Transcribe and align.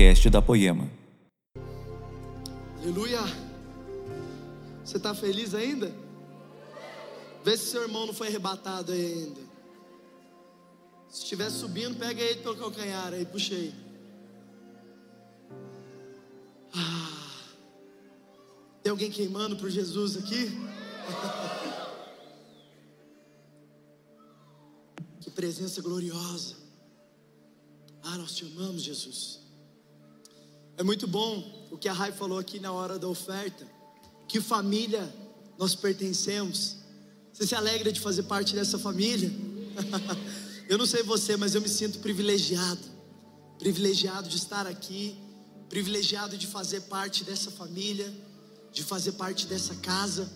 podcast 0.00 0.30
da 0.30 0.40
Poema. 0.40 0.90
Aleluia. 2.80 3.20
Você 4.82 4.96
está 4.96 5.14
feliz 5.14 5.54
ainda? 5.54 5.94
Vê 7.44 7.54
se 7.54 7.66
seu 7.66 7.82
irmão 7.82 8.06
não 8.06 8.14
foi 8.14 8.28
arrebatado 8.28 8.92
aí 8.92 9.12
ainda. 9.12 9.42
Se 11.10 11.24
estiver 11.24 11.50
subindo, 11.50 11.98
pega 11.98 12.22
ele 12.22 12.40
pelo 12.40 12.56
calcanhar 12.56 13.12
aí, 13.12 13.26
puxei. 13.26 13.74
Ah, 16.74 17.42
tem 18.82 18.90
alguém 18.90 19.10
queimando 19.10 19.58
por 19.58 19.68
Jesus 19.68 20.16
aqui? 20.16 20.48
que 25.20 25.30
presença 25.30 25.82
gloriosa. 25.82 26.56
Ah, 28.02 28.16
nós 28.16 28.34
te 28.34 28.46
amamos, 28.46 28.82
Jesus. 28.82 29.49
É 30.80 30.82
muito 30.82 31.06
bom 31.06 31.68
o 31.70 31.76
que 31.76 31.90
a 31.90 31.92
Rai 31.92 32.10
falou 32.10 32.38
aqui 32.38 32.58
na 32.58 32.72
hora 32.72 32.98
da 32.98 33.06
oferta. 33.06 33.68
Que 34.26 34.40
família 34.40 35.14
nós 35.58 35.74
pertencemos. 35.74 36.76
Você 37.30 37.46
se 37.48 37.54
alegra 37.54 37.92
de 37.92 38.00
fazer 38.00 38.22
parte 38.22 38.54
dessa 38.54 38.78
família? 38.78 39.30
eu 40.70 40.78
não 40.78 40.86
sei 40.86 41.02
você, 41.02 41.36
mas 41.36 41.54
eu 41.54 41.60
me 41.60 41.68
sinto 41.68 41.98
privilegiado. 41.98 42.80
Privilegiado 43.58 44.26
de 44.26 44.38
estar 44.38 44.66
aqui, 44.66 45.14
privilegiado 45.68 46.38
de 46.38 46.46
fazer 46.46 46.80
parte 46.80 47.24
dessa 47.24 47.50
família, 47.50 48.10
de 48.72 48.82
fazer 48.82 49.12
parte 49.12 49.46
dessa 49.46 49.74
casa. 49.74 50.32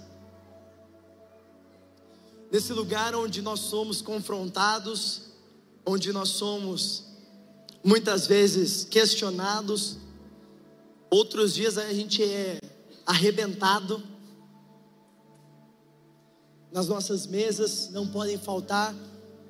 Nesse 2.53 2.75
lugar 2.75 3.15
onde 3.15 3.41
nós 3.41 3.61
somos 3.61 4.03
confrontados, 4.03 5.23
onde 5.87 6.13
nós 6.13 6.29
somos 6.29 7.05
muitas 7.83 8.27
vezes 8.27 8.85
questionados, 8.85 10.04
outros 11.15 11.55
dias 11.55 11.79
a 11.79 11.93
gente 11.93 12.23
é 12.23 12.59
arrebentado. 13.07 14.03
Nas 16.73 16.89
nossas 16.89 17.27
mesas 17.27 17.89
não 17.91 18.09
podem 18.09 18.37
faltar 18.37 18.95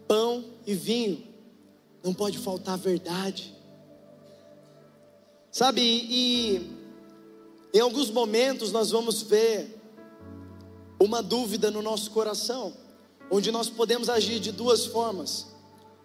pão 0.07 0.45
e 0.67 0.75
vinho, 0.75 1.27
não 2.03 2.12
pode 2.12 2.39
faltar 2.39 2.77
verdade. 2.77 3.55
Sabe, 5.51 5.81
e 5.81 6.70
em 7.73 7.81
alguns 7.81 8.11
momentos 8.11 8.70
nós 8.70 8.91
vamos 8.91 9.23
ver 9.23 9.81
uma 11.01 11.23
dúvida 11.23 11.70
no 11.70 11.81
nosso 11.81 12.11
coração, 12.11 12.75
onde 13.31 13.51
nós 13.51 13.70
podemos 13.70 14.11
agir 14.11 14.39
de 14.39 14.53
duas 14.53 14.85
formas. 14.85 15.47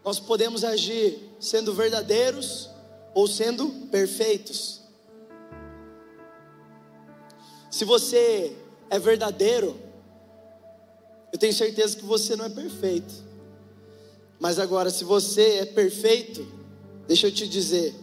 Nós 0.05 0.19
podemos 0.19 0.63
agir 0.63 1.19
sendo 1.37 1.73
verdadeiros 1.73 2.69
ou 3.13 3.27
sendo 3.27 3.69
perfeitos. 3.91 4.78
Se 7.69 7.85
você 7.85 8.55
é 8.89 8.97
verdadeiro, 8.97 9.77
eu 11.31 11.37
tenho 11.37 11.53
certeza 11.53 11.95
que 11.95 12.03
você 12.03 12.35
não 12.35 12.45
é 12.45 12.49
perfeito. 12.49 13.13
Mas 14.39 14.57
agora, 14.57 14.89
se 14.89 15.03
você 15.03 15.59
é 15.59 15.65
perfeito, 15.65 16.47
deixa 17.07 17.27
eu 17.27 17.31
te 17.31 17.47
dizer, 17.47 17.93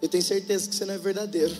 eu 0.00 0.08
tenho 0.08 0.22
certeza 0.22 0.68
que 0.68 0.74
você 0.74 0.84
não 0.84 0.94
é 0.94 0.98
verdadeiro. 0.98 1.54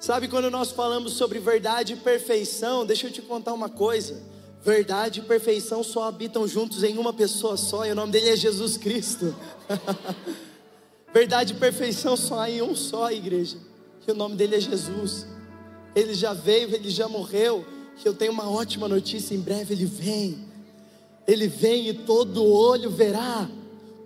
Sabe 0.00 0.28
quando 0.28 0.50
nós 0.50 0.70
falamos 0.70 1.12
sobre 1.12 1.38
verdade 1.38 1.94
e 1.94 1.96
perfeição, 1.96 2.84
deixa 2.84 3.06
eu 3.06 3.12
te 3.12 3.22
contar 3.22 3.52
uma 3.52 3.68
coisa. 3.68 4.22
Verdade 4.62 5.20
e 5.20 5.22
perfeição 5.22 5.82
só 5.84 6.04
habitam 6.04 6.46
juntos 6.46 6.82
em 6.82 6.98
uma 6.98 7.12
pessoa 7.12 7.56
só, 7.56 7.86
e 7.86 7.92
o 7.92 7.94
nome 7.94 8.12
dele 8.12 8.30
é 8.30 8.36
Jesus 8.36 8.76
Cristo. 8.76 9.34
Verdade 11.14 11.54
e 11.54 11.56
perfeição 11.56 12.16
só 12.16 12.40
há 12.40 12.50
em 12.50 12.62
um 12.62 12.74
só, 12.74 13.10
igreja, 13.10 13.58
e 14.06 14.10
o 14.10 14.14
nome 14.14 14.36
dele 14.36 14.56
é 14.56 14.60
Jesus. 14.60 15.26
Ele 15.94 16.14
já 16.14 16.32
veio, 16.32 16.74
ele 16.74 16.90
já 16.90 17.08
morreu, 17.08 17.64
eu 18.06 18.14
tenho 18.14 18.32
uma 18.32 18.48
ótima 18.48 18.88
notícia: 18.88 19.34
em 19.34 19.40
breve 19.40 19.74
ele 19.74 19.86
vem. 19.86 20.46
Ele 21.26 21.48
vem 21.48 21.88
e 21.88 21.94
todo 21.94 22.44
olho 22.44 22.88
verá, 22.88 23.50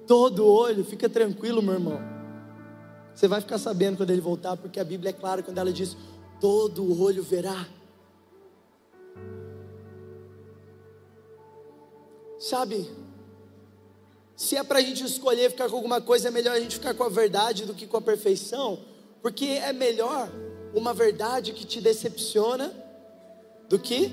todo 0.06 0.46
olho, 0.46 0.82
fica 0.84 1.08
tranquilo, 1.08 1.60
meu 1.60 1.74
irmão. 1.74 2.00
Você 3.14 3.28
vai 3.28 3.42
ficar 3.42 3.58
sabendo 3.58 3.98
quando 3.98 4.10
ele 4.10 4.20
voltar, 4.22 4.56
porque 4.56 4.80
a 4.80 4.84
Bíblia 4.84 5.10
é 5.10 5.12
clara 5.12 5.42
quando 5.42 5.58
ela 5.58 5.72
diz: 5.72 5.96
todo 6.40 7.02
olho 7.02 7.22
verá. 7.22 7.66
Sabe? 12.38 12.90
Se 14.34 14.56
é 14.56 14.64
para 14.64 14.78
a 14.78 14.82
gente 14.82 15.04
escolher 15.04 15.50
ficar 15.50 15.68
com 15.68 15.76
alguma 15.76 16.00
coisa, 16.00 16.28
é 16.28 16.30
melhor 16.30 16.56
a 16.56 16.60
gente 16.60 16.76
ficar 16.76 16.94
com 16.94 17.04
a 17.04 17.10
verdade 17.10 17.66
do 17.66 17.74
que 17.74 17.86
com 17.86 17.98
a 17.98 18.00
perfeição, 18.00 18.78
porque 19.22 19.44
é 19.44 19.72
melhor 19.72 20.30
uma 20.74 20.94
verdade 20.94 21.52
que 21.52 21.66
te 21.66 21.80
decepciona 21.80 22.72
do 23.68 23.78
que 23.78 24.12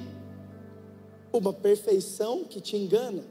uma 1.31 1.53
perfeição 1.53 2.43
que 2.43 2.59
te 2.59 2.75
engana. 2.75 3.23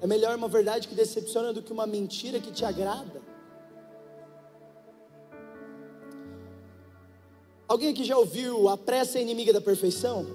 É 0.00 0.06
melhor 0.06 0.36
uma 0.36 0.48
verdade 0.48 0.88
que 0.88 0.94
decepciona 0.94 1.52
do 1.52 1.62
que 1.62 1.72
uma 1.72 1.86
mentira 1.86 2.40
que 2.40 2.50
te 2.50 2.64
agrada. 2.64 3.20
Alguém 7.68 7.90
aqui 7.90 8.04
já 8.04 8.18
ouviu 8.18 8.68
a 8.68 8.76
pressa 8.76 9.18
é 9.18 9.22
inimiga 9.22 9.52
da 9.52 9.60
perfeição? 9.60 10.26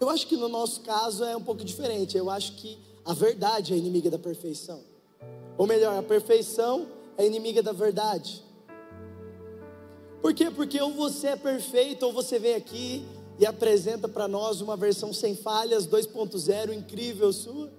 Eu 0.00 0.08
acho 0.08 0.26
que 0.26 0.36
no 0.36 0.48
nosso 0.48 0.80
caso 0.80 1.22
é 1.24 1.36
um 1.36 1.42
pouco 1.42 1.62
diferente. 1.62 2.16
Eu 2.16 2.30
acho 2.30 2.52
que 2.52 2.78
a 3.04 3.12
verdade 3.12 3.74
é 3.74 3.76
inimiga 3.76 4.10
da 4.10 4.18
perfeição. 4.18 4.82
Ou 5.58 5.66
melhor, 5.66 5.98
a 5.98 6.02
perfeição 6.02 6.86
é 7.22 7.26
inimiga 7.26 7.62
da 7.62 7.72
verdade. 7.72 8.42
Por 10.20 10.34
quê? 10.34 10.50
Porque 10.50 10.80
ou 10.80 10.92
você 10.92 11.28
é 11.28 11.36
perfeito, 11.36 12.04
ou 12.04 12.12
você 12.12 12.38
vem 12.38 12.54
aqui 12.54 13.06
e 13.38 13.46
apresenta 13.46 14.06
para 14.08 14.28
nós 14.28 14.60
uma 14.60 14.76
versão 14.76 15.12
sem 15.12 15.34
falhas, 15.34 15.86
2.0, 15.86 16.74
incrível 16.74 17.32
sua. 17.32 17.70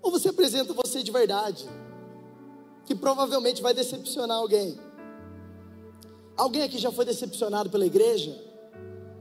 Ou 0.00 0.10
você 0.10 0.28
apresenta 0.28 0.72
você 0.72 1.02
de 1.02 1.10
verdade, 1.10 1.68
que 2.84 2.94
provavelmente 2.94 3.60
vai 3.60 3.74
decepcionar 3.74 4.36
alguém. 4.36 4.78
Alguém 6.36 6.62
aqui 6.62 6.78
já 6.78 6.92
foi 6.92 7.04
decepcionado 7.04 7.70
pela 7.70 7.86
igreja? 7.86 8.40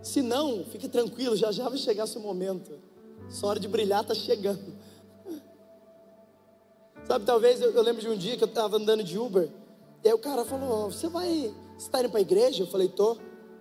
Se 0.03 0.21
não, 0.21 0.63
fique 0.65 0.87
tranquilo, 0.87 1.35
já 1.35 1.51
já 1.51 1.67
vai 1.67 1.79
chegar 1.79 2.05
seu 2.05 2.21
momento. 2.21 2.71
Sua 3.29 3.49
hora 3.49 3.59
de 3.59 3.67
brilhar 3.67 4.01
está 4.01 4.13
chegando. 4.13 4.75
Sabe, 7.05 7.23
talvez 7.23 7.61
eu, 7.61 7.71
eu, 7.71 7.83
lembro 7.83 8.01
de 8.01 8.09
um 8.09 8.17
dia 8.17 8.35
que 8.35 8.43
eu 8.43 8.47
estava 8.47 8.77
andando 8.77 9.03
de 9.03 9.17
Uber, 9.17 9.47
e 10.03 10.07
aí 10.07 10.13
o 10.13 10.17
cara 10.17 10.43
falou: 10.43 10.91
Você 10.91 11.07
vai. 11.07 11.53
Você 11.77 11.85
está 11.85 11.99
indo 11.99 12.09
para 12.09 12.19
a 12.19 12.21
igreja? 12.21 12.63
Eu 12.63 12.67
falei: 12.67 12.89
Tô. 12.89 13.13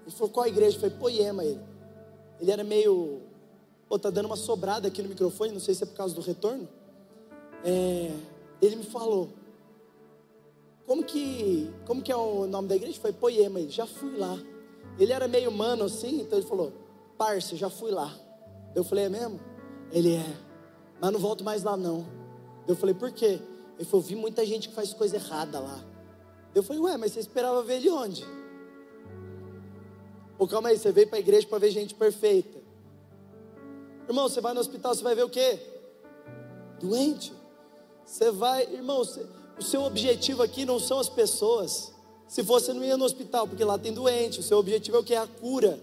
Ele 0.07 0.11
falou: 0.17 0.31
Qual 0.31 0.45
a 0.45 0.49
igreja? 0.49 0.77
Eu 0.77 0.81
falei: 0.81 0.97
Poema. 0.97 1.45
Ele. 1.45 1.61
Ele 2.41 2.51
era 2.51 2.65
meio. 2.65 3.21
Pô, 3.87 3.99
tá 3.99 4.09
dando 4.09 4.27
uma 4.27 4.37
sobrada 4.37 4.89
aqui 4.89 5.03
no 5.03 5.11
microfone, 5.11 5.53
não 5.53 5.61
sei 5.61 5.75
se 5.75 5.85
é 5.85 5.87
por 5.87 5.95
causa 5.95 6.15
do 6.15 6.23
retorno. 6.23 6.67
É, 7.63 8.11
ele 8.63 8.77
me 8.77 8.85
falou: 8.85 9.29
Como 10.87 11.05
que, 11.05 11.71
como 11.87 12.01
que 12.01 12.11
é 12.11 12.17
o 12.17 12.47
nome 12.47 12.67
da 12.67 12.77
igreja? 12.77 12.99
Foi 12.99 13.13
Poema. 13.13 13.61
Ele 13.61 13.71
já 13.71 13.87
fui 13.87 14.17
lá. 14.17 14.39
Ele 14.99 15.13
era 15.13 15.29
meio 15.29 15.51
humano 15.51 15.85
assim, 15.85 16.23
então 16.23 16.39
ele 16.39 16.47
falou: 16.47 16.73
Parça, 17.19 17.57
já 17.57 17.69
fui 17.69 17.91
lá. 17.91 18.11
Eu 18.75 18.83
falei: 18.85 19.05
É 19.05 19.09
mesmo? 19.11 19.39
Ele 19.93 20.15
é, 20.15 20.37
mas 20.99 21.13
não 21.13 21.21
volto 21.21 21.45
mais 21.45 21.63
lá 21.63 21.77
não. 21.77 22.24
Eu 22.67 22.77
falei: 22.77 22.95
Por 22.95 23.13
quê? 23.13 23.41
Ele 23.79 23.85
falou: 23.85 24.03
Vi 24.03 24.15
muita 24.15 24.45
gente 24.45 24.69
que 24.69 24.75
faz 24.75 24.93
coisa 24.93 25.17
errada 25.17 25.59
lá. 25.59 25.85
Eu 26.55 26.63
falei: 26.63 26.81
Ué, 26.83 26.97
mas 26.97 27.13
você 27.13 27.21
esperava 27.21 27.63
ver 27.63 27.77
ele 27.77 27.91
onde? 27.91 28.25
Pô, 30.37 30.49
calma 30.49 30.69
aí, 30.69 30.79
você 30.79 30.91
veio 30.91 31.07
para 31.07 31.17
a 31.17 31.21
igreja 31.21 31.47
para 31.47 31.59
ver 31.59 31.71
gente 31.71 31.95
perfeita. 31.95 32.59
Irmão, 34.09 34.29
você 34.29 34.41
vai 34.41 34.53
no 34.53 34.61
hospital, 34.61 34.95
você 34.95 35.03
vai 35.03 35.15
ver 35.15 35.25
o 35.25 35.31
quê? 35.31 35.59
Doente. 36.81 37.33
Você 38.05 38.31
vai, 38.31 38.65
irmão, 38.65 38.99
você, 38.99 39.25
o 39.59 39.63
seu 39.63 39.83
objetivo 39.83 40.43
aqui 40.43 40.65
não 40.65 40.79
são 40.79 40.99
as 40.99 41.09
pessoas. 41.09 41.93
Se 42.29 42.43
você 42.43 42.73
não 42.73 42.85
ia 42.85 42.97
no 42.97 43.05
hospital, 43.05 43.47
porque 43.47 43.65
lá 43.65 43.79
tem 43.79 43.93
doente, 43.93 44.41
o 44.41 44.43
seu 44.43 44.59
objetivo 44.59 44.97
é 44.97 45.01
o 45.01 45.05
que? 45.05 45.15
A 45.15 45.27
cura. 45.27 45.79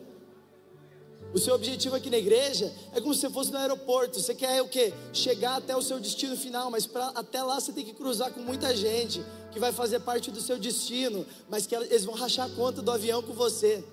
O 1.33 1.39
seu 1.39 1.55
objetivo 1.55 1.95
aqui 1.95 2.09
na 2.09 2.17
igreja 2.17 2.73
é 2.93 2.99
como 2.99 3.13
se 3.13 3.21
você 3.21 3.29
fosse 3.29 3.51
no 3.51 3.57
aeroporto. 3.57 4.19
Você 4.19 4.35
quer 4.35 4.61
o 4.61 4.67
quê? 4.67 4.93
Chegar 5.13 5.57
até 5.57 5.75
o 5.75 5.81
seu 5.81 5.99
destino 5.99 6.35
final, 6.35 6.69
mas 6.69 6.85
pra, 6.85 7.07
até 7.15 7.41
lá 7.41 7.59
você 7.59 7.71
tem 7.71 7.85
que 7.85 7.93
cruzar 7.93 8.33
com 8.33 8.41
muita 8.41 8.75
gente 8.75 9.23
que 9.51 9.59
vai 9.59 9.71
fazer 9.71 10.01
parte 10.01 10.29
do 10.29 10.41
seu 10.41 10.59
destino, 10.59 11.25
mas 11.49 11.65
que 11.65 11.73
eles 11.73 12.03
vão 12.03 12.15
rachar 12.15 12.47
a 12.47 12.49
conta 12.49 12.81
do 12.81 12.91
avião 12.91 13.21
com 13.23 13.33
você. 13.33 13.83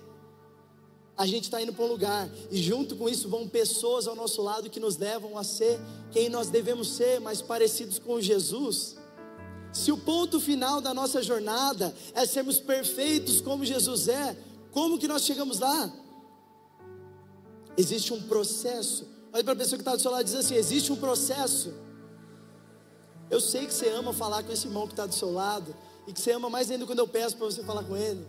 A 1.17 1.25
gente 1.25 1.45
está 1.45 1.61
indo 1.61 1.73
para 1.73 1.83
um 1.83 1.87
lugar 1.87 2.29
e 2.51 2.57
junto 2.61 2.95
com 2.95 3.07
isso 3.07 3.29
vão 3.29 3.47
pessoas 3.47 4.07
ao 4.07 4.15
nosso 4.15 4.41
lado 4.41 4.69
que 4.69 4.79
nos 4.79 4.97
levam 4.97 5.37
a 5.37 5.43
ser 5.43 5.79
quem 6.11 6.29
nós 6.29 6.49
devemos 6.49 6.89
ser, 6.89 7.19
mais 7.21 7.41
parecidos 7.41 7.99
com 7.99 8.19
Jesus. 8.19 8.97
Se 9.71 9.91
o 9.91 9.97
ponto 9.97 10.39
final 10.39 10.81
da 10.81 10.93
nossa 10.93 11.21
jornada 11.21 11.93
é 12.13 12.25
sermos 12.25 12.59
perfeitos 12.59 13.39
como 13.39 13.65
Jesus 13.65 14.07
é, 14.07 14.35
como 14.71 14.97
que 14.97 15.07
nós 15.07 15.23
chegamos 15.23 15.59
lá? 15.59 15.91
Existe 17.77 18.13
um 18.13 18.21
processo. 18.23 19.07
Olha 19.31 19.43
para 19.43 19.53
a 19.53 19.55
pessoa 19.55 19.77
que 19.77 19.81
está 19.81 19.95
do 19.95 20.01
seu 20.01 20.11
lado 20.11 20.21
e 20.21 20.25
diz 20.25 20.35
assim: 20.35 20.55
existe 20.55 20.91
um 20.91 20.95
processo. 20.95 21.73
Eu 23.29 23.39
sei 23.39 23.65
que 23.67 23.73
você 23.73 23.89
ama 23.89 24.11
falar 24.11 24.43
com 24.43 24.51
esse 24.51 24.67
irmão 24.67 24.87
que 24.87 24.93
está 24.93 25.05
do 25.05 25.13
seu 25.13 25.31
lado. 25.31 25.75
E 26.07 26.13
que 26.13 26.19
você 26.19 26.31
ama 26.31 26.49
mais 26.49 26.71
ainda 26.71 26.85
quando 26.85 26.99
eu 26.99 27.07
peço 27.07 27.37
para 27.37 27.45
você 27.45 27.63
falar 27.63 27.83
com 27.83 27.95
ele. 27.95 28.25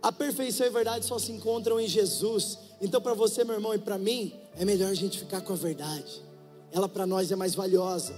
A 0.00 0.12
perfeição 0.12 0.64
e 0.64 0.68
a 0.68 0.72
verdade 0.72 1.04
só 1.04 1.18
se 1.18 1.32
encontram 1.32 1.80
em 1.80 1.88
Jesus. 1.88 2.58
Então, 2.80 3.00
para 3.00 3.14
você, 3.14 3.42
meu 3.42 3.54
irmão, 3.54 3.74
e 3.74 3.78
para 3.78 3.98
mim, 3.98 4.32
é 4.56 4.64
melhor 4.64 4.90
a 4.90 4.94
gente 4.94 5.18
ficar 5.18 5.40
com 5.40 5.52
a 5.52 5.56
verdade. 5.56 6.22
Ela 6.70 6.88
para 6.88 7.06
nós 7.06 7.32
é 7.32 7.36
mais 7.36 7.54
valiosa. 7.56 8.14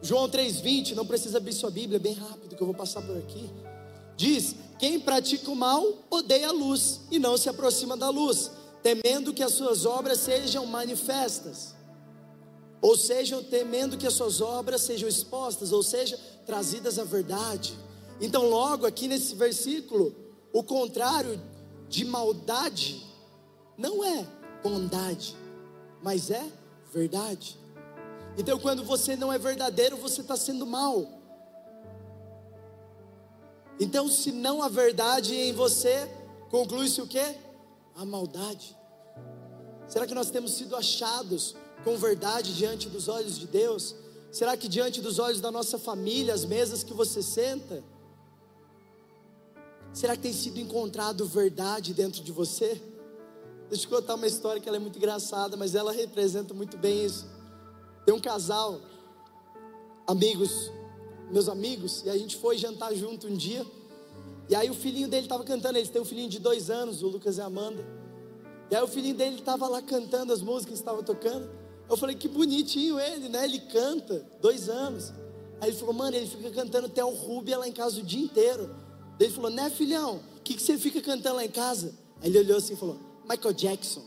João 0.00 0.28
3,20, 0.28 0.94
não 0.94 1.06
precisa 1.06 1.36
abrir 1.38 1.52
sua 1.52 1.70
Bíblia, 1.70 1.98
bem 1.98 2.14
rápido 2.14 2.56
que 2.56 2.62
eu 2.62 2.66
vou 2.66 2.74
passar 2.74 3.02
por 3.02 3.16
aqui. 3.18 3.50
Diz: 4.16 4.54
Quem 4.78 4.98
pratica 4.98 5.50
o 5.50 5.56
mal 5.56 5.84
odeia 6.10 6.48
a 6.48 6.52
luz 6.52 7.00
e 7.10 7.18
não 7.18 7.36
se 7.36 7.48
aproxima 7.48 7.96
da 7.96 8.08
luz, 8.08 8.50
temendo 8.82 9.32
que 9.32 9.42
as 9.42 9.52
suas 9.52 9.84
obras 9.84 10.18
sejam 10.18 10.64
manifestas. 10.66 11.74
Ou 12.80 12.96
seja, 12.96 13.42
temendo 13.42 13.96
que 13.96 14.06
as 14.06 14.14
suas 14.14 14.40
obras 14.40 14.82
sejam 14.82 15.08
expostas, 15.08 15.72
ou 15.72 15.82
seja, 15.82 16.18
trazidas 16.46 16.98
à 16.98 17.04
verdade. 17.04 17.76
Então, 18.20 18.48
logo 18.48 18.86
aqui 18.86 19.08
nesse 19.08 19.34
versículo, 19.34 20.14
o 20.52 20.62
contrário 20.62 21.40
de 21.88 22.04
maldade 22.04 23.04
não 23.76 24.04
é 24.04 24.26
bondade, 24.62 25.36
mas 26.02 26.30
é 26.30 26.44
verdade. 26.92 27.58
Então, 28.38 28.58
quando 28.58 28.84
você 28.84 29.16
não 29.16 29.32
é 29.32 29.38
verdadeiro, 29.38 29.96
você 29.96 30.20
está 30.20 30.36
sendo 30.36 30.66
mal. 30.66 31.06
Então, 33.78 34.08
se 34.08 34.32
não 34.32 34.62
há 34.62 34.68
verdade 34.68 35.34
em 35.34 35.52
você, 35.52 36.10
conclui-se 36.50 37.00
o 37.00 37.06
que? 37.06 37.22
A 37.94 38.04
maldade. 38.04 38.76
Será 39.86 40.06
que 40.06 40.14
nós 40.14 40.30
temos 40.30 40.52
sido 40.52 40.74
achados 40.74 41.54
com 41.84 41.96
verdade 41.96 42.54
diante 42.54 42.88
dos 42.88 43.08
olhos 43.08 43.38
de 43.38 43.46
Deus? 43.46 43.94
Será 44.32 44.56
que 44.56 44.68
diante 44.68 45.00
dos 45.00 45.18
olhos 45.18 45.40
da 45.40 45.50
nossa 45.50 45.78
família, 45.78 46.34
as 46.34 46.44
mesas 46.44 46.82
que 46.82 46.92
você 46.92 47.22
senta, 47.22 47.82
será 49.92 50.16
que 50.16 50.22
tem 50.22 50.32
sido 50.32 50.58
encontrado 50.58 51.26
verdade 51.26 51.94
dentro 51.94 52.22
de 52.22 52.32
você? 52.32 52.80
Deixa 53.68 53.86
eu 53.86 53.90
contar 53.90 54.14
uma 54.14 54.26
história 54.26 54.60
que 54.60 54.68
ela 54.68 54.76
é 54.76 54.80
muito 54.80 54.96
engraçada, 54.96 55.56
mas 55.56 55.74
ela 55.74 55.92
representa 55.92 56.54
muito 56.54 56.76
bem 56.76 57.04
isso. 57.04 57.26
Tem 58.04 58.14
um 58.14 58.20
casal, 58.20 58.80
amigos, 60.06 60.70
meus 61.30 61.48
amigos, 61.48 62.02
e 62.04 62.10
a 62.10 62.16
gente 62.16 62.36
foi 62.36 62.56
jantar 62.56 62.94
junto 62.94 63.26
um 63.26 63.36
dia. 63.36 63.64
E 64.48 64.54
aí 64.54 64.70
o 64.70 64.74
filhinho 64.74 65.08
dele 65.08 65.26
estava 65.26 65.44
cantando, 65.44 65.78
eles 65.78 65.90
têm 65.90 66.00
um 66.00 66.04
filhinho 66.04 66.28
de 66.28 66.38
dois 66.38 66.70
anos, 66.70 67.02
o 67.02 67.08
Lucas 67.08 67.38
e 67.38 67.40
a 67.40 67.46
Amanda. 67.46 67.84
E 68.70 68.76
aí 68.76 68.82
o 68.82 68.86
filhinho 68.86 69.14
dele 69.14 69.36
estava 69.36 69.68
lá 69.68 69.82
cantando 69.82 70.32
as 70.32 70.40
músicas 70.40 70.74
que 70.74 70.80
estavam 70.80 71.02
tocando. 71.02 71.48
Eu 71.88 71.96
falei, 71.96 72.16
que 72.16 72.28
bonitinho 72.28 72.98
ele, 72.98 73.28
né? 73.28 73.44
Ele 73.44 73.60
canta, 73.60 74.26
dois 74.40 74.68
anos. 74.68 75.12
Aí 75.60 75.70
ele 75.70 75.76
falou, 75.76 75.94
mano, 75.94 76.16
ele 76.16 76.26
fica 76.26 76.50
cantando 76.50 76.86
até 76.86 77.04
o 77.04 77.10
Rubia 77.10 77.58
lá 77.58 77.66
em 77.66 77.72
casa 77.72 78.00
o 78.00 78.02
dia 78.02 78.24
inteiro. 78.24 78.68
Daí 79.18 79.28
ele 79.28 79.34
falou, 79.34 79.50
né, 79.50 79.70
filhão, 79.70 80.20
o 80.36 80.40
que, 80.42 80.54
que 80.54 80.62
você 80.62 80.76
fica 80.76 81.00
cantando 81.00 81.36
lá 81.36 81.44
em 81.44 81.50
casa? 81.50 81.94
Aí 82.20 82.28
ele 82.28 82.38
olhou 82.40 82.58
assim 82.58 82.74
e 82.74 82.76
falou, 82.76 82.98
Michael 83.28 83.54
Jackson. 83.54 84.04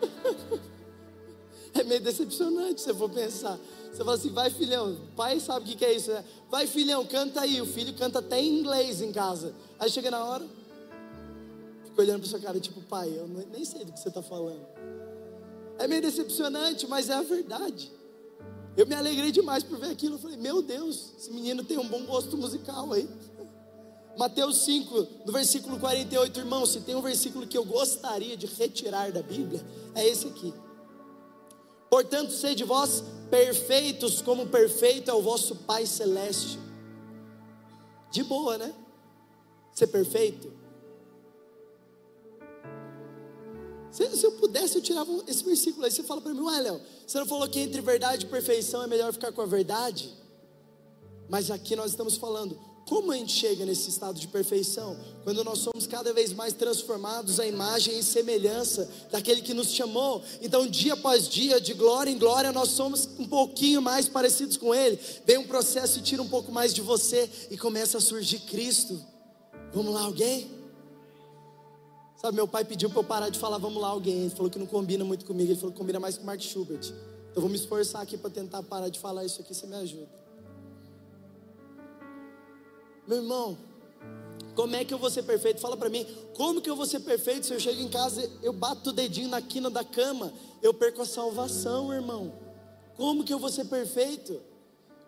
é 1.74 1.84
meio 1.84 2.00
decepcionante 2.00 2.80
se 2.80 2.86
você 2.86 2.94
for 2.94 3.10
pensar. 3.10 3.58
Você 3.90 4.04
fala 4.04 4.14
assim, 4.14 4.30
vai 4.30 4.50
filhão, 4.50 4.96
pai 5.16 5.40
sabe 5.40 5.72
o 5.72 5.76
que 5.76 5.84
é 5.84 5.92
isso, 5.92 6.10
né? 6.10 6.24
Vai 6.50 6.66
filhão, 6.66 7.04
canta 7.04 7.40
aí. 7.40 7.60
O 7.60 7.66
filho 7.66 7.94
canta 7.94 8.20
até 8.20 8.40
em 8.40 8.60
inglês 8.60 9.00
em 9.00 9.12
casa. 9.12 9.54
Aí 9.78 9.90
chega 9.90 10.10
na 10.10 10.24
hora, 10.24 10.46
fica 11.84 12.02
olhando 12.02 12.20
para 12.20 12.28
sua 12.28 12.38
cara, 12.38 12.60
tipo, 12.60 12.80
pai, 12.82 13.12
eu 13.16 13.26
nem 13.26 13.64
sei 13.64 13.84
do 13.84 13.92
que 13.92 13.98
você 13.98 14.08
está 14.08 14.22
falando. 14.22 14.66
É 15.78 15.86
meio 15.86 16.02
decepcionante, 16.02 16.86
mas 16.86 17.08
é 17.08 17.14
a 17.14 17.22
verdade. 17.22 17.92
Eu 18.76 18.86
me 18.86 18.94
alegrei 18.94 19.32
demais 19.32 19.64
por 19.64 19.78
ver 19.78 19.90
aquilo. 19.90 20.14
Eu 20.14 20.18
falei, 20.20 20.36
meu 20.36 20.62
Deus, 20.62 21.12
esse 21.18 21.32
menino 21.32 21.64
tem 21.64 21.78
um 21.78 21.88
bom 21.88 22.04
gosto 22.04 22.36
musical 22.36 22.92
aí. 22.92 23.08
Mateus 24.16 24.64
5, 24.64 25.06
no 25.26 25.32
versículo 25.32 25.78
48, 25.78 26.38
irmão, 26.38 26.66
se 26.66 26.80
tem 26.80 26.94
um 26.94 27.02
versículo 27.02 27.46
que 27.46 27.58
eu 27.58 27.64
gostaria 27.64 28.36
de 28.36 28.46
retirar 28.46 29.12
da 29.12 29.22
Bíblia, 29.22 29.64
é 29.94 30.06
esse 30.06 30.26
aqui. 30.26 30.52
Portanto, 31.90 32.32
sede 32.32 32.64
vós 32.64 33.02
perfeitos, 33.30 34.22
como 34.22 34.46
perfeito 34.46 35.10
é 35.10 35.14
o 35.14 35.22
vosso 35.22 35.54
Pai 35.56 35.86
Celeste. 35.86 36.58
De 38.10 38.22
boa, 38.22 38.56
né? 38.58 38.74
Ser 39.72 39.88
perfeito. 39.88 40.52
Se, 43.90 44.16
se 44.16 44.24
eu 44.24 44.32
pudesse, 44.32 44.76
eu 44.76 44.82
tirava 44.82 45.10
esse 45.26 45.44
versículo 45.44 45.84
aí. 45.84 45.90
Você 45.90 46.02
fala 46.02 46.20
para 46.20 46.32
mim, 46.32 46.40
ué, 46.40 46.60
Léo, 46.60 46.80
você 47.06 47.18
não 47.18 47.26
falou 47.26 47.48
que 47.48 47.60
entre 47.60 47.80
verdade 47.80 48.26
e 48.26 48.28
perfeição 48.28 48.82
é 48.82 48.86
melhor 48.86 49.12
ficar 49.12 49.32
com 49.32 49.42
a 49.42 49.46
verdade? 49.46 50.12
Mas 51.28 51.50
aqui 51.50 51.76
nós 51.76 51.90
estamos 51.90 52.16
falando, 52.16 52.58
como 52.88 53.12
a 53.12 53.16
gente 53.16 53.32
chega 53.34 53.66
nesse 53.66 53.90
estado 53.90 54.18
de 54.18 54.26
perfeição? 54.26 54.96
Quando 55.22 55.44
nós 55.44 55.58
somos 55.58 55.86
cada 55.86 56.10
vez 56.14 56.32
mais 56.32 56.54
transformados 56.54 57.38
à 57.38 57.46
imagem 57.46 57.98
e 57.98 58.02
semelhança 58.02 58.88
daquele 59.10 59.42
que 59.42 59.52
nos 59.52 59.70
chamou. 59.70 60.22
Então, 60.40 60.66
dia 60.66 60.94
após 60.94 61.28
dia, 61.28 61.60
de 61.60 61.74
glória 61.74 62.10
em 62.10 62.16
glória, 62.16 62.50
nós 62.50 62.70
somos 62.70 63.06
um 63.18 63.26
pouquinho 63.26 63.82
mais 63.82 64.08
parecidos 64.08 64.56
com 64.56 64.74
Ele. 64.74 64.98
Vem 65.26 65.36
um 65.36 65.46
processo 65.46 65.98
e 65.98 66.02
tira 66.02 66.22
um 66.22 66.28
pouco 66.28 66.50
mais 66.50 66.72
de 66.72 66.80
você 66.80 67.30
e 67.50 67.58
começa 67.58 67.98
a 67.98 68.00
surgir 68.00 68.38
Cristo. 68.40 68.98
Vamos 69.74 69.92
lá, 69.92 70.04
alguém? 70.04 70.50
Sabe, 72.16 72.36
meu 72.36 72.48
pai 72.48 72.64
pediu 72.64 72.88
para 72.88 73.00
eu 73.00 73.04
parar 73.04 73.28
de 73.28 73.38
falar 73.38 73.58
vamos 73.58 73.82
lá, 73.82 73.88
alguém. 73.88 74.22
Ele 74.22 74.30
falou 74.30 74.50
que 74.50 74.58
não 74.58 74.66
combina 74.66 75.04
muito 75.04 75.26
comigo. 75.26 75.52
Ele 75.52 75.60
falou 75.60 75.72
que 75.72 75.78
combina 75.78 76.00
mais 76.00 76.16
com 76.16 76.24
Mark 76.24 76.40
Schubert. 76.40 76.90
Então, 77.30 77.42
vou 77.42 77.50
me 77.50 77.56
esforçar 77.56 78.00
aqui 78.00 78.16
para 78.16 78.30
tentar 78.30 78.62
parar 78.62 78.88
de 78.88 78.98
falar 78.98 79.26
isso 79.26 79.42
aqui. 79.42 79.54
Você 79.54 79.66
me 79.66 79.76
ajuda. 79.76 80.27
Meu 83.08 83.16
irmão, 83.16 83.56
como 84.54 84.76
é 84.76 84.84
que 84.84 84.92
eu 84.92 84.98
vou 84.98 85.08
ser 85.08 85.22
perfeito? 85.22 85.62
Fala 85.62 85.78
para 85.78 85.88
mim, 85.88 86.06
como 86.34 86.60
que 86.60 86.68
eu 86.68 86.76
vou 86.76 86.84
ser 86.84 87.00
perfeito 87.00 87.46
se 87.46 87.54
eu 87.54 87.58
chego 87.58 87.80
em 87.80 87.88
casa, 87.88 88.30
eu 88.42 88.52
bato 88.52 88.90
o 88.90 88.92
dedinho 88.92 89.30
na 89.30 89.40
quina 89.40 89.70
da 89.70 89.82
cama, 89.82 90.30
eu 90.60 90.74
perco 90.74 91.00
a 91.00 91.06
salvação, 91.06 91.90
irmão? 91.90 92.34
Como 92.98 93.24
que 93.24 93.32
eu 93.32 93.38
vou 93.38 93.48
ser 93.48 93.64
perfeito? 93.64 94.38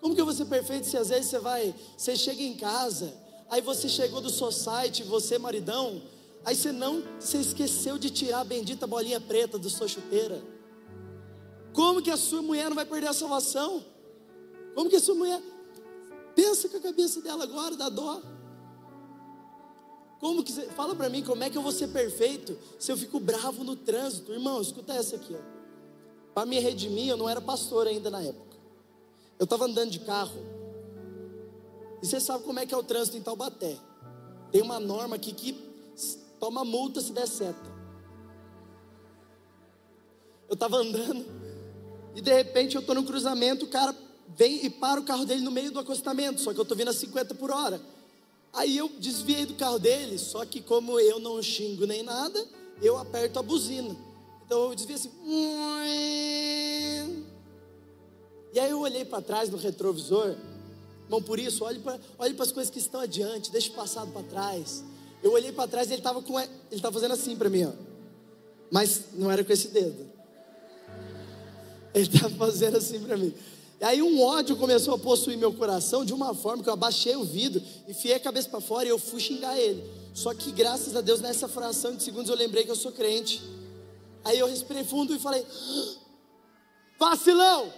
Como 0.00 0.14
que 0.14 0.20
eu 0.20 0.24
vou 0.24 0.32
ser 0.32 0.46
perfeito 0.46 0.86
se 0.86 0.96
às 0.96 1.10
vezes 1.10 1.26
você 1.26 1.38
vai, 1.40 1.74
você 1.94 2.16
chega 2.16 2.42
em 2.42 2.56
casa, 2.56 3.12
aí 3.50 3.60
você 3.60 3.86
chegou 3.86 4.22
do 4.22 4.30
society, 4.30 5.02
você 5.02 5.36
maridão, 5.36 6.00
aí 6.42 6.56
você 6.56 6.72
não, 6.72 7.02
você 7.18 7.36
esqueceu 7.36 7.98
de 7.98 8.08
tirar 8.08 8.40
a 8.40 8.44
bendita 8.44 8.86
bolinha 8.86 9.20
preta 9.20 9.58
da 9.58 9.68
sua 9.68 9.86
chuteira. 9.86 10.42
Como 11.74 12.00
que 12.00 12.10
a 12.10 12.16
sua 12.16 12.40
mulher 12.40 12.70
não 12.70 12.76
vai 12.76 12.86
perder 12.86 13.08
a 13.08 13.12
salvação? 13.12 13.84
Como 14.74 14.88
que 14.88 14.96
a 14.96 15.00
sua 15.00 15.14
mulher, 15.14 15.42
Pensa 16.40 16.70
com 16.70 16.78
a 16.78 16.80
cabeça 16.80 17.20
dela 17.20 17.44
agora, 17.44 17.76
dá 17.76 17.90
dó. 17.90 18.22
Como 20.18 20.42
que 20.42 20.54
fala 20.70 20.94
para 20.94 21.10
mim 21.10 21.22
como 21.22 21.44
é 21.44 21.50
que 21.50 21.58
eu 21.58 21.60
vou 21.60 21.70
ser 21.70 21.88
perfeito 21.88 22.56
se 22.78 22.90
eu 22.90 22.96
fico 22.96 23.20
bravo 23.20 23.62
no 23.62 23.76
trânsito? 23.76 24.32
Irmão, 24.32 24.58
escuta 24.58 24.94
essa 24.94 25.16
aqui, 25.16 25.36
Para 26.32 26.46
me 26.46 26.58
redimir, 26.58 27.10
eu 27.10 27.16
não 27.18 27.28
era 27.28 27.42
pastor 27.42 27.86
ainda 27.86 28.08
na 28.08 28.22
época. 28.22 28.56
Eu 29.38 29.44
estava 29.44 29.66
andando 29.66 29.90
de 29.90 30.00
carro. 30.00 30.40
E 32.02 32.06
você 32.06 32.18
sabe 32.18 32.42
como 32.44 32.58
é 32.58 32.64
que 32.64 32.72
é 32.72 32.76
o 32.76 32.82
trânsito 32.82 33.18
em 33.18 33.22
Taubaté. 33.22 33.76
Tem 34.50 34.62
uma 34.62 34.80
norma 34.80 35.16
aqui 35.16 35.34
que 35.34 35.52
toma 36.38 36.64
multa 36.64 37.02
se 37.02 37.12
der 37.12 37.28
seta. 37.28 37.70
Eu 40.48 40.54
estava 40.54 40.78
andando 40.78 41.22
e 42.14 42.22
de 42.22 42.32
repente 42.32 42.76
eu 42.76 42.80
estou 42.80 42.94
no 42.94 43.04
cruzamento, 43.04 43.66
o 43.66 43.68
cara 43.68 43.94
vem 44.36 44.64
e 44.64 44.70
para 44.70 45.00
o 45.00 45.04
carro 45.04 45.24
dele 45.24 45.42
no 45.42 45.50
meio 45.50 45.70
do 45.70 45.78
acostamento, 45.78 46.40
só 46.40 46.52
que 46.52 46.58
eu 46.58 46.62
estou 46.62 46.76
vindo 46.76 46.88
a 46.88 46.92
50 46.92 47.34
por 47.34 47.50
hora. 47.50 47.80
Aí 48.52 48.76
eu 48.76 48.88
desviei 48.98 49.46
do 49.46 49.54
carro 49.54 49.78
dele, 49.78 50.18
só 50.18 50.44
que 50.44 50.60
como 50.60 50.98
eu 50.98 51.18
não 51.20 51.40
xingo 51.42 51.86
nem 51.86 52.02
nada, 52.02 52.44
eu 52.82 52.98
aperto 52.98 53.38
a 53.38 53.42
buzina. 53.42 53.96
Então 54.44 54.70
eu 54.70 54.74
desviei 54.74 54.96
assim. 54.96 55.10
E 58.52 58.58
aí 58.58 58.70
eu 58.70 58.80
olhei 58.80 59.04
para 59.04 59.22
trás 59.22 59.48
no 59.48 59.56
retrovisor. 59.56 60.34
Irmão, 61.04 61.22
por 61.22 61.38
isso, 61.38 61.64
olhe 61.64 61.78
para 61.78 61.98
olhe 62.18 62.36
as 62.40 62.52
coisas 62.52 62.70
que 62.70 62.78
estão 62.78 63.00
adiante, 63.00 63.50
deixe 63.52 63.70
o 63.70 63.74
passado 63.74 64.10
para 64.12 64.22
trás. 64.24 64.82
Eu 65.22 65.32
olhei 65.32 65.52
para 65.52 65.68
trás 65.68 65.88
e 65.88 65.92
ele 65.92 66.00
estava 66.00 66.20
com 66.22 66.38
ele 66.40 66.50
estava 66.72 66.94
fazendo 66.94 67.14
assim 67.14 67.36
para 67.36 67.48
mim, 67.48 67.64
ó. 67.64 67.72
Mas 68.70 69.12
não 69.12 69.30
era 69.30 69.44
com 69.44 69.52
esse 69.52 69.68
dedo. 69.68 70.08
Ele 71.94 72.04
estava 72.04 72.34
fazendo 72.34 72.76
assim 72.76 73.00
para 73.00 73.16
mim. 73.16 73.34
E 73.80 73.84
aí 73.84 74.02
um 74.02 74.20
ódio 74.20 74.56
começou 74.56 74.94
a 74.94 74.98
possuir 74.98 75.38
meu 75.38 75.54
coração 75.54 76.04
de 76.04 76.12
uma 76.12 76.34
forma 76.34 76.62
que 76.62 76.68
eu 76.68 76.74
abaixei 76.74 77.16
o 77.16 77.24
vidro, 77.24 77.62
enfiei 77.88 78.14
a 78.14 78.20
cabeça 78.20 78.46
para 78.50 78.60
fora 78.60 78.84
e 78.84 78.90
eu 78.90 78.98
fui 78.98 79.18
xingar 79.18 79.58
ele. 79.58 79.82
Só 80.12 80.34
que 80.34 80.52
graças 80.52 80.94
a 80.94 81.00
Deus 81.00 81.20
nessa 81.20 81.48
fração 81.48 81.96
de 81.96 82.02
segundos 82.02 82.28
eu 82.28 82.36
lembrei 82.36 82.64
que 82.64 82.70
eu 82.70 82.76
sou 82.76 82.92
crente. 82.92 83.40
Aí 84.22 84.38
eu 84.38 84.46
respirei 84.46 84.84
fundo 84.84 85.14
e 85.14 85.18
falei: 85.18 85.46
Vacilão! 86.98 87.72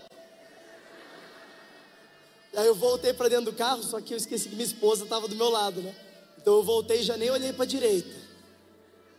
E 2.52 2.58
aí 2.58 2.66
eu 2.66 2.74
voltei 2.74 3.12
para 3.12 3.28
dentro 3.28 3.52
do 3.52 3.56
carro, 3.56 3.84
só 3.84 4.00
que 4.00 4.12
eu 4.12 4.18
esqueci 4.18 4.48
que 4.48 4.56
minha 4.56 4.66
esposa 4.66 5.04
estava 5.04 5.28
do 5.28 5.36
meu 5.36 5.50
lado, 5.50 5.80
né? 5.80 5.94
Então 6.36 6.54
eu 6.54 6.64
voltei 6.64 6.98
e 6.98 7.04
já 7.04 7.16
nem 7.16 7.30
olhei 7.30 7.52
para 7.52 7.62
a 7.62 7.66
direita. 7.66 8.10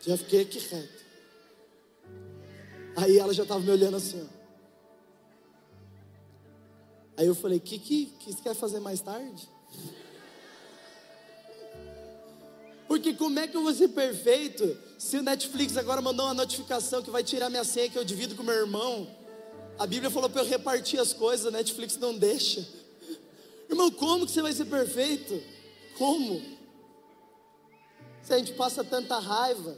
Já 0.06 0.18
fiquei 0.18 0.42
aqui 0.42 0.60
reto. 0.60 1.04
Aí 2.98 3.18
ela 3.18 3.34
já 3.34 3.44
estava 3.44 3.62
me 3.62 3.72
olhando 3.72 3.96
assim, 3.96 4.22
ó. 4.22 4.33
Aí 7.18 7.28
eu 7.28 7.36
falei: 7.36 7.60
que, 7.60 7.78
que, 7.78 8.06
que 8.20 8.34
você 8.34 8.42
quer 8.42 8.56
fazer 8.56 8.80
mais 8.80 9.02
tarde? 9.02 9.48
Porque 12.88 13.14
como 13.14 13.40
é 13.40 13.48
que 13.48 13.58
eu 13.58 13.64
vou 13.64 13.74
ser 13.74 13.88
perfeito 13.88 14.78
se 15.00 15.18
o 15.18 15.24
Netflix 15.24 15.78
agora 15.78 16.02
mandou 16.02 16.26
uma 16.26 16.34
notificação 16.34 17.02
que 17.02 17.10
vai 17.10 17.24
tirar 17.24 17.50
minha 17.50 17.64
senha 17.64 17.90
que 17.90 17.98
eu 17.98 18.04
divido 18.04 18.36
com 18.36 18.44
meu 18.44 18.54
irmão? 18.54 19.08
A 19.80 19.88
Bíblia 19.88 20.12
falou 20.12 20.30
para 20.30 20.42
eu 20.42 20.48
repartir 20.48 21.00
as 21.00 21.12
coisas, 21.12 21.48
a 21.48 21.52
Netflix 21.52 21.98
não 21.98 22.16
deixa. 22.16 22.68
Irmão, 23.68 23.90
como 23.90 24.26
que 24.26 24.32
você 24.32 24.42
vai 24.42 24.54
ser 24.54 24.66
perfeito? 24.66 25.42
Como? 25.98 26.40
Se 28.22 28.34
a 28.34 28.38
gente 28.38 28.54
passa 28.54 28.84
tanta 28.84 29.18
raiva. 29.18 29.76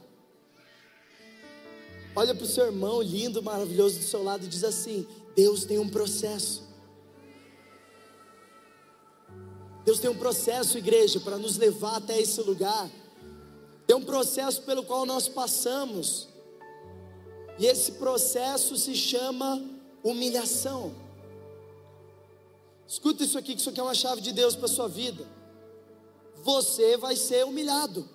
Olha 2.13 2.36
para 2.36 2.44
o 2.44 2.48
seu 2.48 2.65
irmão 2.65 3.01
lindo, 3.01 3.42
maravilhoso 3.42 4.00
do 4.00 4.04
seu 4.04 4.24
lado 4.24 4.46
e 4.46 4.50
diz 4.50 4.63
assim: 4.63 5.08
Deus 5.36 5.63
tem 5.63 5.80
um 5.80 5.88
processo. 5.88 6.64
Deus 9.86 10.00
tem 10.00 10.10
um 10.10 10.18
processo, 10.18 10.80
igreja, 10.80 11.20
para 11.20 11.38
nos 11.38 11.58
levar 11.58 11.98
até 11.98 12.20
esse 12.20 12.42
lugar. 12.42 12.89
Tem 13.86 13.96
um 13.96 14.04
processo 14.04 14.63
pelo 14.63 14.84
qual 14.84 15.06
nós 15.06 15.27
passamos. 15.27 16.27
E 17.60 17.68
esse 17.68 17.94
processo 17.94 18.75
se 18.75 18.96
chama 18.96 19.63
humilhação. 20.04 20.94
Escuta 22.88 23.24
isso 23.24 23.38
aqui, 23.38 23.54
que 23.54 23.62
isso 23.62 23.70
aqui 23.70 23.80
é 23.80 23.84
uma 23.84 23.94
chave 23.94 24.22
de 24.22 24.32
Deus 24.32 24.56
para 24.56 24.65
a 24.65 24.70
sua 24.70 24.88
vida. 24.88 25.27
Você 26.44 26.98
vai 26.98 27.15
ser 27.15 27.46
humilhado. 27.46 28.10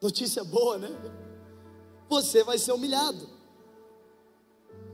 Notícia 0.00 0.44
boa, 0.44 0.76
né? 0.76 0.90
Você 2.08 2.44
vai 2.44 2.58
ser 2.58 2.72
humilhado. 2.72 3.28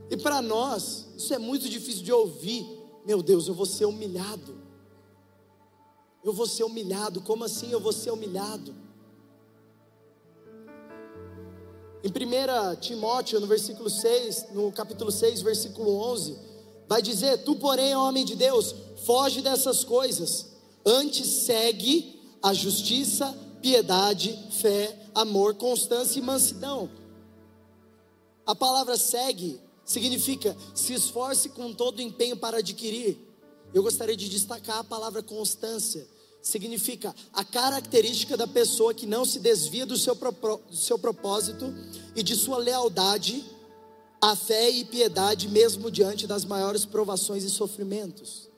E 0.09 0.17
para 0.17 0.41
nós, 0.41 1.07
isso 1.17 1.33
é 1.33 1.37
muito 1.37 1.67
difícil 1.69 2.03
de 2.03 2.11
ouvir. 2.11 2.80
Meu 3.05 3.21
Deus, 3.23 3.47
eu 3.47 3.53
vou 3.53 3.65
ser 3.65 3.85
humilhado. 3.85 4.55
Eu 6.23 6.33
vou 6.33 6.45
ser 6.45 6.63
humilhado. 6.63 7.21
Como 7.21 7.43
assim 7.43 7.71
eu 7.71 7.79
vou 7.79 7.91
ser 7.91 8.11
humilhado? 8.11 8.73
Em 12.03 12.09
1 12.09 12.75
Timóteo, 12.79 13.39
no 13.39 13.47
versículo 13.47 13.89
6, 13.89 14.47
no 14.53 14.71
capítulo 14.71 15.11
6, 15.11 15.41
versículo 15.41 15.99
11, 15.99 16.37
vai 16.87 17.01
dizer: 17.01 17.43
Tu, 17.43 17.55
porém, 17.55 17.95
homem 17.95 18.25
de 18.25 18.35
Deus, 18.35 18.73
foge 19.05 19.41
dessas 19.41 19.83
coisas, 19.83 20.47
antes 20.85 21.27
segue 21.27 22.19
a 22.41 22.53
justiça, 22.53 23.37
piedade, 23.61 24.37
fé, 24.51 24.97
amor, 25.13 25.55
constância 25.55 26.19
e 26.19 26.23
mansidão. 26.23 26.89
A 28.45 28.55
palavra 28.55 28.97
segue 28.97 29.59
significa 29.85 30.55
se 30.73 30.93
esforce 30.93 31.49
com 31.49 31.73
todo 31.73 32.01
empenho 32.01 32.37
para 32.37 32.57
adquirir. 32.57 33.17
Eu 33.73 33.83
gostaria 33.83 34.15
de 34.15 34.29
destacar 34.29 34.79
a 34.79 34.83
palavra 34.83 35.23
constância. 35.23 36.07
Significa 36.41 37.15
a 37.33 37.43
característica 37.43 38.35
da 38.35 38.47
pessoa 38.47 38.93
que 38.93 39.05
não 39.05 39.23
se 39.23 39.39
desvia 39.39 39.85
do 39.85 39.97
seu, 39.97 40.15
do 40.15 40.75
seu 40.75 40.97
propósito 40.97 41.73
e 42.15 42.23
de 42.23 42.35
sua 42.35 42.57
lealdade 42.57 43.45
à 44.19 44.35
fé 44.35 44.69
e 44.69 44.85
piedade, 44.85 45.47
mesmo 45.47 45.89
diante 45.89 46.27
das 46.27 46.45
maiores 46.45 46.85
provações 46.85 47.43
e 47.43 47.49
sofrimentos. 47.49 48.50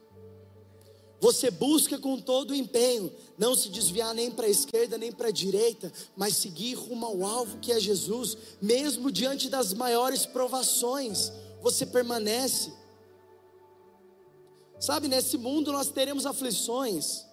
Você 1.23 1.49
busca 1.49 1.97
com 1.97 2.19
todo 2.19 2.51
o 2.51 2.53
empenho 2.53 3.09
não 3.37 3.55
se 3.55 3.69
desviar 3.69 4.13
nem 4.13 4.29
para 4.29 4.45
a 4.45 4.49
esquerda 4.49 4.97
nem 4.97 5.09
para 5.09 5.29
a 5.29 5.31
direita, 5.31 5.89
mas 6.17 6.35
seguir 6.35 6.73
rumo 6.73 7.05
ao 7.05 7.23
alvo 7.23 7.59
que 7.59 7.71
é 7.71 7.79
Jesus, 7.79 8.37
mesmo 8.61 9.09
diante 9.09 9.47
das 9.47 9.73
maiores 9.73 10.25
provações, 10.25 11.31
você 11.61 11.85
permanece. 11.85 12.73
Sabe, 14.77 15.07
nesse 15.07 15.37
mundo 15.37 15.71
nós 15.71 15.89
teremos 15.89 16.25
aflições. 16.25 17.23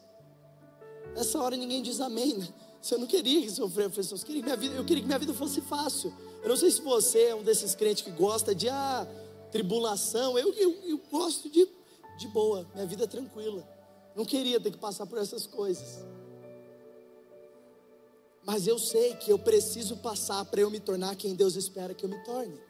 Nessa 1.16 1.42
hora 1.42 1.56
ninguém 1.56 1.82
diz 1.82 2.00
amém, 2.00 2.38
né? 2.38 2.48
Se 2.80 2.94
eu 2.94 2.98
não 3.00 3.08
queria 3.08 3.50
sofrer 3.50 3.86
aflições, 3.86 4.20
eu 4.20 4.26
queria, 4.28 4.40
que 4.40 4.46
minha 4.46 4.56
vida, 4.56 4.74
eu 4.76 4.84
queria 4.84 5.02
que 5.02 5.08
minha 5.08 5.18
vida 5.18 5.34
fosse 5.34 5.60
fácil. 5.62 6.14
Eu 6.44 6.50
não 6.50 6.56
sei 6.56 6.70
se 6.70 6.80
você 6.80 7.24
é 7.24 7.34
um 7.34 7.42
desses 7.42 7.74
crentes 7.74 8.04
que 8.04 8.12
gosta 8.12 8.54
de 8.54 8.68
ah, 8.68 9.04
tribulação. 9.50 10.38
Eu, 10.38 10.54
eu, 10.54 10.78
eu 10.84 11.00
gosto 11.10 11.50
de, 11.50 11.66
de 12.20 12.28
boa, 12.28 12.64
minha 12.72 12.86
vida 12.86 13.02
é 13.02 13.08
tranquila. 13.08 13.79
Não 14.20 14.26
queria 14.26 14.60
ter 14.60 14.70
que 14.70 14.76
passar 14.76 15.06
por 15.06 15.16
essas 15.16 15.46
coisas. 15.46 16.04
Mas 18.44 18.66
eu 18.66 18.78
sei 18.78 19.14
que 19.14 19.32
eu 19.32 19.38
preciso 19.38 19.96
passar 19.96 20.44
para 20.44 20.60
eu 20.60 20.70
me 20.70 20.78
tornar 20.78 21.16
quem 21.16 21.34
Deus 21.34 21.56
espera 21.56 21.94
que 21.94 22.04
eu 22.04 22.10
me 22.10 22.22
torne. 22.22 22.60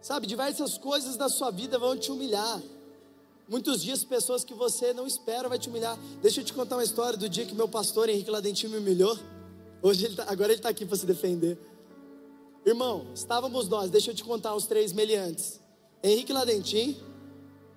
Sabe, 0.00 0.28
diversas 0.28 0.78
coisas 0.78 1.16
da 1.16 1.28
sua 1.28 1.50
vida 1.50 1.76
vão 1.76 1.96
te 1.96 2.12
humilhar. 2.12 2.62
Muitos 3.48 3.82
dias, 3.82 4.04
pessoas 4.04 4.44
que 4.44 4.54
você 4.54 4.92
não 4.92 5.08
espera 5.08 5.48
vai 5.48 5.58
te 5.58 5.68
humilhar. 5.68 5.98
Deixa 6.22 6.40
eu 6.40 6.44
te 6.44 6.52
contar 6.52 6.76
uma 6.76 6.84
história 6.84 7.18
do 7.18 7.28
dia 7.28 7.44
que 7.44 7.52
meu 7.52 7.66
pastor 7.66 8.08
Henrique 8.08 8.30
Ladentinho 8.30 8.70
me 8.70 8.78
humilhou. 8.78 9.18
Hoje 9.82 10.04
ele 10.04 10.14
tá, 10.14 10.26
agora 10.28 10.52
ele 10.52 10.60
está 10.60 10.68
aqui 10.68 10.86
para 10.86 10.96
se 10.96 11.04
defender. 11.04 11.58
Irmão, 12.64 13.08
estávamos 13.12 13.68
nós, 13.68 13.90
deixa 13.90 14.12
eu 14.12 14.14
te 14.14 14.22
contar 14.22 14.54
os 14.54 14.68
três 14.68 14.92
meliantes: 14.92 15.58
Henrique 16.00 16.32
Ladentim, 16.32 16.96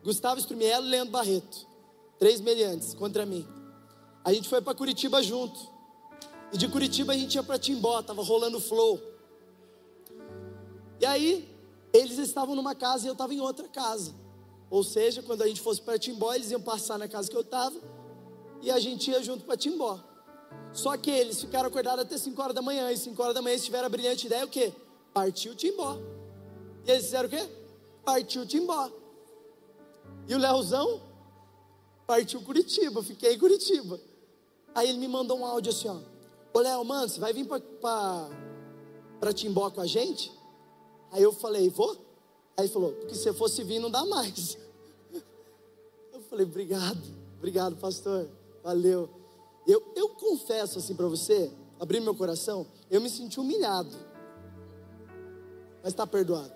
Gustavo 0.03 0.39
Strumiello 0.39 0.85
e 0.85 0.89
Leandro 0.89 1.11
Barreto. 1.11 1.67
Três 2.17 2.41
meliantes 2.41 2.93
contra 2.93 3.25
mim. 3.25 3.47
A 4.23 4.33
gente 4.33 4.49
foi 4.49 4.61
para 4.61 4.73
Curitiba 4.73 5.21
junto. 5.21 5.59
E 6.51 6.57
de 6.57 6.67
Curitiba 6.67 7.13
a 7.13 7.17
gente 7.17 7.35
ia 7.35 7.43
para 7.43 7.59
Timbó, 7.59 8.01
tava 8.01 8.23
rolando 8.23 8.59
flow. 8.59 8.99
E 10.99 11.05
aí, 11.05 11.47
eles 11.93 12.17
estavam 12.17 12.55
numa 12.55 12.73
casa 12.73 13.05
e 13.05 13.07
eu 13.07 13.13
estava 13.13 13.33
em 13.33 13.39
outra 13.39 13.67
casa. 13.67 14.13
Ou 14.69 14.83
seja, 14.83 15.21
quando 15.21 15.41
a 15.43 15.47
gente 15.47 15.61
fosse 15.61 15.81
para 15.81 15.97
Timbó, 15.97 16.33
eles 16.33 16.51
iam 16.51 16.61
passar 16.61 16.97
na 16.97 17.07
casa 17.07 17.29
que 17.29 17.35
eu 17.35 17.41
estava 17.41 17.75
e 18.61 18.71
a 18.71 18.79
gente 18.79 19.11
ia 19.11 19.21
junto 19.23 19.45
para 19.45 19.55
Timbó. 19.55 19.99
Só 20.73 20.95
que 20.97 21.09
eles 21.09 21.39
ficaram 21.39 21.67
acordados 21.67 22.05
até 22.05 22.17
5 22.17 22.41
horas 22.41 22.55
da 22.55 22.61
manhã. 22.61 22.91
E 22.91 22.97
5 22.97 23.21
horas 23.21 23.33
da 23.33 23.41
manhã 23.41 23.53
eles 23.53 23.65
tiveram 23.65 23.85
a 23.85 23.89
brilhante 23.89 24.27
ideia 24.27 24.45
o 24.45 24.49
quê? 24.49 24.73
Partiu 25.13 25.55
Timbó. 25.55 25.97
E 26.85 26.91
eles 26.91 27.05
fizeram 27.05 27.27
o 27.27 27.29
quê? 27.29 27.43
Partiu 28.03 28.45
Timbó. 28.45 28.89
E 30.27 30.35
o 30.35 30.37
Leozão 30.37 31.01
partiu 32.05 32.41
Curitiba, 32.41 33.01
fiquei 33.01 33.33
em 33.33 33.39
Curitiba. 33.39 33.99
Aí 34.75 34.89
ele 34.89 34.97
me 34.97 35.07
mandou 35.07 35.39
um 35.39 35.45
áudio 35.45 35.71
assim, 35.71 35.87
ó. 35.87 35.99
Ô 36.53 36.59
Léo, 36.59 36.83
mano, 36.83 37.07
você 37.07 37.19
vai 37.19 37.31
vir 37.31 37.47
para 37.47 39.33
Timbó 39.33 39.69
com 39.69 39.81
a 39.81 39.85
gente? 39.85 40.31
Aí 41.11 41.23
eu 41.23 41.31
falei, 41.31 41.69
vou? 41.69 41.91
Aí 42.57 42.65
ele 42.65 42.73
falou, 42.73 42.91
porque 42.91 43.15
se 43.15 43.31
fosse 43.33 43.63
vir 43.63 43.79
não 43.79 43.89
dá 43.89 44.05
mais. 44.05 44.57
Eu 46.11 46.21
falei, 46.21 46.45
obrigado, 46.45 47.01
obrigado, 47.37 47.75
pastor, 47.77 48.27
valeu. 48.63 49.07
Eu, 49.67 49.93
eu 49.95 50.09
confesso 50.09 50.79
assim 50.79 50.95
para 50.95 51.07
você, 51.07 51.51
abrir 51.79 51.99
meu 51.99 52.15
coração, 52.15 52.65
eu 52.89 52.99
me 52.99 53.09
senti 53.09 53.39
humilhado. 53.39 53.95
Mas 55.83 55.93
está 55.93 56.07
perdoado, 56.07 56.55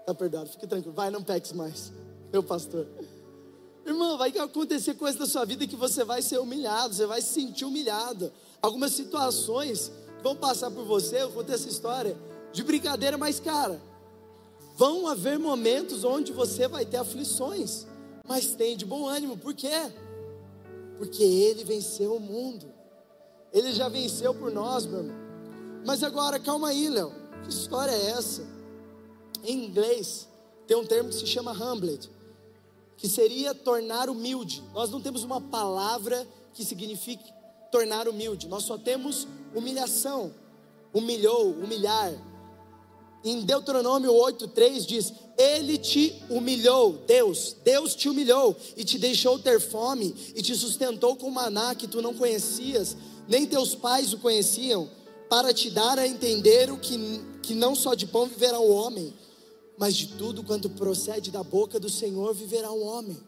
está 0.00 0.12
perdoado, 0.12 0.50
fique 0.50 0.66
tranquilo, 0.66 0.94
vai, 0.94 1.08
não 1.08 1.22
peques 1.22 1.52
mais 1.52 1.92
meu 2.32 2.42
pastor. 2.42 2.86
Irmão, 3.86 4.18
vai 4.18 4.36
acontecer 4.36 4.94
coisas 4.94 5.18
na 5.20 5.26
sua 5.26 5.44
vida 5.44 5.64
que 5.64 5.76
você 5.76 6.02
vai 6.02 6.20
ser 6.20 6.38
humilhado, 6.38 6.92
você 6.92 7.06
vai 7.06 7.22
se 7.22 7.32
sentir 7.32 7.64
humilhado. 7.64 8.32
Algumas 8.60 8.92
situações 8.92 9.92
vão 10.24 10.34
passar 10.34 10.72
por 10.72 10.84
você, 10.84 11.22
eu 11.22 11.30
contei 11.30 11.54
essa 11.54 11.68
história 11.68 12.16
de 12.52 12.64
brincadeira, 12.64 13.16
mas 13.16 13.38
cara, 13.38 13.80
vão 14.76 15.06
haver 15.06 15.38
momentos 15.38 16.02
onde 16.02 16.32
você 16.32 16.66
vai 16.66 16.84
ter 16.84 16.96
aflições, 16.96 17.86
mas 18.26 18.56
tem 18.56 18.76
de 18.76 18.84
bom 18.84 19.06
ânimo, 19.06 19.36
por 19.38 19.54
quê? 19.54 19.92
Porque 20.98 21.22
ele 21.22 21.62
venceu 21.62 22.16
o 22.16 22.20
mundo, 22.20 22.66
ele 23.52 23.72
já 23.72 23.88
venceu 23.88 24.34
por 24.34 24.50
nós, 24.50 24.84
meu 24.84 24.98
irmão. 24.98 25.16
Mas 25.86 26.02
agora, 26.02 26.40
calma 26.40 26.70
aí, 26.70 26.88
Léo, 26.88 27.12
que 27.44 27.50
história 27.50 27.92
é 27.92 28.10
essa? 28.10 28.42
Em 29.44 29.66
inglês, 29.66 30.26
tem 30.66 30.76
um 30.76 30.84
termo 30.84 31.10
que 31.10 31.14
se 31.14 31.26
chama 31.26 31.52
humblet 31.52 32.10
que 32.96 33.08
seria 33.08 33.54
tornar 33.54 34.08
humilde. 34.08 34.62
Nós 34.72 34.90
não 34.90 35.00
temos 35.00 35.22
uma 35.22 35.40
palavra 35.40 36.26
que 36.52 36.64
signifique 36.64 37.32
tornar 37.70 38.08
humilde, 38.08 38.48
nós 38.48 38.64
só 38.64 38.78
temos 38.78 39.26
humilhação. 39.54 40.32
Humilhou, 40.94 41.50
humilhar. 41.50 42.14
Em 43.22 43.42
Deuteronômio 43.42 44.12
8:3 44.12 44.86
diz: 44.86 45.12
Ele 45.36 45.76
te 45.76 46.22
humilhou, 46.30 46.92
Deus, 47.06 47.56
Deus 47.64 47.94
te 47.94 48.08
humilhou 48.08 48.56
e 48.76 48.84
te 48.84 48.98
deixou 48.98 49.38
ter 49.38 49.60
fome 49.60 50.14
e 50.34 50.40
te 50.40 50.54
sustentou 50.54 51.16
com 51.16 51.30
maná 51.30 51.74
que 51.74 51.86
tu 51.86 52.00
não 52.00 52.14
conhecias, 52.14 52.96
nem 53.28 53.44
teus 53.44 53.74
pais 53.74 54.12
o 54.12 54.18
conheciam, 54.18 54.88
para 55.28 55.52
te 55.52 55.70
dar 55.70 55.98
a 55.98 56.06
entender 56.06 56.70
o 56.70 56.78
que, 56.78 56.96
que 57.42 57.54
não 57.54 57.74
só 57.74 57.94
de 57.94 58.06
pão 58.06 58.26
viverá 58.26 58.58
o 58.58 58.70
homem, 58.70 59.12
mas 59.78 59.94
de 59.94 60.08
tudo 60.16 60.42
quanto 60.42 60.70
procede 60.70 61.30
da 61.30 61.42
boca 61.42 61.78
do 61.78 61.88
Senhor 61.88 62.34
viverá 62.34 62.72
um 62.72 62.84
homem. 62.84 63.20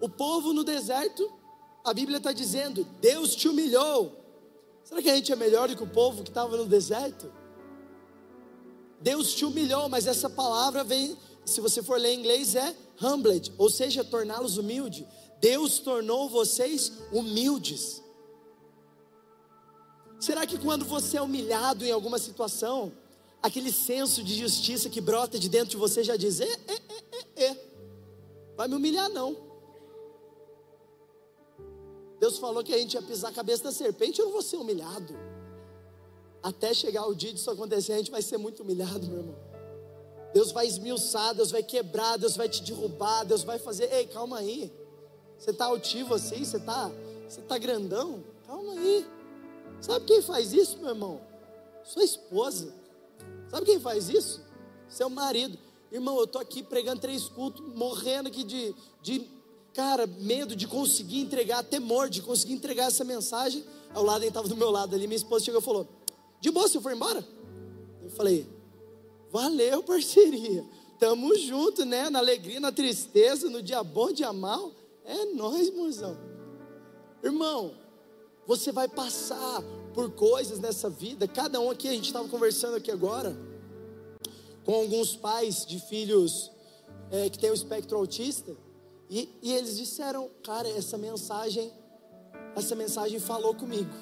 O 0.00 0.08
povo 0.08 0.52
no 0.52 0.64
deserto, 0.64 1.30
a 1.84 1.92
Bíblia 1.92 2.18
está 2.18 2.32
dizendo: 2.32 2.84
Deus 3.00 3.34
te 3.34 3.48
humilhou. 3.48 4.18
Será 4.84 5.00
que 5.00 5.10
a 5.10 5.14
gente 5.14 5.32
é 5.32 5.36
melhor 5.36 5.68
do 5.68 5.76
que 5.76 5.82
o 5.82 5.88
povo 5.88 6.22
que 6.22 6.30
estava 6.30 6.56
no 6.56 6.66
deserto? 6.66 7.32
Deus 9.00 9.34
te 9.34 9.44
humilhou, 9.44 9.88
mas 9.88 10.06
essa 10.06 10.30
palavra 10.30 10.84
vem, 10.84 11.16
se 11.44 11.60
você 11.60 11.82
for 11.82 11.98
ler 11.98 12.10
em 12.10 12.20
inglês, 12.20 12.54
é 12.54 12.74
humbled, 13.02 13.52
ou 13.58 13.68
seja, 13.68 14.04
torná-los 14.04 14.58
humildes. 14.58 15.04
Deus 15.40 15.80
tornou 15.80 16.28
vocês 16.28 16.92
humildes. 17.10 18.00
Será 20.20 20.46
que 20.46 20.56
quando 20.56 20.84
você 20.84 21.16
é 21.16 21.22
humilhado 21.22 21.84
em 21.84 21.90
alguma 21.90 22.16
situação, 22.16 22.92
aquele 23.42 23.72
senso 23.72 24.22
de 24.22 24.34
justiça 24.34 24.88
que 24.88 25.00
brota 25.00 25.38
de 25.38 25.48
dentro 25.48 25.70
de 25.70 25.76
você 25.76 26.04
já 26.04 26.16
diz: 26.16 26.40
é, 26.40 26.44
é, 26.44 26.82
é, 27.36 27.44
é, 27.44 27.56
vai 28.56 28.68
me 28.68 28.76
humilhar 28.76 29.08
não. 29.08 29.36
Deus 32.20 32.38
falou 32.38 32.62
que 32.62 32.72
a 32.72 32.78
gente 32.78 32.94
ia 32.94 33.02
pisar 33.02 33.30
a 33.30 33.34
cabeça 33.34 33.64
da 33.64 33.72
serpente, 33.72 34.20
eu 34.20 34.26
não 34.26 34.32
vou 34.32 34.42
ser 34.42 34.56
humilhado. 34.56 35.12
Até 36.40 36.72
chegar 36.72 37.06
o 37.06 37.14
dia 37.14 37.32
disso 37.32 37.50
acontecer, 37.50 37.92
a 37.92 37.98
gente 37.98 38.10
vai 38.10 38.22
ser 38.22 38.36
muito 38.36 38.62
humilhado, 38.62 39.06
meu 39.06 39.18
irmão. 39.18 39.36
Deus 40.32 40.50
vai 40.52 40.66
esmiuçar, 40.66 41.34
Deus 41.34 41.50
vai 41.50 41.62
quebrar, 41.62 42.16
Deus 42.16 42.36
vai 42.36 42.48
te 42.48 42.62
derrubar, 42.62 43.24
Deus 43.24 43.42
vai 43.42 43.58
fazer. 43.58 43.92
Ei, 43.92 44.06
calma 44.06 44.38
aí. 44.38 44.72
Você 45.36 45.50
está 45.50 45.66
altivo 45.66 46.14
assim? 46.14 46.44
Você 46.44 46.56
está 46.56 46.90
você 47.28 47.40
tá 47.40 47.56
grandão? 47.56 48.22
Calma 48.46 48.74
aí. 48.74 49.06
Sabe 49.80 50.04
quem 50.04 50.20
faz 50.20 50.52
isso, 50.52 50.78
meu 50.78 50.90
irmão? 50.90 51.20
Sua 51.82 52.04
esposa. 52.04 52.81
Sabe 53.52 53.66
quem 53.66 53.78
faz 53.78 54.08
isso? 54.08 54.40
Seu 54.88 55.10
marido. 55.10 55.58
Irmão, 55.92 56.16
eu 56.16 56.24
estou 56.24 56.40
aqui 56.40 56.62
pregando 56.62 57.02
três 57.02 57.28
cultos, 57.28 57.62
morrendo 57.74 58.28
aqui 58.28 58.42
de, 58.42 58.74
de, 59.02 59.28
cara, 59.74 60.06
medo 60.06 60.56
de 60.56 60.66
conseguir 60.66 61.20
entregar, 61.20 61.62
temor 61.62 62.08
de 62.08 62.22
conseguir 62.22 62.54
entregar 62.54 62.86
essa 62.86 63.04
mensagem. 63.04 63.62
Ao 63.92 64.02
lado, 64.02 64.22
ele 64.22 64.28
estava 64.28 64.48
do 64.48 64.56
meu 64.56 64.70
lado 64.70 64.94
ali, 64.94 65.06
minha 65.06 65.18
esposa 65.18 65.44
chegou 65.44 65.60
e 65.60 65.64
falou: 65.64 65.86
De 66.40 66.50
boa, 66.50 66.66
você 66.66 66.80
foi 66.80 66.94
embora? 66.94 67.22
Eu 68.02 68.08
falei: 68.08 68.46
Valeu, 69.30 69.82
parceria. 69.82 70.64
Tamo 70.98 71.36
junto, 71.36 71.84
né? 71.84 72.08
Na 72.08 72.20
alegria, 72.20 72.58
na 72.58 72.72
tristeza, 72.72 73.50
no 73.50 73.62
dia 73.62 73.84
bom, 73.84 74.10
dia 74.12 74.32
mal. 74.32 74.72
É 75.04 75.26
nós, 75.26 75.68
moção. 75.74 76.16
Irmão, 77.22 77.74
você 78.46 78.72
vai 78.72 78.88
passar 78.88 79.62
por 79.92 80.10
coisas 80.12 80.58
nessa 80.58 80.88
vida. 80.90 81.26
Cada 81.28 81.60
um 81.60 81.70
aqui, 81.70 81.88
a 81.88 81.92
gente 81.92 82.06
estava 82.06 82.28
conversando 82.28 82.76
aqui 82.76 82.90
agora 82.90 83.36
com 84.64 84.74
alguns 84.74 85.16
pais 85.16 85.66
de 85.66 85.80
filhos 85.80 86.50
é, 87.10 87.28
que 87.28 87.38
têm 87.38 87.50
o 87.50 87.54
espectro 87.54 87.98
autista. 87.98 88.56
E, 89.08 89.28
e 89.42 89.52
eles 89.52 89.76
disseram, 89.76 90.30
cara, 90.42 90.68
essa 90.68 90.96
mensagem, 90.96 91.70
essa 92.56 92.74
mensagem 92.74 93.18
falou 93.18 93.54
comigo. 93.54 93.92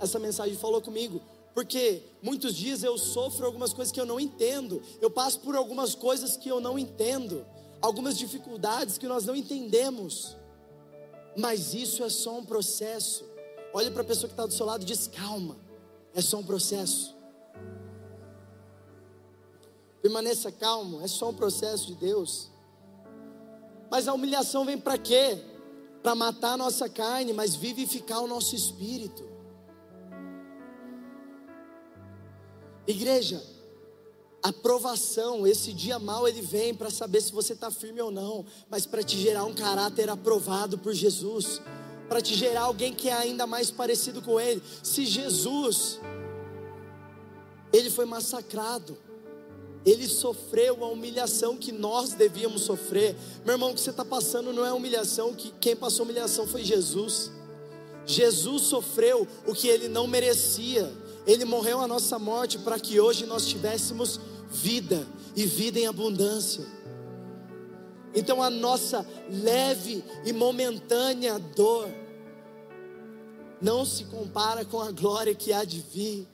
Essa 0.00 0.18
mensagem 0.18 0.56
falou 0.56 0.80
comigo. 0.82 1.20
Porque 1.54 2.02
muitos 2.22 2.54
dias 2.54 2.82
eu 2.82 2.96
sofro 2.98 3.46
algumas 3.46 3.72
coisas 3.72 3.90
que 3.90 4.00
eu 4.00 4.06
não 4.06 4.20
entendo. 4.20 4.82
Eu 5.00 5.10
passo 5.10 5.40
por 5.40 5.56
algumas 5.56 5.94
coisas 5.94 6.36
que 6.36 6.48
eu 6.48 6.60
não 6.60 6.78
entendo. 6.78 7.44
Algumas 7.80 8.18
dificuldades 8.18 8.98
que 8.98 9.06
nós 9.06 9.24
não 9.24 9.34
entendemos. 9.34 10.36
Mas 11.36 11.72
isso 11.74 12.04
é 12.04 12.08
só 12.08 12.38
um 12.38 12.44
processo. 12.44 13.24
Olhe 13.72 13.90
para 13.90 14.02
a 14.02 14.04
pessoa 14.04 14.28
que 14.28 14.32
está 14.32 14.46
do 14.46 14.52
seu 14.52 14.66
lado 14.66 14.82
e 14.82 14.86
diz: 14.86 15.06
calma, 15.06 15.56
é 16.14 16.20
só 16.20 16.38
um 16.38 16.44
processo. 16.44 17.16
Permaneça 20.00 20.50
calmo, 20.50 21.00
é 21.02 21.08
só 21.08 21.30
um 21.30 21.34
processo 21.34 21.86
de 21.88 21.94
Deus. 21.94 22.50
Mas 23.90 24.06
a 24.06 24.12
humilhação 24.12 24.64
vem 24.64 24.78
para 24.78 24.96
quê? 24.96 25.42
Para 26.02 26.14
matar 26.14 26.52
a 26.52 26.56
nossa 26.56 26.88
carne, 26.88 27.32
mas 27.32 27.56
vivificar 27.56 28.20
o 28.20 28.26
nosso 28.26 28.54
espírito. 28.54 29.26
Igreja, 32.86 33.42
a 34.42 34.52
esse 35.46 35.72
dia 35.72 35.98
mal 35.98 36.26
ele 36.26 36.40
vem 36.40 36.74
para 36.74 36.90
saber 36.90 37.20
se 37.20 37.32
você 37.32 37.52
está 37.52 37.70
firme 37.70 38.00
ou 38.00 38.10
não, 38.10 38.46
mas 38.70 38.86
para 38.86 39.02
te 39.02 39.18
gerar 39.18 39.44
um 39.44 39.52
caráter 39.52 40.08
aprovado 40.08 40.78
por 40.78 40.92
Jesus 40.94 41.60
para 42.08 42.20
te 42.20 42.34
gerar 42.34 42.62
alguém 42.62 42.94
que 42.94 43.08
é 43.08 43.12
ainda 43.12 43.46
mais 43.46 43.70
parecido 43.70 44.22
com 44.22 44.40
Ele. 44.40 44.62
Se 44.82 45.04
Jesus, 45.04 46.00
Ele 47.72 47.90
foi 47.90 48.06
massacrado, 48.06 48.96
Ele 49.84 50.08
sofreu 50.08 50.84
a 50.84 50.88
humilhação 50.88 51.56
que 51.56 51.70
nós 51.70 52.14
devíamos 52.14 52.62
sofrer. 52.62 53.14
Meu 53.44 53.54
irmão, 53.54 53.70
o 53.70 53.74
que 53.74 53.80
você 53.80 53.90
está 53.90 54.04
passando 54.04 54.52
não 54.52 54.64
é 54.64 54.72
humilhação, 54.72 55.34
que 55.34 55.52
quem 55.60 55.76
passou 55.76 56.04
humilhação 56.04 56.46
foi 56.46 56.64
Jesus. 56.64 57.30
Jesus 58.06 58.62
sofreu 58.62 59.28
o 59.46 59.54
que 59.54 59.68
Ele 59.68 59.86
não 59.86 60.06
merecia. 60.06 60.90
Ele 61.26 61.44
morreu 61.44 61.80
a 61.80 61.86
nossa 61.86 62.18
morte 62.18 62.58
para 62.58 62.80
que 62.80 62.98
hoje 62.98 63.26
nós 63.26 63.46
tivéssemos 63.46 64.18
vida 64.50 65.06
e 65.36 65.44
vida 65.44 65.78
em 65.78 65.86
abundância. 65.86 66.77
Então 68.14 68.42
a 68.42 68.50
nossa 68.50 69.06
leve 69.30 70.04
e 70.24 70.32
momentânea 70.32 71.38
dor 71.38 71.88
não 73.60 73.84
se 73.84 74.04
compara 74.04 74.64
com 74.64 74.80
a 74.80 74.90
glória 74.90 75.34
que 75.34 75.52
há 75.52 75.64
de 75.64 75.80
vir. 75.80 76.28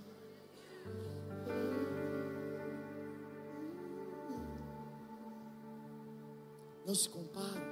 Não 6.86 6.94
se 6.94 7.08
compara, 7.08 7.62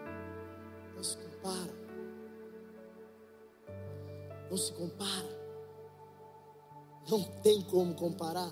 não 0.96 1.04
se 1.04 1.16
compara, 1.18 1.74
não 4.50 4.56
se 4.56 4.72
compara, 4.72 5.38
não 7.08 7.22
tem 7.42 7.60
como 7.60 7.94
comparar. 7.94 8.50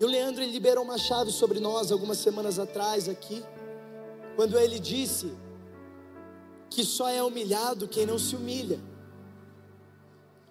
E 0.00 0.04
o 0.04 0.08
Leandro 0.08 0.42
ele 0.42 0.50
liberou 0.50 0.82
uma 0.82 0.96
chave 0.96 1.30
sobre 1.30 1.60
nós 1.60 1.92
algumas 1.92 2.18
semanas 2.18 2.58
atrás 2.58 3.06
aqui 3.06 3.44
quando 4.34 4.58
ele 4.58 4.78
disse 4.78 5.32
que 6.70 6.84
só 6.84 7.08
é 7.08 7.22
humilhado 7.22 7.86
quem 7.86 8.04
não 8.04 8.18
se 8.18 8.34
humilha. 8.34 8.80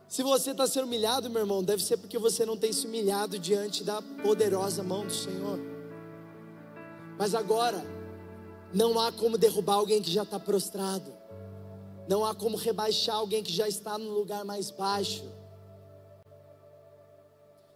Se 0.07 0.21
você 0.21 0.51
está 0.51 0.67
sendo 0.67 0.85
humilhado, 0.85 1.29
meu 1.29 1.41
irmão, 1.41 1.63
deve 1.63 1.83
ser 1.83 1.97
porque 1.97 2.17
você 2.17 2.45
não 2.45 2.55
tem 2.55 2.71
se 2.71 2.85
humilhado 2.85 3.39
diante 3.39 3.83
da 3.83 4.01
poderosa 4.01 4.83
mão 4.83 5.05
do 5.05 5.13
Senhor. 5.13 5.59
Mas 7.17 7.33
agora, 7.33 7.83
não 8.73 8.99
há 8.99 9.11
como 9.11 9.37
derrubar 9.37 9.75
alguém 9.75 10.01
que 10.01 10.11
já 10.11 10.23
está 10.23 10.39
prostrado, 10.39 11.11
não 12.07 12.25
há 12.25 12.33
como 12.35 12.57
rebaixar 12.57 13.15
alguém 13.15 13.43
que 13.43 13.51
já 13.51 13.67
está 13.67 13.97
no 13.97 14.11
lugar 14.11 14.45
mais 14.45 14.69
baixo. 14.69 15.23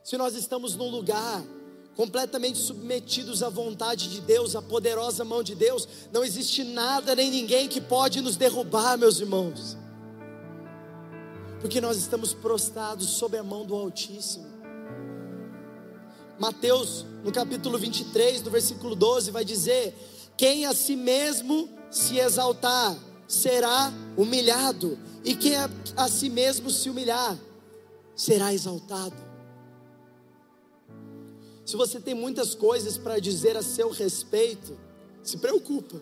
Se 0.03 0.17
nós 0.17 0.35
estamos 0.35 0.75
num 0.75 0.89
lugar 0.89 1.43
completamente 1.97 2.59
submetidos 2.59 3.41
à 3.41 3.49
vontade 3.49 4.07
de 4.07 4.21
Deus, 4.21 4.55
à 4.55 4.61
poderosa 4.61 5.25
mão 5.25 5.41
de 5.41 5.55
Deus, 5.55 5.87
não 6.13 6.23
existe 6.23 6.63
nada 6.63 7.15
nem 7.15 7.31
ninguém 7.31 7.67
que 7.67 7.81
pode 7.81 8.21
nos 8.21 8.37
derrubar, 8.37 8.99
meus 8.99 9.19
irmãos, 9.19 9.75
porque 11.59 11.81
nós 11.81 11.97
estamos 11.97 12.35
prostrados 12.35 13.09
sob 13.09 13.35
a 13.35 13.43
mão 13.43 13.65
do 13.65 13.73
Altíssimo. 13.73 14.45
Mateus, 16.37 17.03
no 17.23 17.31
capítulo 17.31 17.79
23, 17.79 18.43
no 18.43 18.51
versículo 18.51 18.95
12, 18.95 19.31
vai 19.31 19.43
dizer: 19.43 19.95
Quem 20.37 20.67
a 20.67 20.75
si 20.75 20.95
mesmo 20.95 21.67
se 21.89 22.19
exaltar 22.19 22.95
será 23.27 23.91
humilhado, 24.15 24.99
e 25.25 25.33
quem 25.33 25.55
a, 25.55 25.67
a 25.95 26.07
si 26.07 26.29
mesmo 26.29 26.69
se 26.69 26.91
humilhar 26.91 27.35
será 28.15 28.53
exaltado. 28.53 29.26
Se 31.67 31.75
você 31.75 31.99
tem 31.99 32.13
muitas 32.13 32.55
coisas 32.55 32.97
para 32.97 33.19
dizer 33.19 33.57
a 33.57 33.61
seu 33.61 33.89
respeito, 33.89 34.79
se 35.21 35.37
preocupa. 35.37 36.01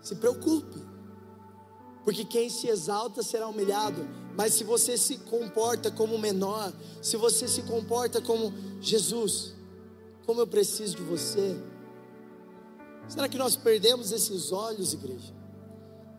Se 0.00 0.14
preocupe. 0.14 0.78
Porque 2.04 2.24
quem 2.24 2.48
se 2.48 2.68
exalta 2.68 3.20
será 3.20 3.48
humilhado. 3.48 4.08
Mas 4.36 4.54
se 4.54 4.62
você 4.62 4.96
se 4.96 5.18
comporta 5.18 5.90
como 5.90 6.16
menor, 6.16 6.72
se 7.02 7.16
você 7.16 7.48
se 7.48 7.62
comporta 7.62 8.22
como 8.22 8.54
Jesus, 8.80 9.52
como 10.24 10.40
eu 10.40 10.46
preciso 10.46 10.98
de 10.98 11.02
você. 11.02 11.56
Será 13.08 13.28
que 13.28 13.36
nós 13.36 13.56
perdemos 13.56 14.12
esses 14.12 14.52
olhos, 14.52 14.92
igreja? 14.92 15.34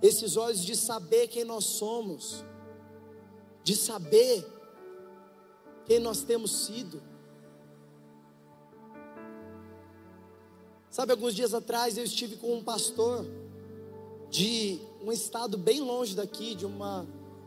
Esses 0.01 0.35
olhos 0.35 0.59
de 0.59 0.75
saber 0.75 1.29
quem 1.29 1.45
nós 1.45 1.63
somos, 1.63 2.43
de 3.63 3.77
saber 3.77 4.45
quem 5.85 5.99
nós 5.99 6.23
temos 6.23 6.65
sido. 6.65 7.01
Sabe, 10.89 11.11
alguns 11.11 11.33
dias 11.33 11.53
atrás 11.53 11.97
eu 11.97 12.03
estive 12.03 12.35
com 12.35 12.55
um 12.55 12.63
pastor 12.63 13.25
de 14.29 14.79
um 15.03 15.11
estado 15.11 15.57
bem 15.57 15.81
longe 15.81 16.15
daqui, 16.15 16.55
de 16.55 16.65
uma, 16.65 17.01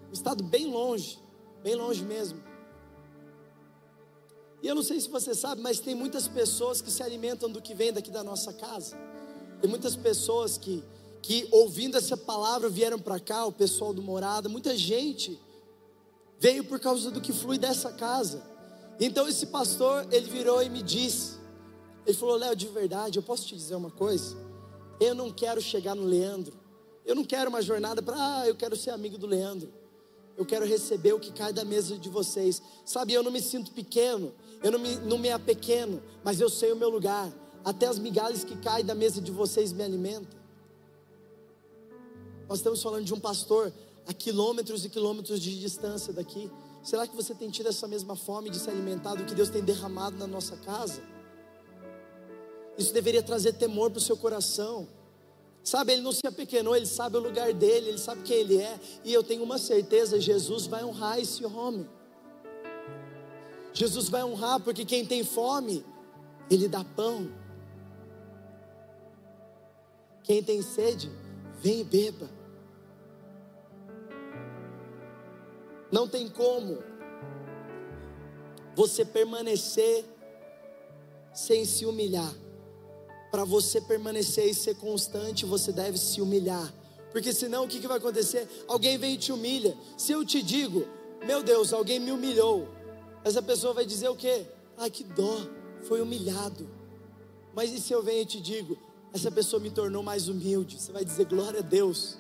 um 0.09 0.13
estado 0.13 0.43
bem 0.43 0.67
longe, 0.67 1.19
bem 1.63 1.75
longe 1.75 2.05
mesmo. 2.05 2.43
E 4.63 4.67
eu 4.67 4.75
não 4.75 4.83
sei 4.83 5.01
se 5.01 5.09
você 5.09 5.35
sabe, 5.35 5.61
mas 5.61 5.79
tem 5.79 5.95
muitas 5.95 6.27
pessoas 6.27 6.81
que 6.81 6.91
se 6.91 7.03
alimentam 7.03 7.49
do 7.49 7.63
que 7.63 7.75
vem 7.75 7.93
daqui 7.93 8.11
da 8.11 8.25
nossa 8.25 8.53
casa. 8.53 8.97
Tem 9.61 9.71
muitas 9.71 9.95
pessoas 9.95 10.59
que, 10.59 10.83
que 11.23 11.47
ouvindo 11.53 11.97
essa 11.97 12.17
palavra 12.17 12.69
vieram 12.69 12.99
para 12.99 13.21
cá, 13.21 13.47
o 13.47 13.53
pessoal 13.53 13.95
do 13.95 14.03
morada, 14.03 14.49
muita 14.49 14.77
gente 14.77 15.39
veio 16.39 16.65
por 16.65 16.79
causa 16.79 17.11
do 17.11 17.21
que 17.21 17.33
flui 17.33 17.59
dessa 17.59 17.93
casa. 17.93 18.43
Então 18.99 19.29
esse 19.29 19.47
pastor, 19.47 20.07
ele 20.11 20.29
virou 20.29 20.63
e 20.63 20.69
me 20.69 20.83
disse, 20.83 21.37
ele 22.07 22.17
falou, 22.17 22.37
Léo, 22.37 22.55
de 22.55 22.69
verdade, 22.69 23.19
eu 23.19 23.23
posso 23.23 23.47
te 23.47 23.55
dizer 23.55 23.75
uma 23.75 23.91
coisa? 23.91 24.37
Eu 25.01 25.15
não 25.15 25.31
quero 25.31 25.61
chegar 25.61 25.95
no 25.95 26.05
Leandro, 26.05 26.57
eu 27.05 27.15
não 27.15 27.25
quero 27.25 27.51
uma 27.51 27.61
jornada 27.61 28.01
para, 28.01 28.17
ah, 28.17 28.49
eu 28.49 28.55
quero 28.55 28.77
ser 28.77 28.91
amigo 28.91 29.19
do 29.19 29.27
Leandro, 29.27 29.73
eu 30.37 30.45
quero 30.47 30.65
receber 30.65 31.13
o 31.13 31.21
que 31.21 31.33
cai 31.33 31.53
da 31.53 31.65
mesa 31.65 31.99
de 31.99 32.09
vocês, 32.09 32.63
sabe, 32.85 33.13
eu 33.13 33.23
não 33.23 33.31
me 33.31 33.41
sinto 33.43 33.73
pequeno, 33.73 34.33
eu 34.63 34.71
não 34.71 34.79
me, 34.79 34.97
não 34.97 35.19
me 35.19 35.31
apequeno, 35.31 36.03
mas 36.25 36.41
eu 36.41 36.49
sei 36.49 36.73
o 36.73 36.77
meu 36.77 36.89
lugar, 36.89 37.31
até 37.65 37.87
as 37.87 37.99
migalhas 37.99 38.45
que 38.45 38.57
caem 38.57 38.85
da 38.85 38.95
mesa 38.95 39.21
de 39.21 39.31
vocês 39.31 39.73
me 39.73 39.83
alimentam. 39.83 40.39
Nós 42.49 42.59
estamos 42.59 42.81
falando 42.81 43.05
de 43.05 43.13
um 43.13 43.19
pastor 43.19 43.73
a 44.07 44.15
quilômetros 44.15 44.85
e 44.85 44.89
quilômetros 44.89 45.41
de 45.41 45.59
distância 45.59 46.13
daqui. 46.13 46.51
Será 46.83 47.07
que 47.07 47.17
você 47.17 47.35
tem 47.35 47.51
tido 47.51 47.69
essa 47.69 47.89
mesma 47.89 48.15
fome 48.15 48.49
de 48.49 48.59
se 48.59 48.71
alimentar 48.71 49.15
do 49.15 49.25
que 49.25 49.35
Deus 49.35 49.51
tem 49.51 49.63
derramado 49.63 50.17
na 50.17 50.27
nossa 50.27 50.57
casa? 50.57 51.03
Isso 52.79 52.93
deveria 52.93 53.23
trazer 53.23 53.55
temor 53.55 53.91
para 53.91 53.99
o 53.99 54.03
seu 54.03 54.17
coração. 54.17 54.87
Sabe, 55.65 55.95
ele 55.95 56.03
não 56.03 56.13
se 56.13 56.25
apequenou, 56.25 56.77
ele 56.77 56.87
sabe 56.87 57.17
o 57.17 57.21
lugar 57.21 57.53
dele, 57.53 57.89
ele 57.89 57.99
sabe 57.99 58.23
quem 58.23 58.37
ele 58.37 58.63
é. 58.63 58.79
E 59.05 59.13
eu 59.13 59.25
tenho 59.25 59.43
uma 59.43 59.59
certeza: 59.59 60.21
Jesus 60.21 60.67
vai 60.67 60.85
honrar 60.85 61.19
esse 61.19 61.45
homem. 61.45 61.89
Jesus 63.73 64.09
vai 64.09 64.23
honrar, 64.23 64.61
porque 64.61 64.85
quem 64.85 65.05
tem 65.05 65.25
fome, 65.25 65.85
ele 66.49 66.69
dá 66.69 66.85
pão. 66.85 67.29
Quem 70.23 70.43
tem 70.43 70.63
sede, 70.63 71.11
vem 71.61 71.81
e 71.81 71.85
beba. 71.85 72.36
Não 75.91 76.09
tem 76.09 76.29
como 76.29 76.79
você 78.75 79.05
permanecer 79.05 80.05
sem 81.33 81.65
se 81.65 81.87
humilhar. 81.87 82.33
Para 83.31 83.45
você 83.45 83.81
permanecer 83.81 84.47
e 84.47 84.55
ser 84.55 84.77
constante, 84.77 85.45
você 85.45 85.73
deve 85.73 85.99
se 85.99 86.21
humilhar. 86.21 86.73
Porque 87.11 87.33
senão 87.33 87.65
o 87.65 87.69
que, 87.69 87.81
que 87.81 87.89
vai 87.89 87.99
acontecer? 87.99 88.49
Alguém 88.69 88.99
vem 88.99 89.15
e 89.15 89.19
te 89.19 89.33
humilha. 89.33 89.77
Se 89.97 90.13
eu 90.13 90.25
te 90.25 90.43
digo, 90.43 90.87
meu 91.27 91.43
Deus, 91.43 91.73
alguém 91.73 91.99
me 91.99 92.11
humilhou. 92.11 92.69
Essa 93.25 93.43
pessoa 93.43 93.73
vai 93.73 93.85
dizer 93.85 94.09
o 94.09 94.17
quê? 94.17 94.47
Ai, 94.77 94.91
que 94.91 95.03
dó, 95.03 95.41
foi 95.83 96.01
humilhado. 96.01 96.69
Mas 97.55 97.73
e 97.73 97.81
se 97.81 97.93
eu 97.93 98.03
venho 98.03 98.23
e 98.23 98.27
te 98.27 98.41
digo, 98.41 98.77
essa 99.13 99.31
pessoa 99.31 99.61
me 99.61 99.71
tornou 99.71 100.03
mais 100.03 100.29
humilde? 100.29 100.81
Você 100.81 100.93
vai 100.93 101.05
dizer, 101.05 101.25
glória 101.27 101.61
a 101.61 101.63
Deus. 101.63 102.19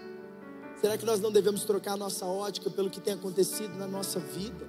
Será 0.80 0.98
que 0.98 1.06
nós 1.06 1.20
não 1.20 1.32
devemos 1.32 1.64
trocar 1.64 1.94
a 1.94 1.96
nossa 1.96 2.26
ótica 2.26 2.70
pelo 2.70 2.90
que 2.90 3.00
tem 3.00 3.14
acontecido 3.14 3.74
na 3.76 3.86
nossa 3.86 4.20
vida? 4.20 4.68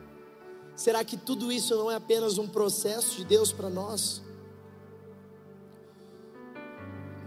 Será 0.75 1.03
que 1.03 1.17
tudo 1.17 1.51
isso 1.51 1.75
não 1.75 1.91
é 1.91 1.95
apenas 1.95 2.37
um 2.37 2.47
processo 2.47 3.17
de 3.17 3.25
Deus 3.25 3.51
para 3.51 3.69
nós? 3.69 4.21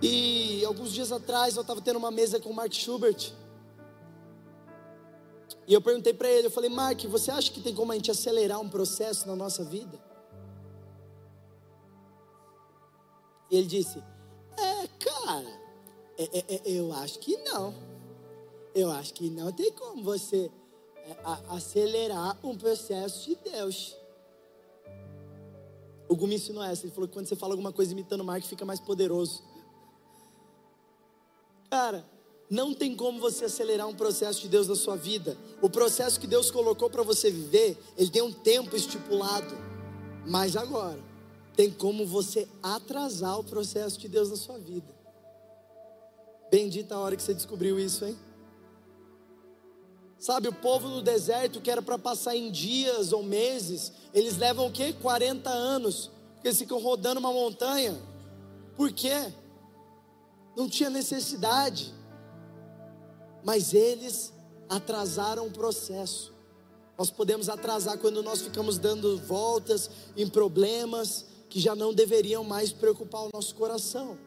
E 0.01 0.65
alguns 0.65 0.93
dias 0.93 1.13
atrás 1.13 1.57
eu 1.57 1.63
estava 1.63 1.81
tendo 1.81 1.99
uma 1.99 2.11
mesa 2.11 2.41
com 2.41 2.51
o 2.51 2.55
Mark 2.55 2.73
Schubert. 2.73 3.33
E 5.67 5.75
eu 5.75 5.81
perguntei 5.81 6.15
para 6.15 6.29
ele, 6.29 6.47
eu 6.47 6.51
falei, 6.51 6.71
Mark, 6.71 7.05
você 7.05 7.31
acha 7.31 7.53
que 7.53 7.61
tem 7.61 7.75
como 7.75 7.93
a 7.93 7.95
gente 7.95 8.11
acelerar 8.11 8.61
um 8.61 8.69
processo 8.69 9.29
na 9.29 9.37
nossa 9.37 9.63
vida? 9.63 10.01
E 13.51 13.57
ele 13.57 13.67
disse, 13.67 14.03
é, 14.57 14.89
cara, 14.99 15.61
é, 16.17 16.39
é, 16.39 16.55
é 16.55 16.61
eu 16.71 16.93
acho 16.93 17.19
que 17.19 17.37
não. 17.39 17.90
Eu 18.75 18.91
acho 18.91 19.15
que 19.15 19.29
não 19.31 19.53
tem 19.53 19.73
como 19.73 20.03
você 20.03 20.51
é, 20.97 21.17
acelerar 21.49 22.39
um 22.45 22.57
processo 22.57 23.29
de 23.29 23.37
Deus. 23.37 23.97
O 26.09 26.17
Gu 26.17 26.27
me 26.27 26.37
ensinou 26.37 26.63
essa. 26.63 26.85
Ele 26.85 26.93
falou 26.93 27.09
que 27.09 27.15
quando 27.15 27.27
você 27.27 27.37
fala 27.37 27.55
alguma 27.55 27.73
coisa 27.73 27.93
imitando 27.93 28.21
o 28.21 28.25
Mark, 28.25 28.45
fica 28.45 28.65
mais 28.65 28.81
poderoso. 28.81 29.43
Cara, 31.71 32.05
não 32.51 32.75
tem 32.75 32.97
como 32.97 33.21
você 33.21 33.45
acelerar 33.45 33.87
um 33.87 33.95
processo 33.95 34.41
de 34.41 34.49
Deus 34.49 34.67
na 34.67 34.75
sua 34.75 34.97
vida. 34.97 35.39
O 35.63 35.71
processo 35.71 36.19
que 36.19 36.27
Deus 36.27 36.51
colocou 36.51 36.91
para 36.91 37.05
você 37.05 37.31
viver, 37.31 37.79
ele 37.97 38.11
tem 38.11 38.23
um 38.23 38.33
tempo 38.33 38.75
estipulado. 38.75 39.57
Mas 40.27 40.57
agora, 40.57 40.99
tem 41.55 41.71
como 41.71 42.05
você 42.05 42.49
atrasar 42.63 43.39
o 43.39 43.45
processo 43.45 43.99
de 43.99 44.09
Deus 44.09 44.31
na 44.31 44.37
sua 44.37 44.59
vida. 44.59 44.93
Bendita 46.51 46.97
a 46.97 46.99
hora 46.99 47.15
que 47.15 47.23
você 47.23 47.33
descobriu 47.33 47.79
isso, 47.79 48.05
hein? 48.05 48.19
Sabe, 50.21 50.49
o 50.49 50.53
povo 50.53 50.87
no 50.87 51.01
deserto 51.01 51.63
que 51.63 51.71
era 51.71 51.81
para 51.81 51.99
passar 51.99 52.37
em 52.37 52.51
dias 52.51 53.11
ou 53.11 53.23
meses, 53.23 53.91
eles 54.13 54.37
levam 54.37 54.67
o 54.67 54.71
quê? 54.71 54.93
40 54.93 55.49
anos, 55.49 56.11
porque 56.35 56.49
eles 56.49 56.59
ficam 56.59 56.79
rodando 56.79 57.19
uma 57.19 57.33
montanha. 57.33 57.99
Por 58.77 58.93
quê? 58.93 59.33
Não 60.55 60.69
tinha 60.69 60.91
necessidade. 60.91 61.95
Mas 63.43 63.73
eles 63.73 64.31
atrasaram 64.69 65.47
o 65.47 65.51
processo. 65.51 66.35
Nós 66.99 67.11
podemos 67.11 67.49
atrasar 67.49 67.97
quando 67.97 68.23
nós 68.23 68.43
ficamos 68.43 68.77
dando 68.77 69.17
voltas 69.21 69.89
em 70.15 70.29
problemas 70.29 71.25
que 71.49 71.59
já 71.59 71.75
não 71.75 71.95
deveriam 71.95 72.45
mais 72.45 72.73
preocupar 72.73 73.23
o 73.23 73.31
nosso 73.33 73.55
coração. 73.55 74.19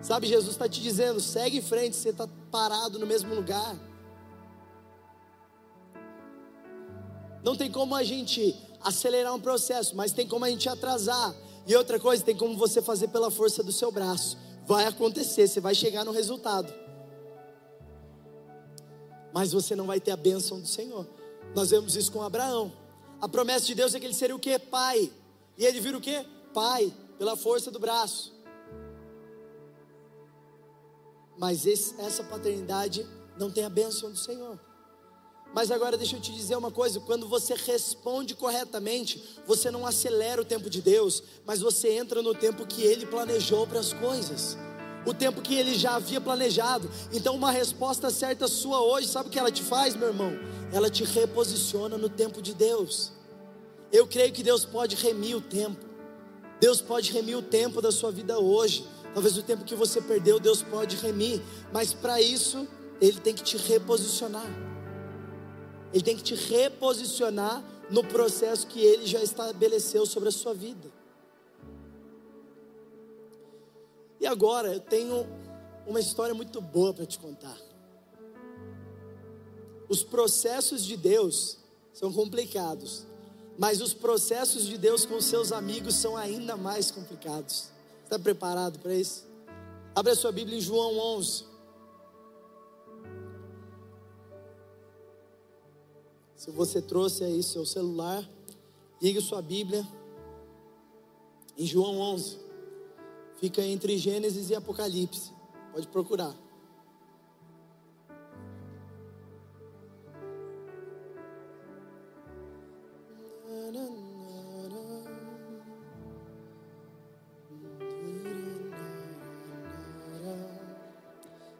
Sabe, 0.00 0.28
Jesus 0.28 0.52
está 0.52 0.68
te 0.68 0.80
dizendo: 0.80 1.18
segue 1.18 1.58
em 1.58 1.62
frente, 1.62 1.96
você 1.96 2.10
está 2.10 2.28
parado 2.52 3.00
no 3.00 3.06
mesmo 3.06 3.34
lugar. 3.34 3.76
Não 7.42 7.56
tem 7.56 7.70
como 7.70 7.94
a 7.94 8.02
gente 8.04 8.56
acelerar 8.80 9.34
um 9.34 9.40
processo, 9.40 9.96
mas 9.96 10.12
tem 10.12 10.26
como 10.26 10.44
a 10.44 10.50
gente 10.50 10.68
atrasar. 10.68 11.34
E 11.66 11.74
outra 11.76 11.98
coisa, 11.98 12.22
tem 12.24 12.36
como 12.36 12.56
você 12.56 12.82
fazer 12.82 13.08
pela 13.08 13.30
força 13.30 13.62
do 13.62 13.72
seu 13.72 13.90
braço. 13.90 14.36
Vai 14.66 14.86
acontecer, 14.86 15.46
você 15.48 15.60
vai 15.60 15.74
chegar 15.74 16.04
no 16.04 16.12
resultado. 16.12 16.72
Mas 19.32 19.52
você 19.52 19.74
não 19.74 19.86
vai 19.86 20.00
ter 20.00 20.10
a 20.10 20.16
bênção 20.16 20.60
do 20.60 20.66
Senhor. 20.66 21.08
Nós 21.54 21.70
vemos 21.70 21.96
isso 21.96 22.12
com 22.12 22.22
Abraão. 22.22 22.72
A 23.20 23.28
promessa 23.28 23.66
de 23.66 23.74
Deus 23.74 23.94
é 23.94 24.00
que 24.00 24.06
ele 24.06 24.14
seria 24.14 24.36
o 24.36 24.38
que? 24.38 24.58
Pai. 24.58 25.10
E 25.56 25.64
ele 25.64 25.80
vira 25.80 25.96
o 25.96 26.00
que? 26.00 26.24
Pai, 26.52 26.92
pela 27.18 27.36
força 27.36 27.70
do 27.70 27.78
braço. 27.78 28.32
Mas 31.38 31.66
esse, 31.66 32.00
essa 32.00 32.22
paternidade 32.22 33.06
não 33.38 33.50
tem 33.50 33.64
a 33.64 33.70
bênção 33.70 34.10
do 34.10 34.18
Senhor. 34.18 34.58
Mas 35.54 35.70
agora 35.70 35.96
deixa 35.96 36.16
eu 36.16 36.20
te 36.20 36.32
dizer 36.32 36.56
uma 36.56 36.70
coisa: 36.70 37.00
quando 37.00 37.28
você 37.28 37.54
responde 37.54 38.34
corretamente, 38.34 39.22
você 39.46 39.70
não 39.70 39.86
acelera 39.86 40.40
o 40.40 40.44
tempo 40.44 40.70
de 40.70 40.80
Deus, 40.80 41.22
mas 41.44 41.60
você 41.60 41.90
entra 41.92 42.22
no 42.22 42.34
tempo 42.34 42.66
que 42.66 42.82
Ele 42.82 43.06
planejou 43.06 43.66
para 43.66 43.80
as 43.80 43.92
coisas, 43.92 44.56
o 45.06 45.12
tempo 45.12 45.42
que 45.42 45.54
Ele 45.54 45.74
já 45.74 45.96
havia 45.96 46.20
planejado. 46.20 46.90
Então, 47.12 47.34
uma 47.34 47.50
resposta 47.50 48.10
certa 48.10 48.48
sua 48.48 48.80
hoje, 48.80 49.08
sabe 49.08 49.28
o 49.28 49.32
que 49.32 49.38
ela 49.38 49.52
te 49.52 49.62
faz, 49.62 49.94
meu 49.94 50.08
irmão? 50.08 50.32
Ela 50.72 50.88
te 50.88 51.04
reposiciona 51.04 51.98
no 51.98 52.08
tempo 52.08 52.40
de 52.40 52.54
Deus. 52.54 53.12
Eu 53.90 54.06
creio 54.06 54.32
que 54.32 54.42
Deus 54.42 54.64
pode 54.64 54.96
remir 54.96 55.36
o 55.36 55.40
tempo, 55.40 55.84
Deus 56.58 56.80
pode 56.80 57.12
remir 57.12 57.36
o 57.36 57.42
tempo 57.42 57.82
da 57.82 57.92
sua 57.92 58.10
vida 58.10 58.38
hoje. 58.38 58.86
Talvez 59.12 59.36
o 59.36 59.42
tempo 59.42 59.64
que 59.64 59.74
você 59.74 60.00
perdeu, 60.00 60.40
Deus 60.40 60.62
pode 60.62 60.96
remir, 60.96 61.42
mas 61.70 61.92
para 61.92 62.22
isso, 62.22 62.66
Ele 62.98 63.20
tem 63.20 63.34
que 63.34 63.42
te 63.42 63.58
reposicionar. 63.58 64.71
Ele 65.92 66.02
tem 66.02 66.16
que 66.16 66.22
te 66.22 66.34
reposicionar 66.34 67.62
no 67.90 68.02
processo 68.02 68.66
que 68.66 68.80
ele 68.80 69.06
já 69.06 69.22
estabeleceu 69.22 70.06
sobre 70.06 70.30
a 70.30 70.32
sua 70.32 70.54
vida. 70.54 70.90
E 74.18 74.26
agora 74.26 74.72
eu 74.72 74.80
tenho 74.80 75.26
uma 75.86 76.00
história 76.00 76.34
muito 76.34 76.60
boa 76.60 76.94
para 76.94 77.04
te 77.04 77.18
contar. 77.18 77.58
Os 79.88 80.02
processos 80.02 80.84
de 80.84 80.96
Deus 80.96 81.58
são 81.92 82.10
complicados, 82.12 83.04
mas 83.58 83.82
os 83.82 83.92
processos 83.92 84.64
de 84.64 84.78
Deus 84.78 85.04
com 85.04 85.20
seus 85.20 85.52
amigos 85.52 85.94
são 85.96 86.16
ainda 86.16 86.56
mais 86.56 86.90
complicados. 86.90 87.68
Está 88.04 88.18
preparado 88.18 88.78
para 88.78 88.94
isso? 88.94 89.26
Abra 89.94 90.14
sua 90.14 90.32
Bíblia 90.32 90.56
em 90.56 90.60
João 90.60 90.96
11. 91.16 91.51
Se 96.42 96.50
você 96.50 96.82
trouxe 96.82 97.22
aí 97.22 97.40
seu 97.40 97.64
celular, 97.64 98.28
ligue 99.00 99.20
sua 99.20 99.40
Bíblia 99.40 99.86
em 101.56 101.64
João 101.64 102.00
11. 102.00 102.36
Fica 103.36 103.62
entre 103.62 103.96
Gênesis 103.96 104.50
e 104.50 104.54
Apocalipse. 104.56 105.30
Pode 105.72 105.86
procurar. 105.86 106.34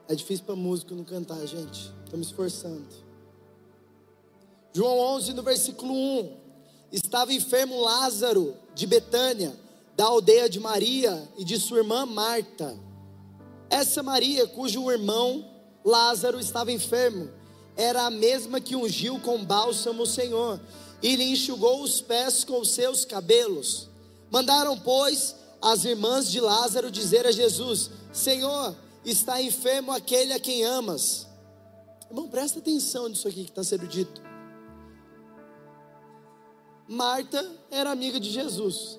É 0.09 0.15
difícil 0.17 0.45
para 0.45 0.57
músico 0.57 0.93
não 0.93 1.05
cantar, 1.05 1.47
gente. 1.47 1.93
Me 2.13 2.23
esforçando. 2.23 3.12
João 4.75 4.99
11, 5.17 5.35
no 5.35 5.43
versículo 5.43 5.93
1. 5.93 6.37
estava 6.91 7.33
enfermo 7.33 7.79
Lázaro 7.83 8.57
de 8.75 8.87
Betânia, 8.87 9.55
da 9.95 10.05
aldeia 10.05 10.49
de 10.49 10.59
Maria 10.59 11.29
e 11.37 11.45
de 11.45 11.59
sua 11.59 11.79
irmã 11.79 12.07
Marta. 12.07 12.75
Essa 13.69 14.03
Maria, 14.03 14.47
cujo 14.47 14.91
irmão 14.91 15.45
Lázaro 15.85 16.41
estava 16.41 16.73
enfermo, 16.73 17.29
era 17.77 18.07
a 18.07 18.11
mesma 18.11 18.61
que 18.61 18.75
ungiu 18.75 19.21
com 19.21 19.45
bálsamo 19.45 20.05
o 20.05 20.07
Senhor 20.07 20.59
e 21.03 21.17
lhe 21.17 21.25
enxugou 21.25 21.83
os 21.83 22.01
pés 22.01 22.43
com 22.43 22.59
os 22.59 22.71
seus 22.71 23.05
cabelos. 23.05 23.91
Mandaram, 24.31 24.79
pois, 24.79 25.37
as 25.61 25.85
irmãs 25.85 26.31
de 26.31 26.41
Lázaro 26.41 26.91
dizer 26.91 27.27
a 27.27 27.33
Jesus: 27.33 27.91
Senhor, 28.11 28.75
está 29.05 29.43
enfermo 29.43 29.93
aquele 29.93 30.33
a 30.33 30.41
quem 30.41 30.65
amas. 30.65 31.27
Irmão, 32.09 32.27
presta 32.29 32.59
atenção 32.59 33.09
nisso 33.09 33.29
aqui 33.29 33.45
que 33.45 33.51
está 33.51 33.63
sendo 33.63 33.87
dito. 33.87 34.32
Marta 36.93 37.51
era 37.71 37.91
amiga 37.91 38.21
de 38.21 38.31
Jesus. 38.31 38.99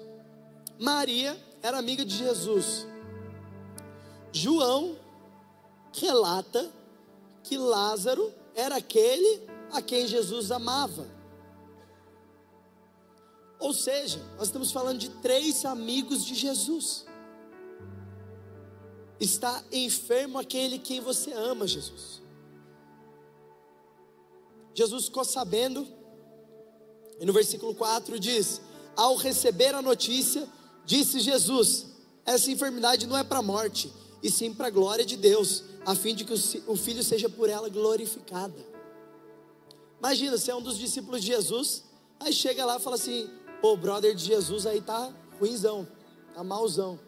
Maria 0.80 1.38
era 1.62 1.78
amiga 1.78 2.04
de 2.04 2.18
Jesus. 2.18 2.88
João 4.32 4.98
relata 5.94 6.72
que 7.44 7.56
Lázaro 7.56 8.34
era 8.56 8.78
aquele 8.78 9.48
a 9.72 9.80
quem 9.80 10.08
Jesus 10.08 10.50
amava. 10.50 11.06
Ou 13.60 13.74
seja, 13.74 14.20
nós 14.38 14.48
estamos 14.48 14.72
falando 14.72 14.98
de 14.98 15.10
três 15.10 15.64
amigos 15.64 16.26
de 16.26 16.34
Jesus. 16.34 17.06
Está 19.20 19.64
enfermo 19.72 20.40
aquele 20.40 20.80
quem 20.80 21.00
você 21.00 21.32
ama, 21.32 21.68
Jesus. 21.68 22.24
Jesus 24.74 25.06
ficou 25.06 25.24
sabendo, 25.24 25.88
e 27.20 27.26
no 27.26 27.34
versículo 27.34 27.74
4 27.76 28.20
diz: 28.20 28.62
Ao 28.96 29.16
receber 29.16 29.74
a 29.76 29.82
notícia, 29.82 30.48
disse 30.86 31.20
Jesus: 31.20 31.88
Essa 32.26 32.52
enfermidade 32.52 33.08
não 33.08 33.18
é 33.18 33.24
para 33.24 33.40
a 33.40 33.44
morte, 33.44 33.92
e 34.22 34.30
sim 34.30 34.54
para 34.54 34.68
a 34.68 34.72
glória 34.72 35.06
de 35.06 35.18
Deus, 35.18 35.64
a 35.86 35.96
fim 35.96 36.16
de 36.16 36.26
que 36.26 36.34
o 36.68 36.76
filho 36.76 37.04
seja 37.04 37.30
por 37.30 37.50
ela 37.50 37.70
glorificada. 37.70 38.74
Imagina, 40.00 40.38
você 40.38 40.52
é 40.52 40.56
um 40.56 40.62
dos 40.62 40.78
discípulos 40.78 41.22
de 41.22 41.28
Jesus, 41.28 41.84
aí 42.20 42.34
chega 42.34 42.66
lá 42.66 42.78
e 42.78 42.80
fala 42.80 42.96
assim: 42.96 43.30
Pô, 43.62 43.74
o 43.74 43.78
brother 43.78 44.14
de 44.14 44.26
Jesus 44.26 44.66
aí 44.66 44.82
tá 44.82 45.14
ruimzão, 45.40 45.88
tá 46.34 46.44
malzão. 46.44 47.00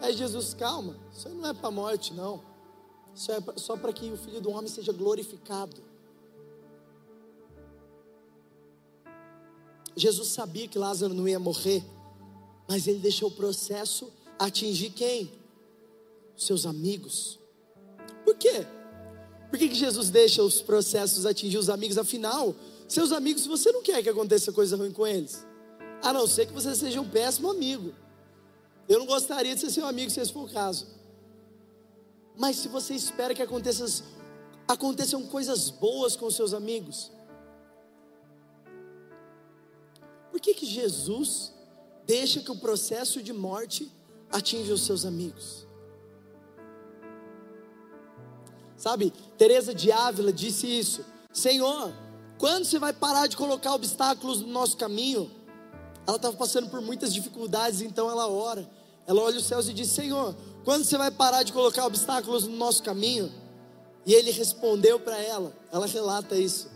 Aí 0.00 0.16
Jesus, 0.16 0.54
calma, 0.54 0.96
isso 1.12 1.28
aí 1.28 1.34
não 1.34 1.50
é 1.50 1.52
para 1.52 1.68
a 1.68 1.70
morte, 1.70 2.14
não. 2.14 2.42
Isso 3.14 3.30
é 3.32 3.38
só 3.56 3.76
para 3.76 3.92
que 3.92 4.10
o 4.10 4.16
filho 4.16 4.40
do 4.40 4.50
homem 4.50 4.68
seja 4.68 4.92
glorificado. 4.92 5.89
Jesus 9.96 10.28
sabia 10.28 10.68
que 10.68 10.78
Lázaro 10.78 11.14
não 11.14 11.28
ia 11.28 11.38
morrer, 11.38 11.82
mas 12.68 12.86
ele 12.86 12.98
deixou 12.98 13.28
o 13.28 13.32
processo 13.32 14.10
atingir 14.38 14.90
quem? 14.90 15.40
seus 16.40 16.66
amigos. 16.66 17.38
Por 18.24 18.34
quê? 18.36 18.66
Por 19.50 19.58
que, 19.58 19.68
que 19.68 19.74
Jesus 19.74 20.10
deixa 20.10 20.42
os 20.42 20.62
processos 20.62 21.26
atingir 21.26 21.58
os 21.58 21.68
amigos? 21.68 21.98
Afinal, 21.98 22.54
seus 22.88 23.12
amigos, 23.12 23.46
você 23.46 23.70
não 23.72 23.82
quer 23.82 24.02
que 24.02 24.08
aconteça 24.08 24.52
coisa 24.52 24.76
ruim 24.76 24.92
com 24.92 25.06
eles, 25.06 25.44
a 26.02 26.12
não 26.12 26.26
ser 26.26 26.46
que 26.46 26.52
você 26.52 26.74
seja 26.74 27.00
um 27.00 27.08
péssimo 27.08 27.50
amigo. 27.50 27.92
Eu 28.88 29.00
não 29.00 29.06
gostaria 29.06 29.54
de 29.54 29.60
ser 29.60 29.70
seu 29.70 29.86
amigo 29.86 30.10
se 30.10 30.20
esse 30.20 30.32
for 30.32 30.48
o 30.48 30.52
caso. 30.52 30.86
Mas 32.36 32.56
se 32.56 32.68
você 32.68 32.94
espera 32.94 33.34
que 33.34 33.42
aconteça, 33.42 34.04
aconteçam 34.66 35.22
coisas 35.26 35.68
boas 35.68 36.16
com 36.16 36.30
seus 36.30 36.54
amigos, 36.54 37.10
por 40.30 40.40
que, 40.40 40.54
que 40.54 40.66
Jesus 40.66 41.52
deixa 42.06 42.40
que 42.40 42.50
o 42.50 42.56
processo 42.56 43.22
de 43.22 43.32
morte 43.32 43.90
atinja 44.30 44.74
os 44.74 44.82
seus 44.82 45.04
amigos? 45.04 45.66
Sabe, 48.76 49.12
Teresa 49.36 49.74
de 49.74 49.92
Ávila 49.92 50.32
disse 50.32 50.66
isso: 50.66 51.04
Senhor, 51.32 51.92
quando 52.38 52.64
você 52.64 52.78
vai 52.78 52.92
parar 52.92 53.26
de 53.26 53.36
colocar 53.36 53.74
obstáculos 53.74 54.40
no 54.40 54.48
nosso 54.48 54.76
caminho? 54.76 55.30
Ela 56.06 56.16
estava 56.16 56.36
passando 56.36 56.68
por 56.68 56.80
muitas 56.80 57.12
dificuldades, 57.12 57.82
então 57.82 58.10
ela 58.10 58.26
ora. 58.28 58.68
Ela 59.06 59.20
olha 59.20 59.36
os 59.36 59.44
céus 59.44 59.68
e 59.68 59.74
diz: 59.74 59.90
Senhor, 59.90 60.34
quando 60.64 60.84
você 60.84 60.96
vai 60.96 61.10
parar 61.10 61.42
de 61.42 61.52
colocar 61.52 61.84
obstáculos 61.84 62.46
no 62.46 62.56
nosso 62.56 62.82
caminho? 62.82 63.30
E 64.06 64.14
ele 64.14 64.30
respondeu 64.30 64.98
para 64.98 65.18
ela, 65.18 65.52
ela 65.70 65.86
relata 65.86 66.36
isso: 66.36 66.70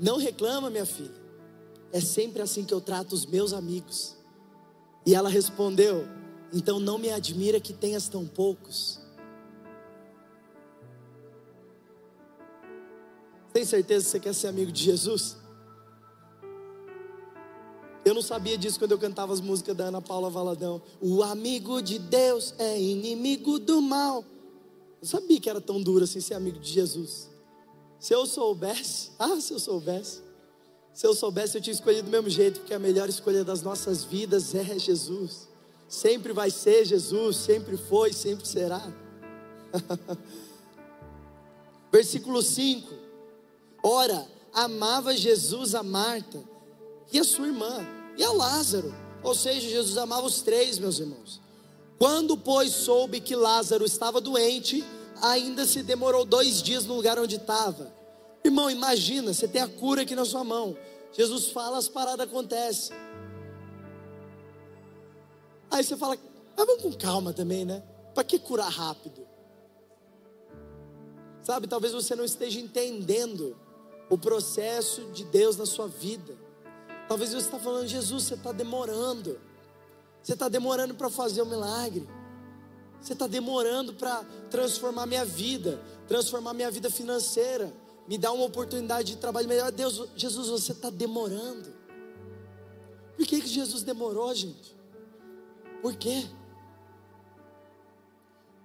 Não 0.00 0.16
reclama, 0.16 0.70
minha 0.70 0.86
filha, 0.86 1.21
é 1.92 2.00
sempre 2.00 2.40
assim 2.40 2.64
que 2.64 2.72
eu 2.72 2.80
trato 2.80 3.12
os 3.12 3.26
meus 3.26 3.52
amigos. 3.52 4.16
E 5.04 5.14
ela 5.14 5.28
respondeu: 5.28 6.06
Então 6.52 6.80
não 6.80 6.98
me 6.98 7.10
admira 7.10 7.60
que 7.60 7.72
tenhas 7.72 8.08
tão 8.08 8.26
poucos. 8.26 9.00
Tem 13.52 13.64
certeza 13.64 14.06
que 14.06 14.10
você 14.12 14.20
quer 14.20 14.34
ser 14.34 14.46
amigo 14.48 14.72
de 14.72 14.82
Jesus? 14.82 15.36
Eu 18.04 18.14
não 18.14 18.22
sabia 18.22 18.58
disso 18.58 18.78
quando 18.78 18.92
eu 18.92 18.98
cantava 18.98 19.32
as 19.32 19.40
músicas 19.40 19.76
da 19.76 19.84
Ana 19.84 20.00
Paula 20.00 20.30
Valadão. 20.30 20.82
O 21.00 21.22
amigo 21.22 21.80
de 21.80 21.98
Deus 21.98 22.54
é 22.58 22.80
inimigo 22.80 23.58
do 23.58 23.80
mal. 23.80 24.24
Eu 25.00 25.06
sabia 25.06 25.40
que 25.40 25.50
era 25.50 25.60
tão 25.60 25.80
duro 25.80 26.04
assim 26.04 26.20
ser 26.20 26.34
amigo 26.34 26.58
de 26.58 26.70
Jesus. 26.70 27.30
Se 28.00 28.12
eu 28.14 28.26
soubesse, 28.26 29.10
ah, 29.18 29.40
se 29.40 29.52
eu 29.52 29.58
soubesse. 29.58 30.22
Se 30.94 31.06
eu 31.06 31.14
soubesse, 31.14 31.56
eu 31.56 31.62
tinha 31.62 31.72
escolhido 31.72 32.04
do 32.04 32.10
mesmo 32.10 32.28
jeito, 32.28 32.60
porque 32.60 32.74
a 32.74 32.78
melhor 32.78 33.08
escolha 33.08 33.42
das 33.44 33.62
nossas 33.62 34.04
vidas 34.04 34.54
é 34.54 34.78
Jesus. 34.78 35.48
Sempre 35.88 36.32
vai 36.32 36.50
ser 36.50 36.84
Jesus, 36.84 37.36
sempre 37.36 37.76
foi, 37.76 38.12
sempre 38.12 38.46
será. 38.46 38.82
Versículo 41.90 42.42
5. 42.42 42.92
Ora, 43.82 44.26
amava 44.52 45.16
Jesus 45.16 45.74
a 45.74 45.82
Marta 45.82 46.42
e 47.12 47.18
a 47.18 47.24
sua 47.24 47.46
irmã 47.46 47.86
e 48.16 48.24
a 48.24 48.32
Lázaro. 48.32 48.94
Ou 49.22 49.34
seja, 49.34 49.68
Jesus 49.68 49.96
amava 49.96 50.26
os 50.26 50.42
três, 50.42 50.78
meus 50.78 50.98
irmãos. 50.98 51.40
Quando, 51.98 52.36
pois, 52.36 52.72
soube 52.72 53.20
que 53.20 53.36
Lázaro 53.36 53.84
estava 53.84 54.20
doente, 54.20 54.84
ainda 55.20 55.64
se 55.64 55.82
demorou 55.82 56.24
dois 56.24 56.62
dias 56.62 56.84
no 56.84 56.94
lugar 56.94 57.18
onde 57.18 57.36
estava. 57.36 57.92
Irmão, 58.44 58.70
imagina, 58.70 59.32
você 59.32 59.46
tem 59.46 59.62
a 59.62 59.68
cura 59.68 60.02
aqui 60.02 60.14
na 60.14 60.24
sua 60.24 60.42
mão. 60.42 60.76
Jesus 61.12 61.48
fala, 61.48 61.78
as 61.78 61.88
paradas 61.88 62.26
acontecem. 62.26 62.96
Aí 65.70 65.82
você 65.84 65.96
fala, 65.96 66.16
mas 66.56 66.66
vamos 66.66 66.82
com 66.82 66.92
calma 66.92 67.32
também, 67.32 67.64
né? 67.64 67.82
Para 68.14 68.24
que 68.24 68.38
curar 68.38 68.70
rápido? 68.70 69.26
Sabe, 71.42 71.66
talvez 71.66 71.92
você 71.92 72.14
não 72.14 72.24
esteja 72.24 72.60
entendendo 72.60 73.56
o 74.08 74.18
processo 74.18 75.02
de 75.12 75.24
Deus 75.24 75.56
na 75.56 75.66
sua 75.66 75.88
vida. 75.88 76.36
Talvez 77.08 77.30
você 77.30 77.38
está 77.38 77.58
falando, 77.58 77.86
Jesus, 77.86 78.24
você 78.24 78.34
está 78.34 78.52
demorando. 78.52 79.40
Você 80.22 80.34
está 80.34 80.48
demorando 80.48 80.94
para 80.94 81.10
fazer 81.10 81.42
o 81.42 81.44
um 81.44 81.48
milagre. 81.48 82.08
Você 83.00 83.14
está 83.14 83.26
demorando 83.26 83.92
para 83.94 84.22
transformar 84.50 85.06
minha 85.06 85.24
vida, 85.24 85.82
transformar 86.06 86.54
minha 86.54 86.70
vida 86.70 86.88
financeira, 86.88 87.72
me 88.08 88.18
dar 88.18 88.32
uma 88.32 88.44
oportunidade 88.44 89.12
de 89.12 89.18
trabalho 89.18 89.48
melhor. 89.48 89.70
Deus, 89.70 90.08
Jesus, 90.16 90.48
você 90.48 90.72
está 90.72 90.90
demorando. 90.90 91.72
Por 93.16 93.26
que, 93.26 93.40
que 93.40 93.48
Jesus 93.48 93.82
demorou, 93.82 94.34
gente? 94.34 94.76
Por 95.80 95.94
quê? 95.94 96.26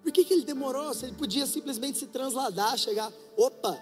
Por 0.02 0.12
que, 0.12 0.24
que 0.24 0.34
ele 0.34 0.46
demorou? 0.46 0.94
Se 0.94 1.06
ele 1.06 1.16
podia 1.16 1.46
simplesmente 1.46 1.98
se 1.98 2.08
transladar, 2.08 2.78
chegar, 2.78 3.12
opa, 3.36 3.78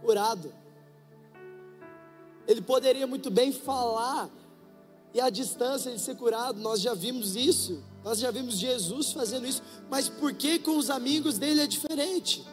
curado. 0.00 0.52
Ele 2.46 2.60
poderia 2.60 3.06
muito 3.06 3.30
bem 3.30 3.52
falar 3.52 4.30
e 5.14 5.20
a 5.20 5.30
distância 5.30 5.90
de 5.92 6.00
ser 6.00 6.16
curado, 6.16 6.60
nós 6.60 6.80
já 6.80 6.94
vimos 6.94 7.36
isso. 7.36 7.82
Nós 8.04 8.18
já 8.18 8.30
vimos 8.30 8.56
Jesus 8.56 9.12
fazendo 9.12 9.46
isso, 9.46 9.62
mas 9.90 10.08
por 10.08 10.32
que 10.32 10.58
com 10.58 10.78
os 10.78 10.88
amigos 10.88 11.38
dele 11.38 11.60
é 11.60 11.66
diferente? 11.66 12.46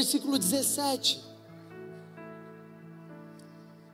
Versículo 0.00 0.38
17. 0.38 1.22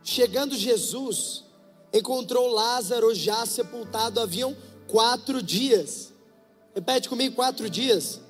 Chegando 0.04 0.54
Jesus, 0.54 1.44
encontrou 1.92 2.46
Lázaro 2.46 3.12
já 3.12 3.44
sepultado, 3.44 4.20
haviam 4.20 4.56
quatro 4.86 5.42
dias. 5.42 6.12
Repete 6.72 7.08
comigo: 7.08 7.34
quatro 7.34 7.68
dias. 7.68 8.20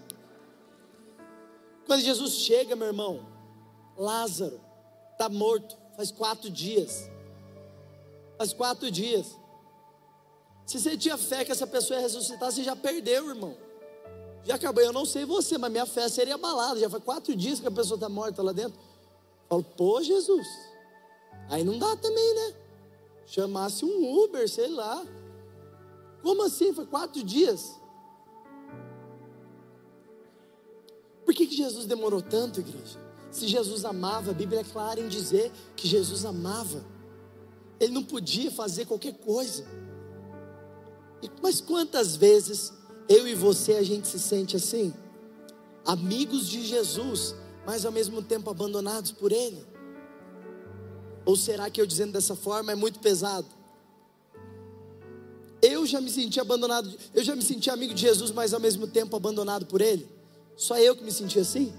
Quando 1.85 2.01
Jesus 2.01 2.37
chega, 2.37 2.75
meu 2.75 2.87
irmão, 2.87 3.27
Lázaro 3.95 4.59
está 5.13 5.29
morto 5.29 5.77
faz 5.97 6.11
quatro 6.11 6.49
dias. 6.49 7.11
Faz 8.39 8.55
quatro 8.55 8.91
dias. 8.91 9.37
Se 10.65 10.81
você 10.81 10.97
tinha 10.97 11.19
fé 11.19 11.45
que 11.45 11.53
essa 11.53 11.67
pessoa 11.67 11.99
ia 11.99 12.05
ressuscitar, 12.05 12.51
você 12.51 12.63
já 12.63 12.75
perdeu, 12.75 13.29
irmão. 13.29 13.55
Já 14.47 14.55
acabou. 14.55 14.83
Eu 14.83 14.93
não 14.93 15.05
sei 15.05 15.25
você, 15.25 15.59
mas 15.59 15.73
minha 15.73 15.87
fé 15.87 16.09
seria 16.09 16.37
abalada. 16.37 16.79
Já 16.79 16.89
faz 16.89 17.03
quatro 17.03 17.35
dias 17.35 17.59
que 17.59 17.67
a 17.67 17.71
pessoa 17.71 17.97
está 17.97 18.09
morta 18.09 18.43
lá 18.43 18.53
dentro. 18.53 18.79
Eu 18.79 19.49
falo, 19.49 19.65
pô, 19.65 20.03
Jesus. 20.03 20.47
Aí 21.51 21.65
não 21.65 21.79
dá 21.79 21.97
também, 21.97 22.35
né? 22.35 22.55
Chamasse 23.27 23.85
um 23.85 24.23
Uber, 24.23 24.49
sei 24.49 24.69
lá. 24.69 25.05
Como 26.23 26.45
assim? 26.45 26.73
Foi 26.73 26.87
quatro 26.87 27.23
dias. 27.25 27.75
Por 31.25 31.35
que, 31.35 31.47
que 31.47 31.57
Jesus 31.57 31.87
demorou 31.87 32.23
tanto, 32.23 32.61
igreja? 32.61 33.01
Se 33.33 33.49
Jesus 33.49 33.85
amava, 33.85 34.31
a 34.31 34.35
Bíblia 34.35 34.61
é 34.61 34.65
clara 34.65 35.01
em 35.01 35.09
dizer 35.09 35.51
que 35.75 35.89
Jesus 35.89 36.25
amava. 36.25 36.85
Ele 37.81 37.93
não 37.93 38.05
podia 38.05 38.51
fazer 38.51 38.87
qualquer 38.87 39.15
coisa. 39.15 39.67
Mas 41.43 41.61
quantas 41.61 42.15
vezes 42.15 42.73
eu 43.09 43.27
e 43.27 43.35
você 43.35 43.75
a 43.75 43.83
gente 43.83 44.09
se 44.09 44.19
sente 44.19 44.57
assim? 44.57 44.93
Amigos 45.85 46.49
de 46.49 46.65
Jesus, 46.65 47.35
mas 47.65 47.85
ao 47.85 47.93
mesmo 47.93 48.23
tempo 48.23 48.51
abandonados 48.51 49.13
por 49.13 49.33
Ele? 49.33 49.65
Ou 51.25 51.37
será 51.37 51.69
que 51.69 51.81
eu 51.81 51.87
dizendo 51.87 52.13
dessa 52.13 52.35
forma 52.35 52.73
é 52.73 52.75
muito 52.75 53.01
pesado? 53.01 53.47
Eu 55.63 55.87
já 55.87 56.01
me 56.01 56.11
senti 56.11 56.39
abandonado, 56.39 56.93
eu 57.15 57.25
já 57.25 57.35
me 57.35 57.43
senti 57.43 57.71
amigo 57.71 57.95
de 57.95 58.03
Jesus, 58.03 58.31
mas 58.31 58.55
ao 58.55 58.61
mesmo 58.61 58.87
tempo 58.87 59.17
abandonado 59.17 59.67
por 59.67 59.81
Ele? 59.81 60.09
Só 60.57 60.79
eu 60.79 60.95
que 60.97 61.03
me 61.03 61.13
senti 61.13 61.39
assim? 61.39 61.73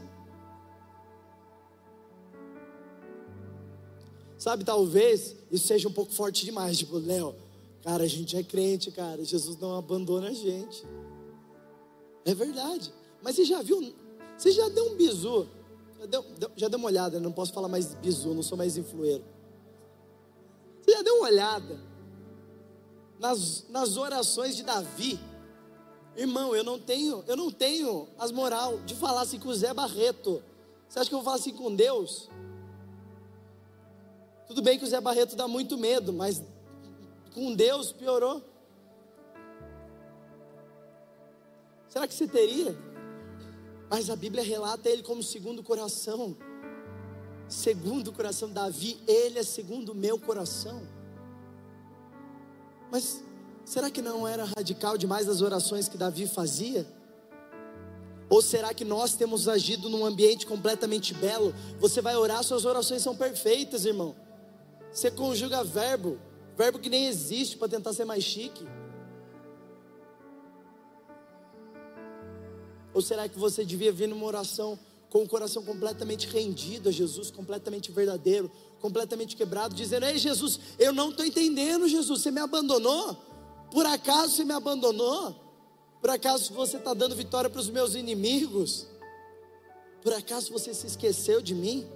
Sabe, 4.37 4.63
talvez 4.63 5.35
isso 5.51 5.67
seja 5.67 5.87
um 5.87 5.91
pouco 5.91 6.13
forte 6.13 6.45
demais. 6.45 6.77
Tipo, 6.77 6.97
Léo, 6.97 7.35
cara, 7.83 8.03
a 8.03 8.07
gente 8.07 8.37
é 8.37 8.43
crente, 8.43 8.91
cara. 8.91 9.23
Jesus 9.23 9.57
não 9.57 9.75
abandona 9.75 10.29
a 10.29 10.33
gente. 10.33 10.83
É 12.27 12.35
verdade. 12.35 12.93
Mas 13.23 13.37
você 13.37 13.45
já 13.45 13.61
viu? 13.61 13.95
Você 14.37 14.51
já 14.51 14.67
deu 14.67 14.91
um 14.91 14.95
bizu? 14.95 15.47
Já 15.97 16.05
deu, 16.05 16.25
já 16.57 16.67
deu 16.67 16.77
uma 16.77 16.89
olhada, 16.89 17.21
não 17.21 17.31
posso 17.31 17.53
falar 17.53 17.69
mais 17.69 17.95
bizu, 17.95 18.33
não 18.33 18.43
sou 18.43 18.57
mais 18.57 18.75
influeiro. 18.75 19.23
Você 20.81 20.91
já 20.91 21.01
deu 21.01 21.15
uma 21.15 21.27
olhada 21.27 21.79
nas, 23.17 23.65
nas 23.69 23.95
orações 23.95 24.57
de 24.57 24.63
Davi? 24.63 25.17
Irmão, 26.17 26.53
eu 26.53 26.65
não 26.65 26.77
tenho, 26.77 27.23
eu 27.27 27.37
não 27.37 27.49
tenho 27.49 28.09
as 28.19 28.29
moral 28.29 28.77
de 28.79 28.93
falar 28.93 29.21
assim 29.21 29.39
com 29.39 29.47
o 29.47 29.55
Zé 29.55 29.73
Barreto. 29.73 30.43
Você 30.89 30.99
acha 30.99 31.09
que 31.09 31.15
eu 31.15 31.19
vou 31.19 31.25
falar 31.25 31.37
assim 31.37 31.53
com 31.53 31.73
Deus? 31.73 32.29
Tudo 34.47 34.61
bem 34.61 34.77
que 34.77 34.83
o 34.83 34.87
Zé 34.87 34.99
Barreto 34.99 35.35
dá 35.37 35.47
muito 35.47 35.77
medo, 35.77 36.11
mas 36.11 36.43
com 37.33 37.53
Deus 37.53 37.93
piorou. 37.93 38.43
Será 41.97 42.07
que 42.07 42.13
você 42.13 42.27
teria? 42.27 42.77
Mas 43.89 44.11
a 44.11 44.15
Bíblia 44.15 44.43
relata 44.43 44.87
ele 44.87 45.01
como 45.01 45.23
segundo 45.23 45.63
coração. 45.63 46.37
Segundo 47.49 48.09
o 48.09 48.13
coração, 48.13 48.51
Davi, 48.51 48.99
ele 49.07 49.39
é 49.39 49.43
segundo 49.43 49.93
o 49.93 49.95
meu 49.95 50.19
coração. 50.19 50.87
Mas 52.91 53.23
será 53.65 53.89
que 53.89 53.99
não 53.99 54.27
era 54.27 54.43
radical 54.43 54.95
demais 54.95 55.27
as 55.27 55.41
orações 55.41 55.89
que 55.89 55.97
Davi 55.97 56.27
fazia? 56.27 56.85
Ou 58.29 58.43
será 58.43 58.75
que 58.75 58.85
nós 58.85 59.15
temos 59.15 59.47
agido 59.47 59.89
num 59.89 60.05
ambiente 60.05 60.45
completamente 60.45 61.15
belo? 61.15 61.51
Você 61.79 61.99
vai 61.99 62.15
orar, 62.15 62.43
suas 62.43 62.63
orações 62.63 63.01
são 63.01 63.15
perfeitas, 63.15 63.85
irmão. 63.85 64.15
Você 64.91 65.09
conjuga 65.09 65.63
verbo, 65.63 66.19
verbo 66.55 66.77
que 66.77 66.91
nem 66.91 67.07
existe 67.07 67.57
para 67.57 67.69
tentar 67.69 67.91
ser 67.91 68.05
mais 68.05 68.23
chique. 68.23 68.67
Ou 72.97 73.01
será 73.03 73.29
que 73.29 73.37
você 73.37 73.63
devia 73.63 73.91
vir 73.91 74.07
numa 74.07 74.25
oração 74.25 74.79
com 75.11 75.21
o 75.21 75.27
coração 75.29 75.63
completamente 75.63 76.25
rendido 76.25 76.89
a 76.89 76.91
Jesus, 76.91 77.29
completamente 77.29 77.91
verdadeiro, 77.91 78.51
completamente 78.81 79.35
quebrado, 79.35 79.75
dizendo: 79.75 80.07
Ei, 80.07 80.17
Jesus, 80.17 80.59
eu 80.79 80.91
não 80.91 81.11
estou 81.11 81.23
entendendo, 81.23 81.87
Jesus, 81.87 82.23
você 82.23 82.31
me 82.31 82.39
abandonou? 82.39 83.15
Por 83.69 83.85
acaso 83.85 84.33
você 84.33 84.43
me 84.43 84.53
abandonou? 84.53 85.35
Por 86.01 86.09
acaso 86.09 86.51
você 86.55 86.77
está 86.77 86.95
dando 86.95 87.15
vitória 87.15 87.51
para 87.51 87.61
os 87.61 87.69
meus 87.69 87.93
inimigos? 87.93 88.87
Por 90.01 90.13
acaso 90.13 90.51
você 90.51 90.73
se 90.73 90.87
esqueceu 90.87 91.39
de 91.39 91.53
mim? 91.53 91.87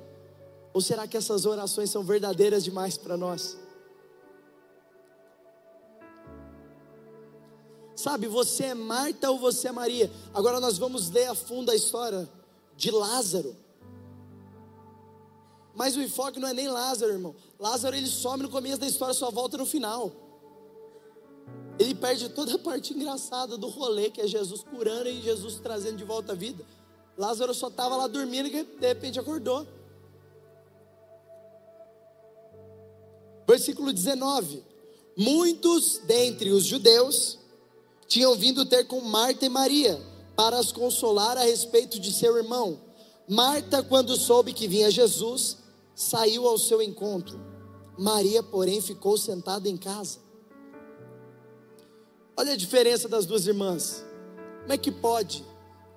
Ou 0.71 0.81
será 0.81 1.07
que 1.07 1.17
essas 1.17 1.47
orações 1.47 1.89
são 1.89 2.03
verdadeiras 2.03 2.63
demais 2.63 2.95
para 2.95 3.17
nós? 3.17 3.57
Sabe, 8.01 8.25
você 8.25 8.63
é 8.63 8.73
Marta 8.73 9.29
ou 9.29 9.37
você 9.37 9.67
é 9.67 9.71
Maria? 9.71 10.11
Agora 10.33 10.59
nós 10.59 10.79
vamos 10.79 11.11
ler 11.11 11.27
a 11.27 11.35
fundo 11.35 11.69
a 11.69 11.75
história 11.75 12.27
de 12.75 12.89
Lázaro. 12.89 13.55
Mas 15.75 15.95
o 15.95 16.01
enfoque 16.01 16.39
não 16.39 16.47
é 16.47 16.53
nem 16.53 16.67
Lázaro, 16.67 17.11
irmão. 17.11 17.35
Lázaro 17.59 17.95
ele 17.95 18.07
some 18.07 18.41
no 18.41 18.49
começo 18.49 18.79
da 18.79 18.87
história, 18.87 19.13
só 19.13 19.29
volta 19.29 19.55
no 19.55 19.67
final. 19.67 20.11
Ele 21.77 21.93
perde 21.93 22.29
toda 22.29 22.55
a 22.55 22.57
parte 22.57 22.91
engraçada 22.91 23.55
do 23.55 23.67
rolê, 23.67 24.09
que 24.09 24.19
é 24.19 24.25
Jesus 24.25 24.63
curando 24.63 25.07
e 25.07 25.21
Jesus 25.21 25.59
trazendo 25.59 25.97
de 25.97 26.03
volta 26.03 26.31
a 26.31 26.35
vida. 26.35 26.65
Lázaro 27.15 27.53
só 27.53 27.67
estava 27.67 27.95
lá 27.95 28.07
dormindo 28.07 28.47
e 28.47 28.63
de 28.63 28.87
repente 28.87 29.19
acordou. 29.19 29.67
Versículo 33.47 33.93
19: 33.93 34.63
Muitos 35.15 35.99
dentre 35.99 36.49
os 36.49 36.65
judeus 36.65 37.40
tinham 38.11 38.35
vindo 38.35 38.65
ter 38.65 38.83
com 38.83 38.99
Marta 38.99 39.45
e 39.45 39.49
Maria 39.49 39.97
para 40.35 40.59
as 40.59 40.69
consolar 40.69 41.37
a 41.37 41.45
respeito 41.45 41.97
de 41.97 42.11
seu 42.11 42.35
irmão. 42.35 42.77
Marta, 43.25 43.81
quando 43.81 44.17
soube 44.17 44.51
que 44.51 44.67
vinha 44.67 44.91
Jesus, 44.91 45.59
saiu 45.95 46.45
ao 46.45 46.57
seu 46.57 46.81
encontro. 46.81 47.39
Maria, 47.97 48.43
porém, 48.43 48.81
ficou 48.81 49.17
sentada 49.17 49.69
em 49.69 49.77
casa. 49.77 50.19
Olha 52.35 52.51
a 52.51 52.57
diferença 52.57 53.07
das 53.07 53.25
duas 53.25 53.47
irmãs. 53.47 54.03
Como 54.59 54.73
é 54.73 54.77
que 54.77 54.91
pode, 54.91 55.45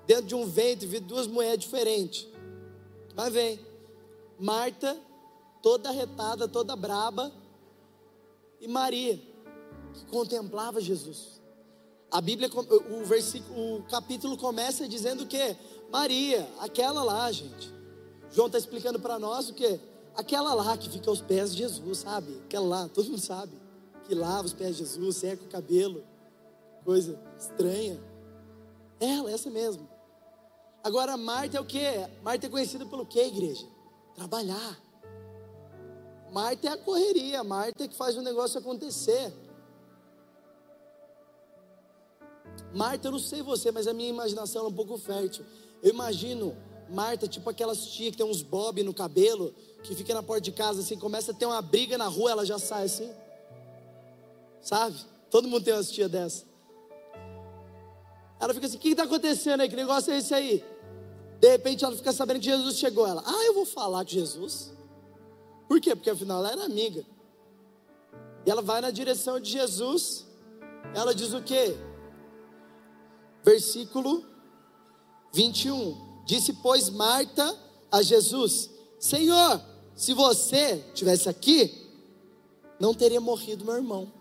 dentro 0.07 0.27
de 0.27 0.37
um 0.37 0.46
ventre, 0.46 0.87
vir 0.87 1.00
duas 1.00 1.27
mulheres 1.27 1.59
diferentes? 1.59 2.29
Mas 3.16 3.33
vem, 3.33 3.59
Marta, 4.38 4.96
toda 5.61 5.90
retada, 5.90 6.46
toda 6.46 6.77
braba, 6.77 7.33
e 8.61 8.68
Maria, 8.68 9.20
que 9.94 10.07
contemplava 10.07 10.81
Jesus. 10.81 11.42
A 12.10 12.20
Bíblia, 12.20 12.48
o 12.90 13.04
versículo, 13.04 13.78
o 13.78 13.82
capítulo 13.84 14.36
começa 14.36 14.86
dizendo 14.86 15.26
que 15.26 15.56
Maria, 15.90 16.48
aquela 16.60 17.02
lá, 17.02 17.30
gente. 17.30 17.72
João 18.30 18.46
está 18.46 18.58
explicando 18.58 18.98
para 18.98 19.18
nós 19.18 19.48
o 19.48 19.54
que? 19.54 19.80
Aquela 20.16 20.54
lá 20.54 20.76
que 20.76 20.88
fica 20.88 21.10
aos 21.10 21.20
pés 21.20 21.52
de 21.52 21.58
Jesus, 21.58 21.98
sabe? 21.98 22.40
Aquela 22.44 22.66
lá, 22.66 22.88
todo 22.88 23.06
mundo 23.06 23.20
sabe. 23.20 23.52
Que 24.04 24.14
lava 24.14 24.46
os 24.46 24.52
pés 24.52 24.76
de 24.76 24.84
Jesus, 24.84 25.16
seca 25.16 25.44
o 25.44 25.48
cabelo. 25.48 26.04
Coisa 26.84 27.18
estranha. 27.38 28.00
Ela, 29.00 29.30
essa 29.30 29.50
mesmo. 29.50 29.88
Agora, 30.82 31.16
Marta 31.16 31.56
é 31.56 31.60
o 31.60 31.64
que? 31.64 31.80
Marta 32.22 32.46
é 32.46 32.50
conhecida 32.50 32.84
pelo 32.86 33.06
que, 33.06 33.20
igreja? 33.20 33.66
Trabalhar. 34.14 34.80
Marta 36.30 36.68
é 36.68 36.70
a 36.72 36.76
correria, 36.76 37.42
Marta 37.42 37.84
é 37.84 37.88
que 37.88 37.96
faz 37.96 38.16
o 38.16 38.22
negócio 38.22 38.58
acontecer. 38.58 39.32
Marta, 42.72 43.08
eu 43.08 43.12
não 43.12 43.18
sei 43.18 43.42
você, 43.42 43.70
mas 43.70 43.86
a 43.86 43.92
minha 43.92 44.08
imaginação 44.08 44.64
é 44.64 44.68
um 44.68 44.72
pouco 44.72 44.98
fértil. 44.98 45.44
Eu 45.82 45.90
imagino 45.90 46.56
Marta, 46.88 47.26
tipo 47.26 47.48
aquelas 47.48 47.86
tia 47.86 48.10
que 48.10 48.16
tem 48.16 48.26
uns 48.26 48.42
bob 48.42 48.82
no 48.82 48.92
cabelo, 48.92 49.54
que 49.82 49.94
fica 49.94 50.12
na 50.12 50.22
porta 50.22 50.42
de 50.42 50.52
casa 50.52 50.80
assim, 50.80 50.98
começa 50.98 51.32
a 51.32 51.34
ter 51.34 51.46
uma 51.46 51.62
briga 51.62 51.96
na 51.96 52.06
rua, 52.06 52.32
ela 52.32 52.44
já 52.44 52.58
sai 52.58 52.84
assim. 52.84 53.10
Sabe? 54.60 54.96
Todo 55.30 55.48
mundo 55.48 55.64
tem 55.64 55.74
umas 55.74 55.90
tia 55.90 56.08
dessa. 56.08 56.44
Ela 58.40 58.52
fica 58.55 58.66
assim: 58.66 58.76
o 58.76 58.80
que 58.80 58.88
está 58.88 59.05
acontecendo 59.05 59.61
aí? 59.61 59.68
Que 59.68 59.76
negócio 59.76 60.12
é 60.12 60.18
esse 60.18 60.34
aí? 60.34 60.64
De 61.40 61.48
repente 61.48 61.84
ela 61.84 61.96
fica 61.96 62.12
sabendo 62.12 62.40
que 62.40 62.46
Jesus 62.46 62.76
chegou. 62.76 63.07
Ela, 63.07 63.22
ah, 63.24 63.44
eu 63.44 63.55
vou 63.55 63.66
falar 63.66 64.05
com 64.05 64.11
Jesus. 64.11 64.72
Por 65.68 65.80
quê? 65.80 65.94
Porque 65.94 66.11
afinal 66.11 66.38
ela 66.40 66.52
era 66.52 66.64
amiga. 66.64 67.05
E 68.46 68.50
ela 68.50 68.62
vai 68.62 68.80
na 68.80 68.90
direção 68.90 69.40
de 69.40 69.50
Jesus. 69.50 70.26
Ela 70.94 71.14
diz 71.14 71.32
o 71.32 71.42
quê? 71.42 71.76
Versículo 73.45 74.24
21. 75.32 76.22
Disse, 76.24 76.55
pois, 76.55 76.88
Marta 76.88 77.57
a 77.92 78.03
Jesus: 78.03 78.70
Senhor, 78.99 79.61
se 79.95 80.14
você 80.14 80.78
tivesse 80.95 81.28
aqui, 81.28 81.86
não 82.80 82.95
teria 82.95 83.20
morrido 83.20 83.64
meu 83.64 83.74
irmão. 83.74 84.12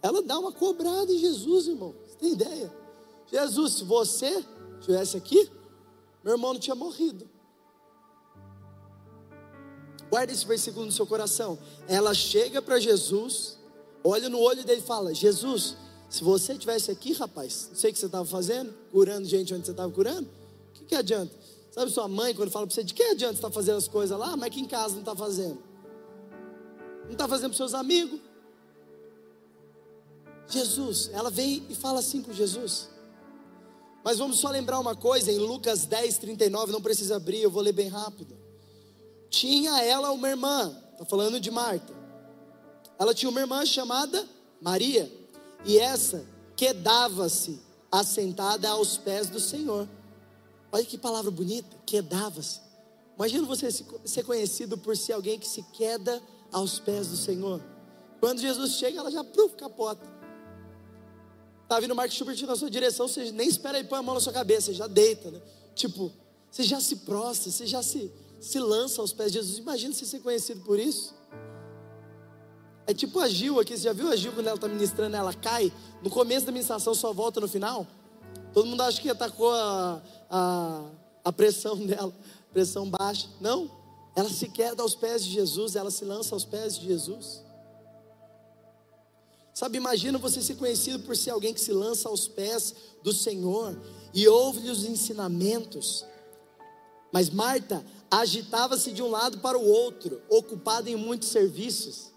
Ela 0.00 0.22
dá 0.22 0.38
uma 0.38 0.50
cobrada 0.50 1.12
em 1.12 1.18
Jesus, 1.18 1.68
irmão. 1.68 1.94
Você 2.06 2.16
tem 2.16 2.32
ideia? 2.32 2.72
Jesus, 3.30 3.74
se 3.74 3.84
você 3.84 4.44
tivesse 4.80 5.16
aqui, 5.16 5.48
meu 6.24 6.34
irmão 6.34 6.54
não 6.54 6.60
tinha 6.60 6.74
morrido. 6.74 7.28
Guarda 10.10 10.32
esse 10.32 10.44
versículo 10.44 10.84
no 10.84 10.92
seu 10.92 11.06
coração. 11.06 11.58
Ela 11.88 12.12
chega 12.12 12.60
para 12.60 12.80
Jesus, 12.80 13.56
olha 14.04 14.28
no 14.28 14.40
olho 14.40 14.64
dele 14.64 14.80
e 14.80 14.84
fala: 14.84 15.14
Jesus, 15.14 15.76
se 16.12 16.22
você 16.22 16.58
tivesse 16.58 16.90
aqui, 16.90 17.14
rapaz, 17.14 17.68
não 17.70 17.76
sei 17.78 17.90
o 17.90 17.94
que 17.94 17.98
você 17.98 18.04
estava 18.04 18.26
fazendo, 18.26 18.70
curando 18.90 19.26
gente 19.26 19.54
onde 19.54 19.64
você 19.64 19.70
estava 19.70 19.90
curando, 19.90 20.28
o 20.28 20.72
que, 20.74 20.84
que 20.84 20.94
adianta? 20.94 21.34
Sabe 21.70 21.90
sua 21.90 22.06
mãe, 22.06 22.34
quando 22.34 22.50
fala 22.50 22.66
para 22.66 22.74
você, 22.74 22.84
de 22.84 22.92
que 22.92 23.02
adianta 23.02 23.32
você 23.32 23.38
estar 23.38 23.48
tá 23.48 23.54
fazendo 23.54 23.78
as 23.78 23.88
coisas 23.88 24.18
lá, 24.18 24.36
mas 24.36 24.50
que 24.50 24.60
em 24.60 24.66
casa 24.66 24.92
não 24.92 25.00
está 25.00 25.16
fazendo? 25.16 25.58
Não 27.04 27.12
está 27.12 27.26
fazendo 27.26 27.48
para 27.48 27.56
seus 27.56 27.72
amigos. 27.72 28.20
Jesus, 30.50 31.08
ela 31.14 31.30
vem 31.30 31.64
e 31.70 31.74
fala 31.74 32.00
assim 32.00 32.20
com 32.20 32.30
Jesus. 32.30 32.90
Mas 34.04 34.18
vamos 34.18 34.38
só 34.38 34.50
lembrar 34.50 34.80
uma 34.80 34.94
coisa, 34.94 35.32
em 35.32 35.38
Lucas 35.38 35.86
10, 35.86 36.18
39, 36.18 36.72
não 36.72 36.82
precisa 36.82 37.16
abrir, 37.16 37.40
eu 37.40 37.50
vou 37.50 37.62
ler 37.62 37.72
bem 37.72 37.88
rápido. 37.88 38.36
Tinha 39.30 39.82
ela 39.82 40.12
uma 40.12 40.28
irmã, 40.28 40.76
está 40.92 41.06
falando 41.06 41.40
de 41.40 41.50
Marta. 41.50 41.94
Ela 42.98 43.14
tinha 43.14 43.30
uma 43.30 43.40
irmã 43.40 43.64
chamada 43.64 44.28
Maria, 44.60 45.21
e 45.64 45.78
essa 45.78 46.24
quedava-se 46.56 47.60
assentada 47.90 48.68
aos 48.70 48.96
pés 48.96 49.28
do 49.28 49.40
Senhor. 49.40 49.88
Olha 50.70 50.84
que 50.84 50.96
palavra 50.96 51.30
bonita, 51.30 51.76
quedava-se. 51.84 52.60
Imagina 53.16 53.46
você 53.46 53.70
ser 53.70 54.24
conhecido 54.24 54.78
por 54.78 54.96
ser 54.96 55.12
alguém 55.12 55.38
que 55.38 55.46
se 55.46 55.62
queda 55.74 56.22
aos 56.50 56.78
pés 56.78 57.08
do 57.08 57.16
Senhor. 57.16 57.62
Quando 58.20 58.40
Jesus 58.40 58.72
chega, 58.74 59.00
ela 59.00 59.10
já 59.10 59.22
pruf, 59.22 59.54
capota. 59.56 60.10
Tá 61.68 61.80
vindo 61.80 61.92
o 61.92 61.96
Mark 61.96 62.10
Schubert 62.10 62.40
na 62.46 62.56
sua 62.56 62.70
direção, 62.70 63.08
você 63.08 63.32
nem 63.32 63.48
espera 63.48 63.78
ele 63.78 63.88
pôr 63.88 63.96
a 63.96 64.02
mão 64.02 64.14
na 64.14 64.20
sua 64.20 64.32
cabeça, 64.32 64.66
você 64.66 64.74
já 64.74 64.86
deita, 64.86 65.30
né? 65.30 65.40
Tipo, 65.74 66.12
você 66.50 66.62
já 66.62 66.80
se 66.80 66.96
prostra, 66.96 67.50
você 67.50 67.66
já 67.66 67.82
se, 67.82 68.12
se 68.40 68.58
lança 68.58 69.00
aos 69.00 69.12
pés 69.12 69.32
de 69.32 69.38
Jesus. 69.38 69.58
Imagina 69.58 69.94
você 69.94 70.04
ser 70.04 70.20
conhecido 70.20 70.60
por 70.62 70.78
isso. 70.78 71.14
É 72.86 72.92
tipo 72.92 73.20
a 73.20 73.28
Gil 73.28 73.60
aqui, 73.60 73.76
você 73.76 73.84
já 73.84 73.92
viu 73.92 74.10
a 74.10 74.16
Gil 74.16 74.32
quando 74.32 74.46
ela 74.46 74.56
está 74.56 74.68
ministrando, 74.68 75.16
ela 75.16 75.32
cai, 75.32 75.72
no 76.02 76.10
começo 76.10 76.46
da 76.46 76.52
ministração 76.52 76.94
só 76.94 77.12
volta 77.12 77.40
no 77.40 77.48
final? 77.48 77.86
Todo 78.52 78.66
mundo 78.66 78.82
acha 78.82 79.00
que 79.00 79.08
atacou 79.08 79.52
a, 79.52 80.02
a, 80.28 80.84
a 81.24 81.32
pressão 81.32 81.76
dela, 81.86 82.12
pressão 82.52 82.88
baixa. 82.88 83.28
Não, 83.40 83.70
ela 84.16 84.28
se 84.28 84.48
queda 84.48 84.82
aos 84.82 84.94
pés 84.94 85.24
de 85.24 85.30
Jesus, 85.30 85.76
ela 85.76 85.90
se 85.90 86.04
lança 86.04 86.34
aos 86.34 86.44
pés 86.44 86.78
de 86.78 86.86
Jesus. 86.86 87.42
Sabe, 89.54 89.76
imagina 89.76 90.18
você 90.18 90.42
ser 90.42 90.56
conhecido 90.56 91.00
por 91.00 91.16
ser 91.16 91.30
alguém 91.30 91.52
que 91.52 91.60
se 91.60 91.72
lança 91.72 92.08
aos 92.08 92.26
pés 92.26 92.74
do 93.02 93.12
Senhor 93.12 93.76
e 94.12 94.26
ouve-lhe 94.26 94.70
os 94.70 94.84
ensinamentos. 94.84 96.06
Mas 97.12 97.28
Marta 97.28 97.84
agitava-se 98.10 98.92
de 98.92 99.02
um 99.02 99.10
lado 99.10 99.38
para 99.38 99.58
o 99.58 99.66
outro, 99.66 100.20
ocupada 100.28 100.90
em 100.90 100.96
muitos 100.96 101.28
serviços. 101.28 102.11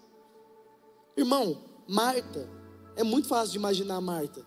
Irmão, 1.16 1.56
Marta, 1.88 2.48
é 2.94 3.02
muito 3.02 3.28
fácil 3.28 3.52
de 3.52 3.58
imaginar 3.58 4.00
Marta. 4.00 4.44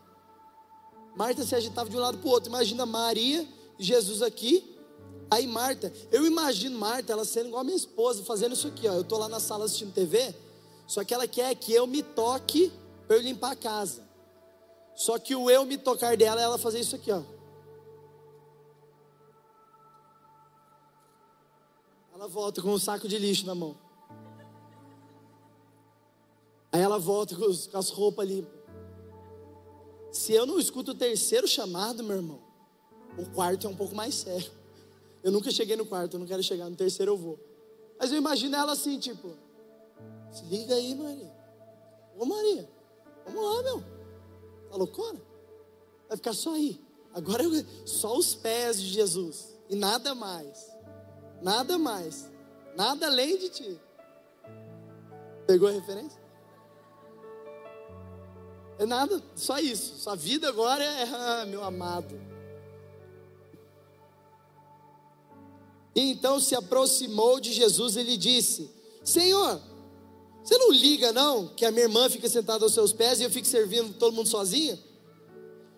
Marta 1.16 1.44
se 1.44 1.56
agitava 1.56 1.90
de 1.90 1.98
um 1.98 2.00
lado 2.00 2.18
para 2.20 2.28
o 2.28 2.32
outro. 2.32 2.50
Imagina 2.50 2.86
Maria 2.86 3.48
e 3.78 3.84
Jesus 3.84 4.22
aqui. 4.22 4.78
Aí 5.32 5.46
Marta, 5.46 5.92
eu 6.12 6.26
imagino 6.26 6.78
Marta, 6.78 7.12
ela 7.12 7.26
sendo 7.26 7.48
igual 7.48 7.62
a 7.62 7.64
minha 7.64 7.78
esposa, 7.78 8.24
fazendo 8.24 8.54
isso 8.54 8.68
aqui, 8.68 8.88
ó. 8.88 8.94
Eu 8.94 9.02
estou 9.02 9.18
lá 9.20 9.28
na 9.28 9.40
sala 9.40 9.66
assistindo 9.66 9.94
TV, 9.94 10.34
só 10.88 11.04
que 11.04 11.14
ela 11.14 11.28
quer 11.28 11.54
que 11.56 11.74
eu 11.74 11.86
me 11.86 12.02
toque 12.02 12.72
para 13.08 13.16
eu 13.18 13.22
limpar 13.22 13.52
a 13.52 13.56
casa. 13.56 14.08
Só 14.96 15.20
que 15.20 15.36
o 15.36 15.50
eu 15.50 15.66
me 15.66 15.78
tocar 15.78 16.18
dela 16.18 16.42
é 16.42 16.44
ela 16.44 16.58
fazer 16.58 16.80
isso 16.80 16.96
aqui, 16.96 17.12
ó. 17.12 17.22
Ela 22.14 22.28
volta 22.28 22.62
com 22.62 22.74
um 22.74 22.80
saco 22.80 23.08
de 23.08 23.18
lixo 23.18 23.46
na 23.46 23.56
mão. 23.56 23.78
Ela 26.90 27.00
volta 27.00 27.36
com, 27.36 27.46
os, 27.46 27.68
com 27.68 27.78
as 27.78 27.90
roupas 27.90 28.28
limpas. 28.28 28.60
Se 30.12 30.34
eu 30.34 30.46
não 30.46 30.60
escuto 30.60 30.92
o 30.92 30.96
terceiro 30.96 31.48
chamado, 31.48 32.04
meu 32.04 32.18
irmão, 32.18 32.40
o 33.18 33.26
quarto 33.30 33.68
é 33.68 33.70
um 33.70 33.76
pouco 33.76 33.96
mais 33.96 34.16
sério. 34.16 34.52
Eu 35.24 35.32
nunca 35.32 35.52
cheguei 35.52 35.76
no 35.76 35.86
quarto, 35.86 36.16
eu 36.16 36.20
não 36.20 36.26
quero 36.26 36.42
chegar, 36.42 36.70
no 36.70 36.76
terceiro 36.76 37.12
eu 37.12 37.18
vou. 37.18 37.40
Mas 38.00 38.12
eu 38.12 38.18
imagino 38.18 38.56
ela 38.56 38.72
assim, 38.72 38.98
tipo, 38.98 39.32
se 40.32 40.44
liga 40.46 40.74
aí, 40.74 40.96
Maria. 40.96 41.32
Ô 42.18 42.26
Maria, 42.26 42.70
vamos 43.26 43.44
lá, 43.44 43.64
meu. 43.64 43.84
Tá 44.70 44.78
loucura? 44.78 45.22
Vai 46.08 46.18
ficar 46.18 46.34
só 46.34 46.54
aí. 46.54 46.80
Agora 47.14 47.44
eu, 47.44 47.52
só 47.86 48.18
os 48.18 48.34
pés 48.34 48.82
de 48.82 48.88
Jesus. 48.88 49.56
E 49.70 49.76
nada 49.76 50.16
mais. 50.16 50.72
Nada 51.42 51.78
mais. 51.78 52.32
Nada 52.76 53.08
além 53.08 53.38
de 53.38 53.50
ti. 53.50 53.82
Pegou 55.46 55.68
a 55.68 55.72
referência? 55.72 56.19
É 58.80 58.86
nada, 58.86 59.22
só 59.36 59.60
isso. 59.60 60.00
Sua 60.00 60.16
vida 60.16 60.48
agora 60.48 60.82
é, 60.84 61.04
ah, 61.04 61.46
meu 61.46 61.62
amado. 61.62 62.20
E 65.94 66.12
então 66.12 66.40
se 66.40 66.56
aproximou 66.56 67.42
de 67.42 67.52
Jesus 67.52 67.98
e 67.98 68.04
lhe 68.04 68.16
disse: 68.16 68.72
Senhor, 69.04 69.62
você 70.42 70.58
não 70.58 70.72
liga 70.72 71.12
não 71.12 71.50
que 71.50 71.66
a 71.66 71.72
minha 71.72 71.84
irmã 71.84 72.10
fica 72.10 72.30
sentada 72.30 72.64
aos 72.64 72.74
seus 72.74 72.94
pés 72.94 73.20
e 73.20 73.24
eu 73.24 73.30
fico 73.30 73.46
servindo 73.46 73.94
todo 73.96 74.14
mundo 74.14 74.30
sozinha? 74.30 74.80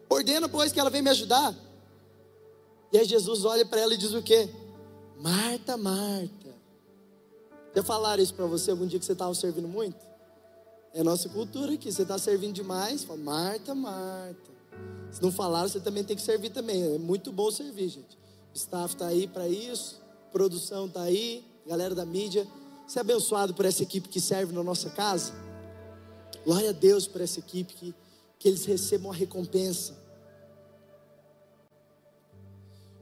Ordena, 0.08 0.47
pois, 0.47 0.72
que 0.72 0.80
ela 0.80 0.91
venha 0.91 1.04
me 1.04 1.10
ajudar. 1.10 1.56
E 2.93 2.99
aí 2.99 3.06
Jesus 3.06 3.45
olha 3.45 3.66
para 3.66 3.82
ela 3.82 3.95
e 3.95 3.97
diz 3.97 4.14
o 4.14 4.22
quê? 4.22 4.47
Marta, 5.18 5.76
Marta. 5.76 6.54
Já 7.76 7.82
falaram 7.82 8.22
isso 8.22 8.34
para 8.36 8.45
você 8.45 8.70
algum 8.70 8.86
dia 8.86 8.99
que 8.99 9.06
você 9.06 9.14
estava 9.14 9.34
servindo 9.34 9.68
muito? 9.68 10.11
É 10.94 11.04
nossa 11.04 11.30
cultura 11.30 11.74
aqui. 11.74 11.92
Você 11.92 12.02
está 12.02 12.18
servindo 12.18 12.54
demais, 12.54 13.04
fala, 13.04 13.20
Marta, 13.20 13.74
Marta. 13.74 14.52
Se 15.12 15.22
não 15.22 15.32
falaram, 15.32 15.68
você 15.68 15.80
também 15.80 16.04
tem 16.04 16.16
que 16.16 16.22
servir 16.22 16.50
também. 16.50 16.96
É 16.96 16.98
muito 16.98 17.32
bom 17.32 17.50
servir, 17.50 17.89
gente. 17.89 18.18
O 18.54 18.58
staff 18.58 18.94
está 18.94 19.08
aí 19.08 19.28
para 19.28 19.48
isso, 19.48 20.02
produção 20.32 20.88
está 20.88 21.04
aí, 21.04 21.44
galera 21.66 21.96
da 21.96 22.06
mídia. 22.06 22.46
Você 22.86 23.00
é 23.00 23.02
abençoado 23.02 23.54
por 23.54 23.66
essa 23.66 23.84
equipe 23.84 24.10
que 24.10 24.20
serve 24.20 24.54
na 24.54 24.64
nossa 24.64 24.89
casa? 24.89 25.34
Glória 26.44 26.72
a 26.72 26.74
Deus 26.74 27.08
por 27.08 27.22
essa 27.22 27.39
equipe, 27.39 27.74
que, 27.74 27.96
que 28.38 28.48
eles 28.48 28.66
recebam 28.66 29.12
a 29.12 29.16
recompensa. 29.16 29.96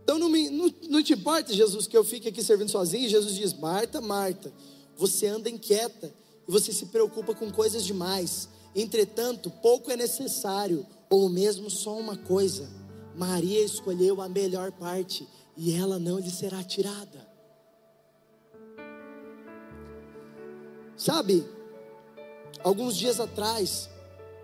Então 0.03 0.19
não, 0.19 0.29
me, 0.29 0.49
não, 0.49 0.73
não 0.89 1.03
te 1.03 1.13
importa, 1.13 1.53
Jesus, 1.53 1.87
que 1.87 1.97
eu 1.97 2.03
fique 2.03 2.27
aqui 2.27 2.43
servindo 2.43 2.69
sozinho. 2.69 3.09
Jesus 3.09 3.35
diz: 3.35 3.53
Marta, 3.53 4.01
Marta, 4.01 4.51
você 4.95 5.27
anda 5.27 5.49
inquieta 5.49 6.11
você 6.51 6.73
se 6.73 6.87
preocupa 6.87 7.35
com 7.35 7.51
coisas 7.51 7.85
demais. 7.85 8.49
Entretanto, 8.75 9.49
pouco 9.49 9.91
é 9.91 9.95
necessário, 9.95 10.85
ou 11.09 11.29
mesmo 11.29 11.69
só 11.69 11.95
uma 11.97 12.17
coisa. 12.17 12.69
Maria 13.15 13.63
escolheu 13.63 14.21
a 14.21 14.29
melhor 14.29 14.71
parte 14.71 15.27
e 15.55 15.75
ela 15.75 15.99
não 15.99 16.17
lhe 16.19 16.31
será 16.31 16.63
tirada. 16.63 17.27
Sabe, 20.95 21.45
alguns 22.63 22.95
dias 22.95 23.19
atrás, 23.19 23.89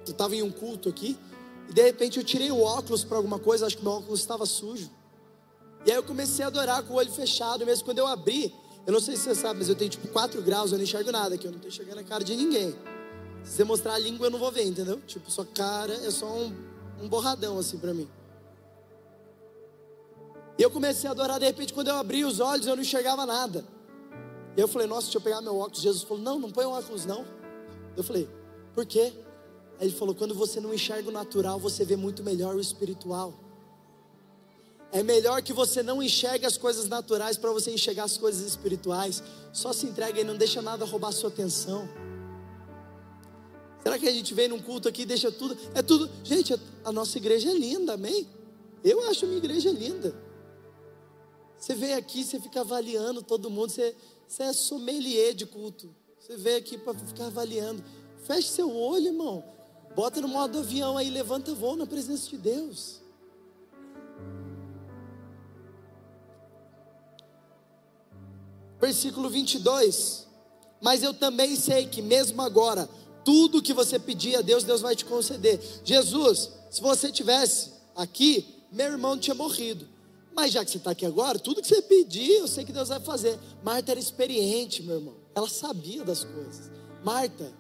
eu 0.05 0.11
estava 0.11 0.35
em 0.35 0.41
um 0.41 0.51
culto 0.51 0.89
aqui, 0.89 1.17
e 1.69 1.73
de 1.73 1.81
repente 1.81 2.17
eu 2.17 2.23
tirei 2.23 2.51
o 2.51 2.61
óculos 2.61 3.03
para 3.03 3.17
alguma 3.17 3.39
coisa, 3.39 3.65
acho 3.65 3.77
que 3.77 3.83
meu 3.83 3.93
óculos 3.93 4.19
estava 4.19 4.45
sujo. 4.45 4.89
E 5.85 5.91
aí 5.91 5.97
eu 5.97 6.03
comecei 6.03 6.45
a 6.45 6.47
adorar 6.47 6.83
com 6.83 6.93
o 6.93 6.97
olho 6.97 7.11
fechado, 7.11 7.65
mesmo 7.65 7.85
quando 7.85 7.99
eu 7.99 8.07
abri, 8.07 8.53
eu 8.85 8.93
não 8.93 8.99
sei 8.99 9.15
se 9.15 9.23
você 9.23 9.35
sabe, 9.35 9.59
mas 9.59 9.69
eu 9.69 9.75
tenho 9.75 9.89
tipo 9.89 10.07
4 10.09 10.41
graus, 10.41 10.71
eu 10.71 10.77
não 10.77 10.83
enxergo 10.83 11.11
nada 11.11 11.35
aqui, 11.35 11.45
eu 11.45 11.51
não 11.51 11.57
estou 11.57 11.69
enxergando 11.69 11.99
a 11.99 12.03
cara 12.03 12.23
de 12.23 12.35
ninguém. 12.35 12.75
Se 13.43 13.57
você 13.57 13.63
mostrar 13.63 13.93
a 13.93 13.97
língua, 13.97 14.27
eu 14.27 14.31
não 14.31 14.39
vou 14.39 14.51
ver, 14.51 14.63
entendeu? 14.63 14.99
Tipo, 15.07 15.29
sua 15.31 15.45
cara 15.45 15.93
é 15.93 16.11
só 16.11 16.27
um, 16.27 16.53
um 17.01 17.07
borradão 17.07 17.57
assim 17.57 17.77
para 17.77 17.93
mim. 17.93 18.07
E 20.57 20.63
eu 20.63 20.71
comecei 20.71 21.07
a 21.07 21.11
adorar, 21.11 21.39
de 21.39 21.45
repente, 21.45 21.73
quando 21.73 21.89
eu 21.89 21.95
abri 21.95 22.23
os 22.23 22.39
olhos, 22.39 22.65
eu 22.65 22.75
não 22.75 22.83
enxergava 22.83 23.25
nada. 23.25 23.65
E 24.55 24.61
eu 24.61 24.67
falei, 24.67 24.87
nossa, 24.87 25.03
deixa 25.03 25.17
eu 25.17 25.21
pegar 25.21 25.41
meu 25.41 25.57
óculos. 25.57 25.81
Jesus 25.81 26.03
falou, 26.03 26.23
não, 26.23 26.39
não 26.39 26.51
põe 26.51 26.65
o 26.65 26.71
óculos, 26.71 27.05
não. 27.05 27.25
Eu 27.97 28.03
falei, 28.03 28.29
por 28.73 28.85
quê? 28.85 29.13
Aí 29.79 29.87
ele 29.87 29.95
falou, 29.95 30.15
quando 30.15 30.33
você 30.33 30.61
não 30.61 30.73
enxerga 30.73 31.09
o 31.09 31.11
natural, 31.11 31.59
você 31.59 31.83
vê 31.83 31.95
muito 31.95 32.23
melhor 32.23 32.55
o 32.55 32.59
espiritual. 32.59 33.33
É 34.95 35.03
melhor 35.03 35.41
que 35.41 35.51
você 35.51 35.83
não 35.83 36.01
enxergue 36.01 36.45
as 36.45 36.57
coisas 36.57 36.87
naturais 36.87 37.35
para 37.35 37.51
você 37.51 37.69
enxergar 37.69 38.05
as 38.05 38.17
coisas 38.17 38.47
espirituais. 38.47 39.21
Só 39.51 39.73
se 39.73 39.85
entrega 39.85 40.21
e 40.21 40.23
não 40.23 40.37
deixa 40.37 40.61
nada 40.61 40.85
roubar 40.85 41.11
sua 41.11 41.27
atenção. 41.27 41.85
Será 43.83 43.99
que 43.99 44.07
a 44.07 44.11
gente 44.13 44.33
vem 44.33 44.47
num 44.47 44.61
culto 44.61 44.87
aqui 44.87 45.01
e 45.01 45.05
deixa 45.05 45.29
tudo? 45.29 45.57
É 45.73 45.81
tudo. 45.81 46.09
Gente, 46.23 46.57
a 46.81 46.93
nossa 46.93 47.17
igreja 47.17 47.51
é 47.51 47.53
linda, 47.53 47.95
amém? 47.95 48.25
Eu 48.81 49.03
acho 49.09 49.25
a 49.25 49.27
minha 49.27 49.37
igreja 49.37 49.69
linda. 49.69 50.15
Você 51.57 51.75
vem 51.75 51.93
aqui, 51.93 52.23
você 52.23 52.39
fica 52.39 52.61
avaliando 52.61 53.21
todo 53.21 53.49
mundo, 53.49 53.71
você, 53.71 53.93
você 54.25 54.43
é 54.43 54.53
sommelier 54.53 55.33
de 55.33 55.45
culto. 55.45 55.93
Você 56.17 56.37
vem 56.37 56.55
aqui 56.55 56.77
para 56.77 56.93
ficar 56.93 57.25
avaliando. 57.25 57.83
Feche 58.23 58.47
seu 58.47 58.73
olho, 58.73 59.07
irmão. 59.07 59.43
Bota 59.93 60.21
no 60.21 60.29
modo 60.29 60.59
avião 60.59 60.97
aí, 60.97 61.09
levanta 61.09 61.53
voo 61.53 61.75
na 61.75 61.85
presença 61.85 62.29
de 62.29 62.37
Deus. 62.37 63.03
Versículo 68.79 69.29
22. 69.29 70.25
Mas 70.81 71.03
eu 71.03 71.13
também 71.13 71.55
sei 71.55 71.85
que 71.87 72.01
mesmo 72.01 72.41
agora, 72.41 72.89
tudo 73.23 73.61
que 73.61 73.73
você 73.73 73.97
pedir 73.97 74.35
a 74.35 74.41
Deus, 74.41 74.63
Deus 74.63 74.81
vai 74.81 74.95
te 74.95 75.05
conceder. 75.05 75.59
Jesus, 75.83 76.51
se 76.69 76.81
você 76.81 77.11
tivesse 77.11 77.71
aqui, 77.95 78.65
meu 78.71 78.87
irmão 78.87 79.17
tinha 79.17 79.35
morrido. 79.35 79.87
Mas 80.35 80.51
já 80.51 80.65
que 80.65 80.69
você 80.69 80.77
está 80.77 80.91
aqui 80.91 81.05
agora, 81.05 81.39
tudo 81.39 81.61
que 81.61 81.67
você 81.67 81.81
pedir, 81.81 82.39
eu 82.39 82.47
sei 82.47 82.65
que 82.65 82.73
Deus 82.73 82.89
vai 82.89 82.99
fazer. 82.99 83.39
Marta 83.63 83.91
era 83.91 83.99
experiente, 83.99 84.83
meu 84.83 84.97
irmão. 84.97 85.15
Ela 85.33 85.47
sabia 85.47 86.03
das 86.03 86.23
coisas. 86.23 86.69
Marta, 87.03 87.53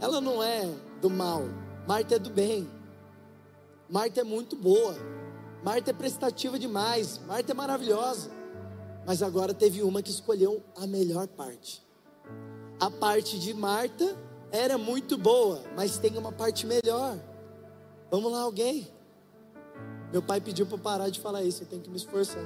ela 0.00 0.20
não 0.20 0.42
é 0.42 0.68
do 1.00 1.08
mal, 1.08 1.42
Marta 1.86 2.16
é 2.16 2.18
do 2.18 2.28
bem. 2.28 2.68
Marta 3.88 4.20
é 4.20 4.24
muito 4.24 4.54
boa. 4.54 4.94
Marta 5.64 5.90
é 5.90 5.94
prestativa 5.94 6.58
demais. 6.58 7.18
Marta 7.26 7.52
é 7.52 7.54
maravilhosa. 7.54 8.30
Mas 9.08 9.22
agora 9.22 9.54
teve 9.54 9.82
uma 9.82 10.02
que 10.02 10.10
escolheu 10.10 10.62
a 10.76 10.86
melhor 10.86 11.26
parte. 11.28 11.82
A 12.78 12.90
parte 12.90 13.38
de 13.38 13.54
Marta 13.54 14.04
era 14.52 14.76
muito 14.76 15.16
boa, 15.16 15.64
mas 15.74 15.96
tem 15.96 16.18
uma 16.18 16.30
parte 16.30 16.66
melhor. 16.66 17.18
Vamos 18.10 18.30
lá, 18.30 18.40
alguém? 18.40 18.86
Meu 20.12 20.20
pai 20.20 20.42
pediu 20.42 20.66
para 20.66 20.76
parar 20.76 21.08
de 21.08 21.20
falar 21.20 21.42
isso, 21.42 21.62
eu 21.62 21.66
tenho 21.66 21.80
que 21.80 21.88
me 21.88 21.96
esforçar. 21.96 22.44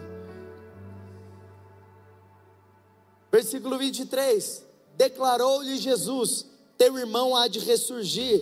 Versículo 3.32 3.76
23: 3.76 4.64
Declarou-lhe 4.96 5.76
Jesus: 5.78 6.46
Teu 6.78 6.96
irmão 6.96 7.34
há 7.34 7.48
de 7.48 7.58
ressurgir. 7.58 8.40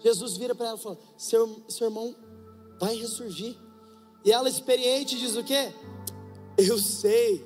Jesus 0.00 0.38
vira 0.38 0.54
para 0.54 0.68
ela 0.68 0.78
e 0.78 0.82
fala: 0.82 0.98
seu, 1.18 1.62
seu 1.68 1.88
irmão 1.88 2.16
vai 2.80 2.96
ressurgir. 2.96 3.54
E 4.24 4.32
ela, 4.32 4.48
experiente, 4.48 5.18
diz 5.18 5.36
o 5.36 5.44
quê? 5.44 5.74
Eu 6.56 6.78
sei. 6.78 7.44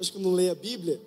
Acho 0.00 0.12
que 0.12 0.18
não 0.18 0.32
leio 0.32 0.52
a 0.52 0.54
Bíblia. 0.54 1.00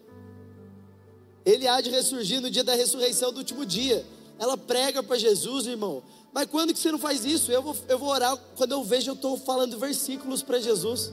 Ele 1.45 1.67
há 1.67 1.81
de 1.81 1.89
ressurgir 1.89 2.41
no 2.41 2.51
dia 2.51 2.63
da 2.63 2.75
ressurreição 2.75 3.31
do 3.31 3.37
último 3.37 3.65
dia. 3.65 4.05
Ela 4.37 4.57
prega 4.57 5.01
para 5.01 5.17
Jesus, 5.17 5.65
irmão. 5.65 6.03
Mas 6.33 6.47
quando 6.47 6.73
que 6.73 6.79
você 6.79 6.91
não 6.91 6.99
faz 6.99 7.25
isso? 7.25 7.51
Eu 7.51 7.61
vou, 7.61 7.75
eu 7.87 7.97
vou 7.99 8.09
orar 8.09 8.37
quando 8.55 8.71
eu 8.71 8.83
vejo 8.83 9.11
eu 9.11 9.15
estou 9.15 9.37
falando 9.37 9.77
versículos 9.77 10.43
para 10.43 10.59
Jesus. 10.59 11.11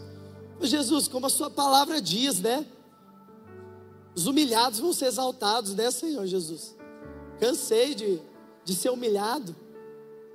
Jesus, 0.61 1.09
como 1.09 1.26
a 1.26 1.31
sua 1.31 1.51
palavra 1.51 2.01
diz, 2.01 2.41
né? 2.41 2.66
Os 4.14 4.26
humilhados 4.26 4.81
vão 4.81 4.93
ser 4.93 5.07
exaltados, 5.07 5.74
né, 5.74 5.91
Senhor 5.91 6.26
Jesus? 6.26 6.74
Cansei 7.39 7.95
de 7.95 8.20
de 8.68 8.74
ser 8.74 8.91
humilhado. 8.91 9.57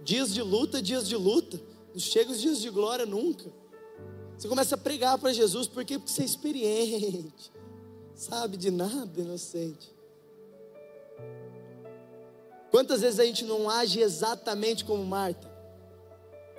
Dias 0.03 0.33
de 0.33 0.41
luta, 0.41 0.81
dias 0.81 1.07
de 1.07 1.15
luta. 1.15 1.61
Não 1.93 1.99
chega 1.99 2.31
os 2.31 2.41
dias 2.41 2.59
de 2.59 2.69
glória 2.71 3.05
nunca. 3.05 3.45
Você 4.37 4.47
começa 4.47 4.75
a 4.75 4.77
pregar 4.77 5.17
para 5.17 5.31
Jesus, 5.31 5.67
por 5.67 5.85
quê? 5.85 5.97
Porque 5.97 6.11
você 6.11 6.23
é 6.23 6.25
experiente. 6.25 7.51
Sabe 8.15 8.57
de 8.57 8.69
nada, 8.69 9.21
inocente. 9.21 9.93
Quantas 12.71 13.01
vezes 13.01 13.19
a 13.19 13.25
gente 13.25 13.45
não 13.45 13.69
age 13.69 13.99
exatamente 13.99 14.83
como 14.83 15.05
Marta? 15.05 15.51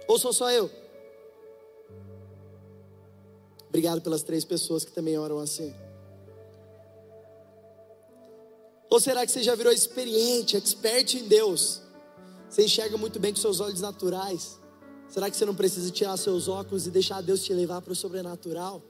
Ou 0.06 0.18
sou 0.18 0.32
só 0.32 0.50
eu? 0.50 0.70
Obrigado 3.68 4.00
pelas 4.00 4.22
três 4.22 4.44
pessoas 4.44 4.84
que 4.84 4.92
também 4.92 5.18
oram 5.18 5.40
assim. 5.40 5.74
Ou 8.88 9.00
será 9.00 9.26
que 9.26 9.32
você 9.32 9.42
já 9.42 9.56
virou 9.56 9.72
experiente, 9.72 10.56
expert 10.56 11.14
em 11.14 11.26
Deus? 11.26 11.80
Você 12.48 12.64
enxerga 12.64 12.96
muito 12.96 13.18
bem 13.18 13.32
com 13.32 13.40
seus 13.40 13.58
olhos 13.58 13.80
naturais? 13.80 14.60
Será 15.09 15.30
que 15.30 15.36
você 15.36 15.44
não 15.44 15.55
precisa 15.55 15.90
tirar 15.90 16.16
seus 16.16 16.48
óculos 16.48 16.86
e 16.86 16.90
deixar 16.90 17.20
Deus 17.20 17.42
te 17.42 17.52
levar 17.52 17.80
para 17.82 17.92
o 17.92 17.96
sobrenatural? 17.96 18.82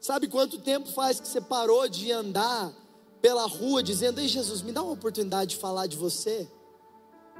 Sabe 0.00 0.26
quanto 0.26 0.58
tempo 0.58 0.88
faz 0.88 1.20
que 1.20 1.28
você 1.28 1.40
parou 1.40 1.88
de 1.88 2.10
andar 2.10 2.72
pela 3.20 3.46
rua 3.46 3.82
dizendo: 3.82 4.20
Ei 4.20 4.26
Jesus, 4.26 4.62
me 4.62 4.72
dá 4.72 4.82
uma 4.82 4.92
oportunidade 4.92 5.52
de 5.52 5.56
falar 5.58 5.86
de 5.86 5.96
você? 5.96 6.48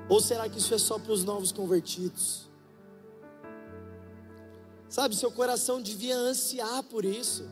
Ou 0.08 0.20
será 0.20 0.48
que 0.48 0.58
isso 0.58 0.72
é 0.74 0.78
só 0.78 0.98
para 0.98 1.12
os 1.12 1.24
novos 1.24 1.52
convertidos? 1.52 2.48
Sabe, 4.88 5.16
seu 5.16 5.30
coração 5.30 5.80
devia 5.80 6.16
ansiar 6.16 6.82
por 6.84 7.04
isso. 7.04 7.48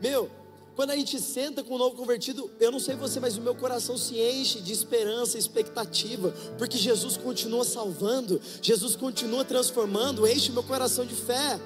Meu, 0.00 0.30
quando 0.74 0.90
a 0.90 0.96
gente 0.96 1.20
senta 1.20 1.62
com 1.62 1.76
um 1.76 1.78
novo 1.78 1.96
convertido, 1.96 2.50
eu 2.58 2.72
não 2.72 2.80
sei 2.80 2.96
você, 2.96 3.20
mas 3.20 3.36
o 3.36 3.40
meu 3.40 3.54
coração 3.54 3.96
se 3.96 4.18
enche 4.18 4.60
de 4.60 4.72
esperança, 4.72 5.38
expectativa, 5.38 6.34
porque 6.58 6.76
Jesus 6.76 7.16
continua 7.16 7.64
salvando, 7.64 8.40
Jesus 8.60 8.96
continua 8.96 9.44
transformando, 9.44 10.26
enche 10.26 10.50
o 10.50 10.54
meu 10.54 10.64
coração 10.64 11.06
de 11.06 11.14
fé. 11.14 11.60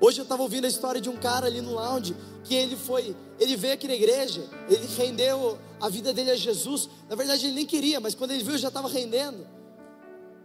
Hoje 0.00 0.20
eu 0.20 0.22
estava 0.22 0.42
ouvindo 0.42 0.64
a 0.64 0.68
história 0.68 1.00
de 1.00 1.08
um 1.08 1.16
cara 1.16 1.46
ali 1.46 1.60
no 1.60 1.74
lounge, 1.74 2.16
que 2.44 2.54
ele 2.54 2.76
foi, 2.76 3.14
ele 3.38 3.56
veio 3.56 3.74
aqui 3.74 3.86
na 3.86 3.94
igreja, 3.94 4.42
ele 4.68 4.86
rendeu 4.96 5.58
a 5.80 5.88
vida 5.88 6.12
dele 6.12 6.30
a 6.30 6.36
Jesus. 6.36 6.88
Na 7.08 7.16
verdade, 7.16 7.46
ele 7.46 7.54
nem 7.54 7.66
queria, 7.66 8.00
mas 8.00 8.14
quando 8.14 8.30
ele 8.30 8.42
viu, 8.42 8.56
já 8.56 8.68
estava 8.68 8.88
rendendo. 8.88 9.46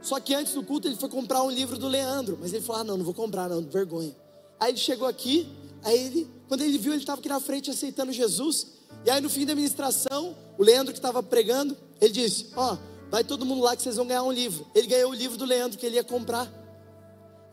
Só 0.02 0.20
que 0.20 0.34
antes 0.34 0.54
do 0.54 0.64
culto, 0.64 0.88
ele 0.88 0.96
foi 0.96 1.10
comprar 1.10 1.44
um 1.44 1.50
livro 1.50 1.78
do 1.78 1.88
Leandro, 1.88 2.38
mas 2.40 2.54
ele 2.54 2.64
falou: 2.64 2.82
ah, 2.82 2.84
não, 2.84 2.98
não 2.98 3.06
vou 3.06 3.14
comprar, 3.14 3.50
não, 3.50 3.62
vergonha. 3.62 4.16
Aí 4.60 4.72
ele 4.72 4.78
chegou 4.78 5.08
aqui, 5.08 5.48
aí 5.84 5.98
ele 5.98 6.40
quando 6.50 6.62
ele 6.62 6.80
viu, 6.80 6.94
ele 6.94 7.02
estava 7.02 7.20
aqui 7.20 7.30
na 7.30 7.40
frente 7.40 7.70
aceitando 7.70 8.12
Jesus. 8.12 8.68
E 9.06 9.10
aí 9.10 9.22
no 9.22 9.30
fim 9.30 9.46
da 9.46 9.54
ministração, 9.54 10.36
o 10.58 10.64
Leandro 10.64 10.92
que 10.92 10.98
estava 10.98 11.22
pregando, 11.22 11.78
ele 12.02 12.12
disse: 12.12 12.48
Ó, 12.56 12.74
oh, 12.74 12.78
vai 13.12 13.24
todo 13.24 13.46
mundo 13.46 13.62
lá 13.62 13.76
que 13.76 13.84
vocês 13.84 13.96
vão 13.96 14.08
ganhar 14.08 14.24
um 14.24 14.32
livro. 14.32 14.66
Ele 14.74 14.88
ganhou 14.88 15.12
o 15.12 15.14
livro 15.14 15.38
do 15.38 15.46
Leandro 15.46 15.78
que 15.78 15.86
ele 15.86 15.96
ia 15.96 16.04
comprar. 16.04 16.52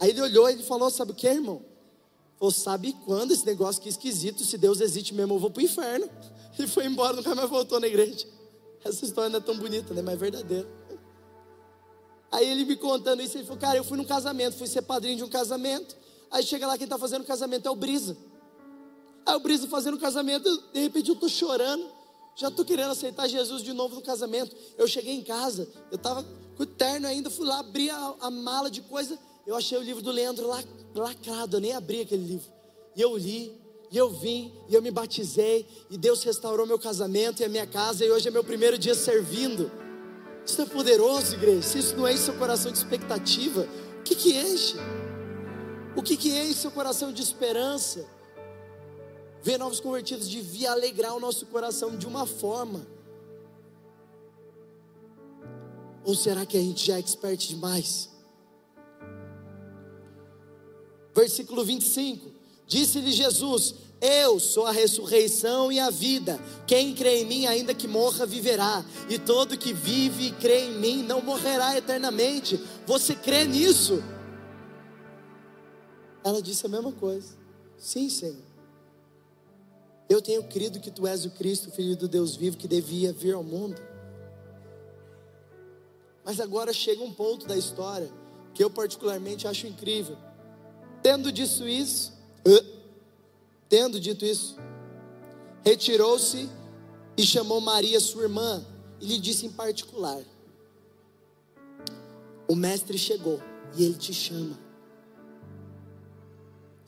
Aí 0.00 0.10
ele 0.10 0.22
olhou 0.22 0.48
e 0.48 0.54
ele 0.54 0.62
falou: 0.62 0.90
Sabe 0.90 1.12
o 1.12 1.14
que, 1.14 1.28
irmão? 1.28 1.62
Falou, 2.38 2.52
sabe 2.52 2.94
quando 3.04 3.32
esse 3.32 3.46
negócio 3.46 3.80
que 3.80 3.88
é 3.88 3.90
esquisito, 3.90 4.44
se 4.44 4.58
Deus 4.58 4.80
existe 4.80 5.14
mesmo, 5.14 5.34
eu 5.34 5.38
vou 5.38 5.50
para 5.50 5.60
o 5.60 5.64
inferno. 5.64 6.08
E 6.58 6.66
foi 6.66 6.86
embora, 6.86 7.14
nunca 7.14 7.34
mais 7.34 7.50
voltou 7.50 7.78
na 7.78 7.86
igreja. 7.86 8.26
Essa 8.82 9.04
história 9.04 9.28
não 9.28 9.40
é 9.40 9.42
tão 9.42 9.58
bonita, 9.58 9.92
né? 9.92 10.00
Mas 10.00 10.14
é 10.14 10.16
verdadeira. 10.16 10.66
Aí 12.32 12.48
ele 12.48 12.64
me 12.64 12.76
contando 12.76 13.20
isso, 13.20 13.36
ele 13.36 13.44
falou, 13.44 13.60
cara, 13.60 13.76
eu 13.76 13.84
fui 13.84 13.98
num 13.98 14.06
casamento, 14.06 14.56
fui 14.56 14.66
ser 14.66 14.80
padrinho 14.80 15.18
de 15.18 15.24
um 15.24 15.28
casamento. 15.28 15.94
Aí 16.30 16.42
chega 16.42 16.66
lá, 16.66 16.76
quem 16.76 16.84
está 16.84 16.98
fazendo 16.98 17.24
casamento 17.24 17.66
é 17.66 17.70
o 17.70 17.76
Brisa. 17.76 18.16
Aí 19.24 19.34
o 19.34 19.40
Brisa 19.40 19.66
fazendo 19.68 19.98
casamento, 19.98 20.48
de 20.72 20.80
repente 20.80 21.08
eu 21.08 21.14
estou 21.14 21.28
chorando, 21.28 21.84
já 22.36 22.48
estou 22.48 22.64
querendo 22.64 22.90
aceitar 22.90 23.26
Jesus 23.26 23.62
de 23.62 23.72
novo 23.72 23.96
no 23.96 24.02
casamento. 24.02 24.54
Eu 24.76 24.86
cheguei 24.86 25.14
em 25.14 25.22
casa, 25.22 25.68
eu 25.90 25.96
estava 25.96 26.22
com 26.56 26.62
o 26.62 26.66
terno 26.66 27.06
ainda, 27.06 27.30
fui 27.30 27.46
lá, 27.46 27.58
abri 27.58 27.90
a, 27.90 28.14
a, 28.20 28.30
mala 28.30 28.70
de 28.70 28.82
coisa, 28.82 29.18
eu 29.46 29.56
achei 29.56 29.76
o 29.76 29.82
livro 29.82 30.02
do 30.02 30.10
Leandro 30.10 30.46
lá, 30.46 30.62
lacrado, 30.94 31.56
eu 31.56 31.60
nem 31.60 31.72
abri 31.72 32.02
aquele 32.02 32.24
livro. 32.24 32.46
E 32.94 33.00
eu 33.00 33.16
li, 33.16 33.52
e 33.90 33.96
eu 33.96 34.10
vim, 34.10 34.52
e 34.68 34.74
eu 34.74 34.82
me 34.82 34.90
batizei, 34.90 35.66
e 35.90 35.96
Deus 35.96 36.22
restaurou 36.22 36.66
meu 36.66 36.78
casamento 36.78 37.40
e 37.40 37.44
a 37.44 37.48
minha 37.48 37.66
casa, 37.66 38.04
e 38.04 38.10
hoje 38.10 38.28
é 38.28 38.30
meu 38.30 38.44
primeiro 38.44 38.78
dia 38.78 38.94
servindo. 38.94 39.70
Isso 40.44 40.60
é 40.62 40.66
poderoso, 40.66 41.34
igreja. 41.34 41.62
Se 41.62 41.78
isso 41.78 41.96
não 41.96 42.08
enche 42.08 42.22
seu 42.22 42.34
coração 42.34 42.70
de 42.70 42.78
expectativa, 42.78 43.66
o 43.98 44.02
que 44.02 44.14
que 44.14 44.36
enche? 44.36 44.76
O 45.96 46.02
que 46.02 46.16
que 46.16 46.28
enche 46.28 46.60
seu 46.60 46.70
coração 46.70 47.10
de 47.10 47.22
esperança? 47.22 48.06
Ver 49.42 49.58
novos 49.58 49.80
convertidos 49.80 50.28
devia 50.28 50.72
alegrar 50.72 51.14
o 51.16 51.20
nosso 51.20 51.46
coração 51.46 51.96
de 51.96 52.06
uma 52.06 52.26
forma. 52.26 52.86
Ou 56.04 56.14
será 56.14 56.44
que 56.44 56.56
a 56.56 56.60
gente 56.60 56.86
já 56.86 56.96
é 56.96 56.98
expert 56.98 57.48
demais? 57.48 58.10
Versículo 61.14 61.64
25: 61.64 62.30
Disse-lhe 62.66 63.10
Jesus: 63.10 63.74
Eu 64.00 64.38
sou 64.38 64.66
a 64.66 64.72
ressurreição 64.72 65.72
e 65.72 65.80
a 65.80 65.88
vida. 65.88 66.38
Quem 66.66 66.94
crê 66.94 67.22
em 67.22 67.24
mim, 67.24 67.46
ainda 67.46 67.72
que 67.72 67.88
morra, 67.88 68.26
viverá. 68.26 68.84
E 69.08 69.18
todo 69.18 69.56
que 69.56 69.72
vive 69.72 70.26
e 70.26 70.32
crê 70.32 70.66
em 70.66 70.78
mim 70.78 71.02
não 71.02 71.22
morrerá 71.22 71.76
eternamente. 71.76 72.60
Você 72.86 73.14
crê 73.14 73.44
nisso? 73.46 74.02
Ela 76.26 76.42
disse 76.42 76.66
a 76.66 76.68
mesma 76.68 76.90
coisa. 76.90 77.36
Sim, 77.78 78.10
Senhor. 78.10 78.42
Eu 80.08 80.20
tenho 80.20 80.42
crido 80.42 80.80
que 80.80 80.90
tu 80.90 81.06
és 81.06 81.24
o 81.24 81.30
Cristo, 81.30 81.70
filho 81.70 81.96
do 81.96 82.08
Deus 82.08 82.34
vivo, 82.34 82.56
que 82.56 82.66
devia 82.66 83.12
vir 83.12 83.32
ao 83.32 83.44
mundo. 83.44 83.80
Mas 86.24 86.40
agora 86.40 86.72
chega 86.72 87.00
um 87.00 87.12
ponto 87.12 87.46
da 87.46 87.56
história 87.56 88.10
que 88.52 88.64
eu 88.64 88.68
particularmente 88.68 89.46
acho 89.46 89.68
incrível. 89.68 90.18
Tendo 91.00 91.30
dito 91.30 91.68
isso, 91.68 92.12
tendo 93.68 94.00
dito 94.00 94.24
isso, 94.24 94.56
retirou-se 95.64 96.50
e 97.16 97.22
chamou 97.24 97.60
Maria, 97.60 98.00
sua 98.00 98.24
irmã, 98.24 98.66
e 99.00 99.06
lhe 99.06 99.18
disse 99.20 99.46
em 99.46 99.52
particular: 99.52 100.20
O 102.48 102.56
mestre 102.56 102.98
chegou 102.98 103.40
e 103.76 103.84
ele 103.84 103.94
te 103.94 104.12
chama. 104.12 104.65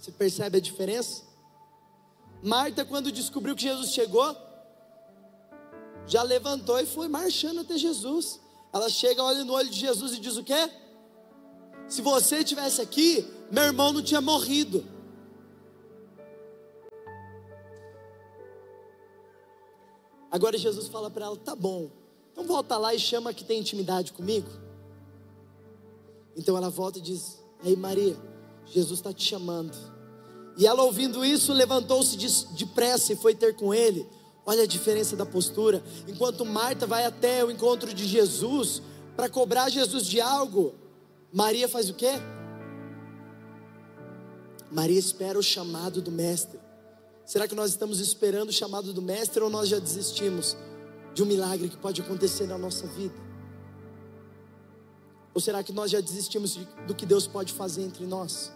Você 0.08 0.12
percebe 0.12 0.56
a 0.56 0.60
diferença? 0.60 1.22
Marta, 2.42 2.82
quando 2.82 3.12
descobriu 3.12 3.54
que 3.54 3.62
Jesus 3.62 3.92
chegou, 3.92 4.34
já 6.06 6.22
levantou 6.22 6.80
e 6.80 6.86
foi 6.86 7.08
marchando 7.08 7.60
até 7.60 7.76
Jesus. 7.76 8.40
Ela 8.72 8.88
chega, 8.88 9.22
olha 9.22 9.44
no 9.44 9.52
olho 9.52 9.68
de 9.68 9.78
Jesus 9.78 10.14
e 10.14 10.18
diz 10.18 10.38
o 10.38 10.42
quê? 10.42 10.70
Se 11.88 12.00
você 12.00 12.38
estivesse 12.38 12.80
aqui, 12.80 13.26
meu 13.50 13.64
irmão 13.64 13.92
não 13.92 14.02
tinha 14.02 14.22
morrido. 14.22 14.82
Agora 20.30 20.56
Jesus 20.56 20.88
fala 20.88 21.10
para 21.10 21.26
ela: 21.26 21.36
tá 21.36 21.54
bom, 21.54 21.90
então 22.32 22.44
volta 22.44 22.78
lá 22.78 22.94
e 22.94 22.98
chama 22.98 23.34
que 23.34 23.44
tem 23.44 23.60
intimidade 23.60 24.14
comigo. 24.14 24.48
Então 26.34 26.56
ela 26.56 26.70
volta 26.70 26.98
e 26.98 27.02
diz: 27.02 27.44
Ei 27.62 27.76
Maria, 27.76 28.16
Jesus 28.64 29.00
está 29.00 29.12
te 29.12 29.24
chamando. 29.24 29.97
E 30.58 30.66
ela 30.66 30.82
ouvindo 30.82 31.24
isso, 31.24 31.52
levantou-se 31.52 32.16
depressa 32.54 33.12
e 33.12 33.16
foi 33.16 33.32
ter 33.32 33.54
com 33.54 33.72
ele. 33.72 34.04
Olha 34.44 34.64
a 34.64 34.66
diferença 34.66 35.14
da 35.14 35.24
postura. 35.24 35.80
Enquanto 36.08 36.44
Marta 36.44 36.84
vai 36.84 37.04
até 37.04 37.44
o 37.44 37.50
encontro 37.50 37.94
de 37.94 38.04
Jesus 38.04 38.82
para 39.16 39.28
cobrar 39.28 39.68
Jesus 39.68 40.04
de 40.04 40.20
algo, 40.20 40.74
Maria 41.32 41.68
faz 41.68 41.88
o 41.88 41.94
quê? 41.94 42.10
Maria 44.68 44.98
espera 44.98 45.38
o 45.38 45.42
chamado 45.42 46.02
do 46.02 46.10
Mestre. 46.10 46.58
Será 47.24 47.46
que 47.46 47.54
nós 47.54 47.70
estamos 47.70 48.00
esperando 48.00 48.48
o 48.48 48.52
chamado 48.52 48.92
do 48.92 49.00
Mestre 49.00 49.40
ou 49.40 49.48
nós 49.48 49.68
já 49.68 49.78
desistimos 49.78 50.56
de 51.14 51.22
um 51.22 51.26
milagre 51.26 51.68
que 51.68 51.76
pode 51.76 52.00
acontecer 52.00 52.48
na 52.48 52.58
nossa 52.58 52.84
vida? 52.88 53.14
Ou 55.32 55.40
será 55.40 55.62
que 55.62 55.72
nós 55.72 55.88
já 55.88 56.00
desistimos 56.00 56.58
do 56.84 56.96
que 56.96 57.06
Deus 57.06 57.28
pode 57.28 57.52
fazer 57.52 57.82
entre 57.82 58.04
nós? 58.06 58.50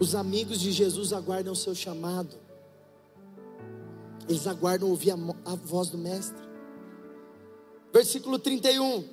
Os 0.00 0.14
amigos 0.14 0.60
de 0.60 0.72
Jesus 0.72 1.12
aguardam 1.12 1.52
o 1.52 1.56
seu 1.56 1.74
chamado, 1.74 2.36
eles 4.28 4.46
aguardam 4.46 4.88
ouvir 4.88 5.12
a, 5.12 5.16
a 5.44 5.54
voz 5.54 5.88
do 5.88 5.98
Mestre. 5.98 6.42
Versículo 7.92 8.38
31. 8.38 9.04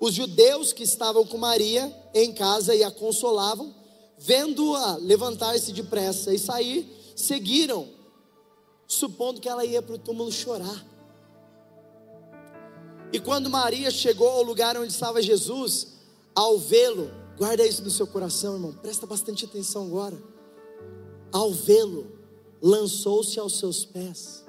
Os 0.00 0.14
judeus 0.14 0.72
que 0.72 0.82
estavam 0.82 1.24
com 1.26 1.38
Maria 1.38 1.94
em 2.12 2.32
casa 2.32 2.74
e 2.74 2.82
a 2.82 2.90
consolavam, 2.90 3.74
vendo-a 4.18 4.96
levantar-se 4.96 5.72
depressa 5.72 6.32
e 6.32 6.38
sair, 6.38 6.88
seguiram, 7.14 7.88
supondo 8.86 9.40
que 9.40 9.48
ela 9.48 9.64
ia 9.64 9.82
para 9.82 9.94
o 9.94 9.98
túmulo 9.98 10.32
chorar. 10.32 10.84
E 13.12 13.20
quando 13.20 13.48
Maria 13.48 13.90
chegou 13.90 14.28
ao 14.28 14.42
lugar 14.42 14.76
onde 14.76 14.92
estava 14.92 15.22
Jesus, 15.22 15.88
ao 16.34 16.58
vê-lo, 16.58 17.10
guarda 17.36 17.66
isso 17.66 17.82
no 17.82 17.90
seu 17.90 18.06
coração, 18.06 18.54
irmão, 18.54 18.72
presta 18.72 19.06
bastante 19.06 19.44
atenção 19.44 19.86
agora. 19.86 20.16
Ao 21.32 21.52
vê-lo, 21.52 22.06
lançou-se 22.62 23.38
aos 23.38 23.58
seus 23.58 23.84
pés. 23.84 24.44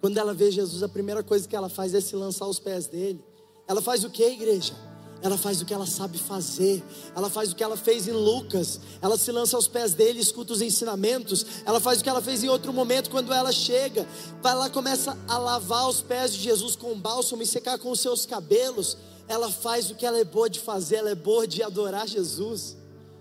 Quando 0.00 0.18
ela 0.18 0.34
vê 0.34 0.50
Jesus, 0.50 0.82
a 0.82 0.88
primeira 0.88 1.22
coisa 1.22 1.46
que 1.46 1.54
ela 1.54 1.68
faz 1.68 1.94
é 1.94 2.00
se 2.00 2.16
lançar 2.16 2.44
aos 2.44 2.58
pés 2.58 2.86
dele. 2.86 3.24
Ela 3.68 3.80
faz 3.80 4.02
o 4.02 4.10
que, 4.10 4.24
igreja? 4.24 4.74
ela 5.22 5.38
faz 5.38 5.62
o 5.62 5.64
que 5.64 5.72
ela 5.72 5.86
sabe 5.86 6.18
fazer, 6.18 6.82
ela 7.14 7.30
faz 7.30 7.52
o 7.52 7.56
que 7.56 7.62
ela 7.62 7.76
fez 7.76 8.08
em 8.08 8.12
Lucas, 8.12 8.80
ela 9.00 9.16
se 9.16 9.30
lança 9.30 9.56
aos 9.56 9.68
pés 9.68 9.94
dele, 9.94 10.18
escuta 10.18 10.52
os 10.52 10.60
ensinamentos, 10.60 11.46
ela 11.64 11.78
faz 11.78 12.00
o 12.00 12.02
que 12.02 12.10
ela 12.10 12.20
fez 12.20 12.42
em 12.42 12.48
outro 12.48 12.72
momento, 12.72 13.08
quando 13.08 13.32
ela 13.32 13.52
chega, 13.52 14.06
lá, 14.42 14.68
começa 14.68 15.16
a 15.28 15.38
lavar 15.38 15.88
os 15.88 16.02
pés 16.02 16.34
de 16.34 16.40
Jesus 16.40 16.74
com 16.74 16.98
bálsamo 16.98 17.42
e 17.42 17.46
secar 17.46 17.78
com 17.78 17.92
os 17.92 18.00
seus 18.00 18.26
cabelos, 18.26 18.96
ela 19.32 19.50
faz 19.50 19.90
o 19.90 19.94
que 19.94 20.04
ela 20.04 20.18
é 20.18 20.24
boa 20.24 20.50
de 20.50 20.60
fazer, 20.60 20.96
ela 20.96 21.08
é 21.08 21.14
boa 21.14 21.46
de 21.46 21.62
adorar 21.62 22.06
Jesus. 22.06 22.76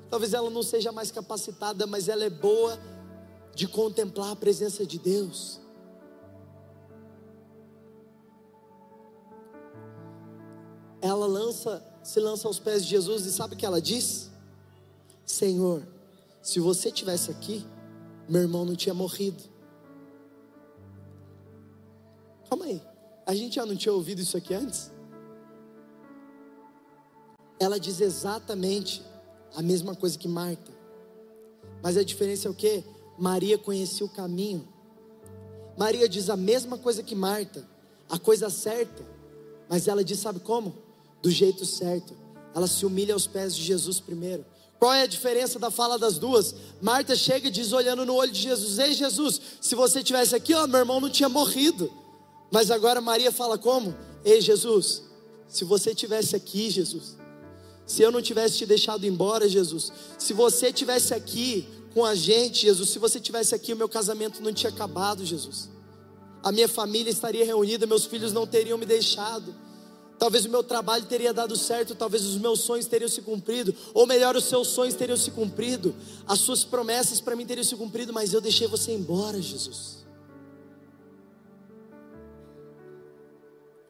Talvez 0.09 0.33
ela 0.33 0.49
não 0.49 0.61
seja 0.61 0.91
mais 0.91 1.09
capacitada, 1.09 1.87
mas 1.87 2.09
ela 2.09 2.25
é 2.25 2.29
boa 2.29 2.77
de 3.55 3.65
contemplar 3.65 4.31
a 4.31 4.35
presença 4.35 4.85
de 4.85 4.99
Deus. 4.99 5.57
Ela 11.01 11.25
lança 11.25 11.81
se 12.03 12.19
lança 12.19 12.47
aos 12.47 12.59
pés 12.59 12.83
de 12.83 12.89
Jesus 12.89 13.25
e 13.25 13.31
sabe 13.31 13.53
o 13.53 13.57
que 13.57 13.65
ela 13.65 13.81
diz? 13.81 14.29
Senhor, 15.25 15.87
se 16.41 16.59
você 16.59 16.91
tivesse 16.91 17.31
aqui, 17.31 17.65
meu 18.27 18.41
irmão 18.41 18.65
não 18.65 18.75
tinha 18.75 18.93
morrido. 18.93 19.43
Calma 22.49 22.65
aí, 22.65 22.81
a 23.25 23.33
gente 23.33 23.55
já 23.55 23.65
não 23.65 23.77
tinha 23.77 23.93
ouvido 23.93 24.19
isso 24.19 24.35
aqui 24.35 24.53
antes? 24.53 24.90
Ela 27.61 27.79
diz 27.79 28.01
exatamente 28.01 29.03
a 29.55 29.61
mesma 29.61 29.95
coisa 29.95 30.17
que 30.17 30.27
Marta, 30.27 30.71
mas 31.83 31.95
a 31.95 32.03
diferença 32.03 32.47
é 32.47 32.51
o 32.51 32.55
que? 32.55 32.83
Maria 33.17 33.57
conhecia 33.57 34.05
o 34.05 34.09
caminho. 34.09 34.67
Maria 35.77 36.09
diz 36.09 36.29
a 36.29 36.35
mesma 36.35 36.77
coisa 36.77 37.03
que 37.03 37.13
Marta, 37.13 37.63
a 38.09 38.17
coisa 38.17 38.49
certa, 38.49 39.05
mas 39.69 39.87
ela 39.87 40.03
diz: 40.03 40.19
sabe 40.19 40.39
como? 40.39 40.73
do 41.21 41.29
jeito 41.29 41.65
certo. 41.65 42.13
Ela 42.53 42.67
se 42.67 42.85
humilha 42.85 43.13
aos 43.13 43.27
pés 43.27 43.55
de 43.55 43.63
Jesus 43.63 43.99
primeiro. 43.99 44.43
Qual 44.79 44.91
é 44.91 45.03
a 45.03 45.07
diferença 45.07 45.59
da 45.59 45.69
fala 45.69 45.99
das 45.99 46.17
duas? 46.17 46.55
Marta 46.81 47.15
chega 47.15 47.47
e 47.47 47.51
diz, 47.51 47.71
olhando 47.71 48.05
no 48.05 48.15
olho 48.15 48.31
de 48.31 48.41
Jesus: 48.41 48.79
Ei, 48.79 48.93
Jesus, 48.93 49.39
se 49.61 49.75
você 49.75 50.03
tivesse 50.03 50.35
aqui, 50.35 50.53
ó, 50.55 50.65
meu 50.65 50.79
irmão 50.79 50.99
não 50.99 51.09
tinha 51.09 51.29
morrido. 51.29 51.91
Mas 52.49 52.71
agora 52.71 52.99
Maria 52.99 53.31
fala 53.31 53.57
como? 53.57 53.95
Ei, 54.25 54.41
Jesus, 54.41 55.03
se 55.47 55.63
você 55.63 55.93
tivesse 55.93 56.35
aqui, 56.35 56.69
Jesus, 56.69 57.15
se 57.85 58.01
eu 58.01 58.11
não 58.11 58.21
tivesse 58.21 58.57
te 58.57 58.65
deixado 58.65 59.05
embora, 59.05 59.47
Jesus, 59.49 59.91
se 60.17 60.33
você 60.33 60.71
tivesse 60.71 61.13
aqui 61.13 61.67
com 61.93 62.05
a 62.05 62.15
gente, 62.15 62.61
Jesus, 62.61 62.89
se 62.89 62.99
você 62.99 63.19
tivesse 63.19 63.53
aqui, 63.53 63.73
o 63.73 63.77
meu 63.77 63.89
casamento 63.89 64.41
não 64.41 64.53
tinha 64.53 64.71
acabado, 64.71 65.25
Jesus. 65.25 65.69
A 66.43 66.51
minha 66.51 66.67
família 66.67 67.11
estaria 67.11 67.45
reunida, 67.45 67.85
meus 67.85 68.05
filhos 68.05 68.33
não 68.33 68.47
teriam 68.47 68.77
me 68.77 68.85
deixado. 68.85 69.53
Talvez 70.17 70.45
o 70.45 70.49
meu 70.49 70.63
trabalho 70.63 71.03
teria 71.05 71.33
dado 71.33 71.55
certo, 71.55 71.95
talvez 71.95 72.23
os 72.25 72.37
meus 72.37 72.61
sonhos 72.61 72.85
teriam 72.85 73.09
se 73.09 73.21
cumprido, 73.21 73.73
ou 73.93 74.05
melhor, 74.05 74.35
os 74.35 74.45
seus 74.45 74.67
sonhos 74.67 74.93
teriam 74.93 75.17
se 75.17 75.31
cumprido, 75.31 75.95
as 76.27 76.39
suas 76.39 76.63
promessas 76.63 77.19
para 77.19 77.35
mim 77.35 77.45
teriam 77.45 77.63
se 77.63 77.75
cumprido, 77.75 78.13
mas 78.13 78.31
eu 78.31 78.39
deixei 78.39 78.67
você 78.67 78.93
embora, 78.93 79.41
Jesus. 79.41 80.05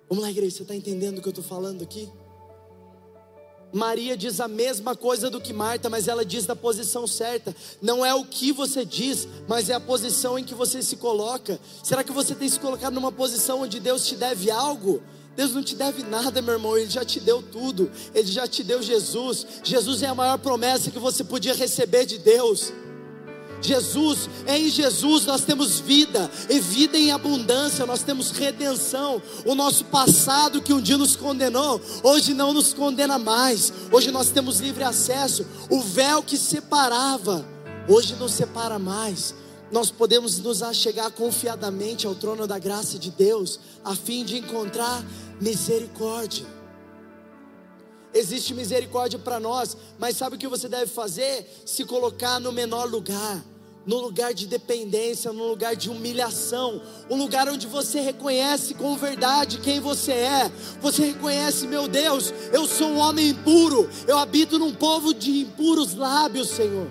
Vamos 0.08 0.24
lá, 0.24 0.32
igreja, 0.32 0.58
você 0.58 0.62
está 0.64 0.76
entendendo 0.76 1.18
o 1.18 1.22
que 1.22 1.28
eu 1.28 1.32
estou 1.32 1.44
falando 1.44 1.84
aqui? 1.84 2.10
Maria 3.74 4.18
diz 4.18 4.40
a 4.40 4.48
mesma 4.48 4.96
coisa 4.96 5.30
do 5.30 5.40
que 5.40 5.54
Marta, 5.54 5.90
mas 5.90 6.08
ela 6.08 6.26
diz 6.26 6.46
da 6.46 6.56
posição 6.56 7.08
certa. 7.08 7.56
Não 7.82 8.06
é 8.06 8.14
o 8.14 8.26
que 8.26 8.52
você 8.52 8.86
diz, 8.86 9.28
mas 9.48 9.70
é 9.70 9.74
a 9.74 9.80
posição 9.80 10.38
em 10.38 10.44
que 10.44 10.54
você 10.54 10.82
se 10.82 10.96
coloca. 10.96 11.60
Será 11.84 12.04
que 12.04 12.12
você 12.12 12.36
tem 12.36 12.50
se 12.50 12.60
colocado 12.60 12.94
numa 12.94 13.12
posição 13.12 13.62
onde 13.62 13.80
Deus 13.80 14.06
te 14.06 14.16
deve 14.16 14.52
algo? 14.52 15.02
Deus 15.36 15.54
não 15.54 15.64
te 15.64 15.76
deve 15.76 16.04
nada, 16.04 16.42
meu 16.42 16.56
irmão, 16.56 16.78
Ele 16.78 16.90
já 16.90 17.06
te 17.06 17.20
deu 17.20 17.42
tudo, 17.42 17.90
Ele 18.14 18.30
já 18.30 18.48
te 18.48 18.64
deu 18.64 18.82
Jesus. 18.82 19.46
Jesus 19.64 20.04
é 20.04 20.08
a 20.08 20.16
maior 20.16 20.38
promessa 20.38 20.92
que 20.92 21.00
você 21.00 21.24
podia 21.24 21.54
receber 21.54 22.06
de 22.06 22.18
Deus. 22.18 22.74
Jesus, 23.62 24.30
é 24.46 24.58
em 24.58 24.70
Jesus 24.70 25.26
nós 25.26 25.42
temos 25.42 25.80
vida, 25.80 26.30
e 26.50 26.60
vida 26.60 26.98
em 26.98 27.12
abundância, 27.12 27.86
nós 27.86 28.04
temos 28.04 28.32
redenção. 28.32 29.22
O 29.46 29.56
nosso 29.56 29.86
passado 29.86 30.62
que 30.62 30.74
um 30.74 30.82
dia 30.82 30.98
nos 30.98 31.16
condenou, 31.16 31.80
hoje 32.04 32.34
não 32.34 32.54
nos 32.54 32.74
condena 32.74 33.20
mais, 33.20 33.72
hoje 33.92 34.12
nós 34.12 34.30
temos 34.30 34.60
livre 34.60 34.84
acesso. 34.84 35.46
O 35.70 35.82
véu 35.82 36.24
que 36.24 36.38
separava, 36.38 37.46
hoje 37.88 38.16
não 38.20 38.28
separa 38.28 38.80
mais 38.80 39.36
nós 39.72 39.90
podemos 39.90 40.38
nos 40.40 40.62
achegar 40.62 41.10
confiadamente 41.12 42.06
ao 42.06 42.14
trono 42.14 42.46
da 42.46 42.60
graça 42.60 43.00
de 43.00 43.10
Deus, 43.10 43.60
a 43.84 43.96
fim 43.96 44.26
de 44.26 44.38
encontrar 44.38 45.02
misericórdia. 45.40 46.46
Existe 48.14 48.54
misericórdia 48.54 49.18
para 49.18 49.40
nós, 49.40 49.78
mas 49.98 50.18
sabe 50.18 50.36
o 50.36 50.40
que 50.40 50.48
você 50.48 50.68
deve 50.68 50.88
fazer? 50.88 51.64
Se 51.66 51.86
colocar 51.86 52.40
no 52.42 52.52
menor 52.52 52.90
lugar, 52.90 53.42
no 53.86 54.00
lugar 54.00 54.34
de 54.34 54.48
dependência, 54.48 55.32
no 55.32 55.48
lugar 55.48 55.76
de 55.76 55.90
humilhação, 55.90 56.82
um 57.10 57.16
lugar 57.18 57.50
onde 57.50 57.66
você 57.68 58.00
reconhece 58.00 58.74
com 58.74 58.96
verdade 58.96 59.60
quem 59.60 59.80
você 59.80 60.12
é. 60.12 60.52
Você 60.80 61.08
reconhece, 61.08 61.68
meu 61.68 61.88
Deus, 61.88 62.34
eu 62.54 62.68
sou 62.68 62.88
um 62.88 62.98
homem 62.98 63.30
impuro, 63.30 63.90
eu 64.08 64.18
habito 64.18 64.60
num 64.60 64.74
povo 64.74 65.14
de 65.14 65.40
impuros 65.42 65.96
lábios, 65.96 66.50
Senhor. 66.50 66.90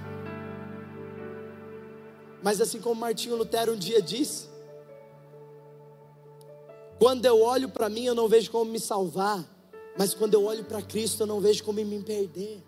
Mas 2.42 2.60
assim 2.60 2.80
como 2.80 3.00
Martinho 3.00 3.36
Lutero 3.36 3.74
um 3.74 3.76
dia 3.76 4.00
disse, 4.00 4.48
quando 6.98 7.24
eu 7.24 7.40
olho 7.40 7.68
para 7.68 7.88
mim, 7.88 8.04
eu 8.04 8.14
não 8.14 8.28
vejo 8.28 8.50
como 8.50 8.70
me 8.70 8.80
salvar, 8.80 9.44
mas 9.96 10.12
quando 10.12 10.34
eu 10.34 10.44
olho 10.44 10.64
para 10.64 10.82
Cristo, 10.82 11.22
eu 11.22 11.26
não 11.26 11.40
vejo 11.40 11.62
como 11.62 11.82
me 11.84 12.02
perder. 12.02 12.62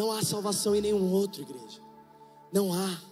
Não 0.00 0.10
há 0.10 0.22
salvação 0.22 0.74
em 0.74 0.80
nenhum 0.80 1.12
outro, 1.12 1.42
igreja. 1.42 1.78
Não 2.50 2.72
há. 2.72 3.02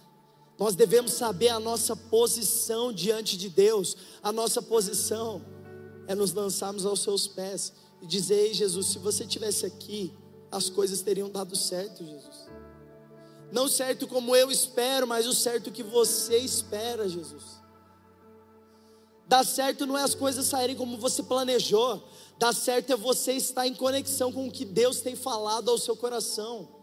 Nós 0.58 0.74
devemos 0.74 1.12
saber 1.12 1.50
a 1.50 1.60
nossa 1.60 1.94
posição 1.94 2.90
diante 2.90 3.36
de 3.36 3.50
Deus. 3.50 3.94
A 4.22 4.32
nossa 4.32 4.62
posição 4.62 5.42
é 6.06 6.14
nos 6.14 6.32
lançarmos 6.32 6.86
aos 6.86 7.00
seus 7.00 7.28
pés 7.28 7.74
e 8.00 8.06
dizer: 8.06 8.36
Ei, 8.36 8.54
Jesus, 8.54 8.86
se 8.86 8.98
você 8.98 9.24
estivesse 9.24 9.66
aqui, 9.66 10.14
as 10.50 10.70
coisas 10.70 11.02
teriam 11.02 11.28
dado 11.28 11.54
certo, 11.54 12.02
Jesus. 12.02 12.48
Não 13.52 13.68
certo 13.68 14.06
como 14.06 14.34
eu 14.34 14.50
espero, 14.50 15.06
mas 15.06 15.26
o 15.26 15.34
certo 15.34 15.70
que 15.70 15.82
você 15.82 16.38
espera, 16.38 17.06
Jesus. 17.06 17.60
Dar 19.26 19.44
certo 19.44 19.84
não 19.84 19.98
é 19.98 20.04
as 20.04 20.14
coisas 20.14 20.46
saírem 20.46 20.74
como 20.74 20.96
você 20.96 21.22
planejou. 21.22 22.02
Dar 22.38 22.54
certo 22.54 22.94
é 22.94 22.96
você 22.96 23.32
estar 23.32 23.66
em 23.66 23.74
conexão 23.74 24.32
com 24.32 24.48
o 24.48 24.50
que 24.50 24.64
Deus 24.64 25.02
tem 25.02 25.14
falado 25.14 25.70
ao 25.70 25.76
seu 25.76 25.94
coração. 25.94 26.77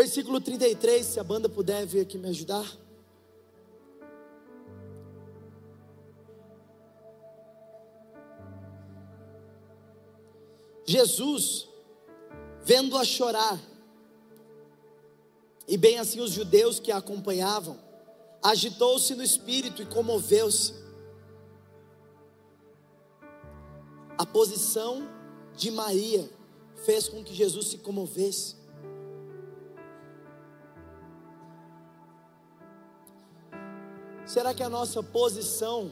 Versículo 0.00 0.40
33, 0.40 1.04
se 1.04 1.20
a 1.20 1.22
banda 1.22 1.46
puder 1.46 1.84
vir 1.84 2.00
aqui 2.00 2.16
me 2.16 2.30
ajudar. 2.30 2.64
Jesus 10.86 11.68
vendo-a 12.62 13.04
chorar, 13.04 13.60
e 15.68 15.76
bem 15.76 15.98
assim 15.98 16.20
os 16.20 16.30
judeus 16.30 16.80
que 16.80 16.90
a 16.90 16.96
acompanhavam, 16.96 17.78
agitou-se 18.42 19.14
no 19.14 19.22
espírito 19.22 19.82
e 19.82 19.86
comoveu-se. 19.86 20.72
A 24.16 24.24
posição 24.24 25.06
de 25.54 25.70
Maria 25.70 26.26
fez 26.86 27.06
com 27.06 27.22
que 27.22 27.34
Jesus 27.34 27.66
se 27.66 27.76
comovesse. 27.76 28.59
Será 34.30 34.54
que 34.54 34.62
a 34.62 34.68
nossa 34.68 35.02
posição 35.02 35.90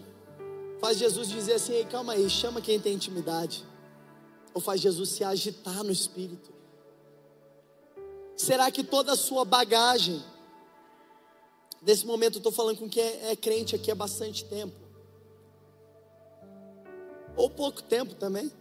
faz 0.78 0.96
Jesus 0.96 1.28
dizer 1.28 1.54
assim: 1.54 1.72
Ei, 1.72 1.84
calma 1.84 2.12
aí, 2.12 2.30
chama 2.30 2.60
quem 2.60 2.78
tem 2.78 2.94
intimidade? 2.94 3.64
Ou 4.54 4.60
faz 4.60 4.80
Jesus 4.80 5.08
se 5.08 5.24
agitar 5.24 5.82
no 5.82 5.90
espírito? 5.90 6.52
Será 8.36 8.70
que 8.70 8.84
toda 8.84 9.14
a 9.14 9.16
sua 9.16 9.44
bagagem, 9.44 10.22
nesse 11.82 12.06
momento 12.06 12.36
eu 12.36 12.38
estou 12.38 12.52
falando 12.52 12.78
com 12.78 12.88
quem 12.88 13.02
é, 13.02 13.32
é 13.32 13.34
crente 13.34 13.74
aqui 13.74 13.90
há 13.90 13.94
bastante 13.96 14.44
tempo, 14.44 14.76
ou 17.34 17.50
pouco 17.50 17.82
tempo 17.82 18.14
também, 18.14 18.52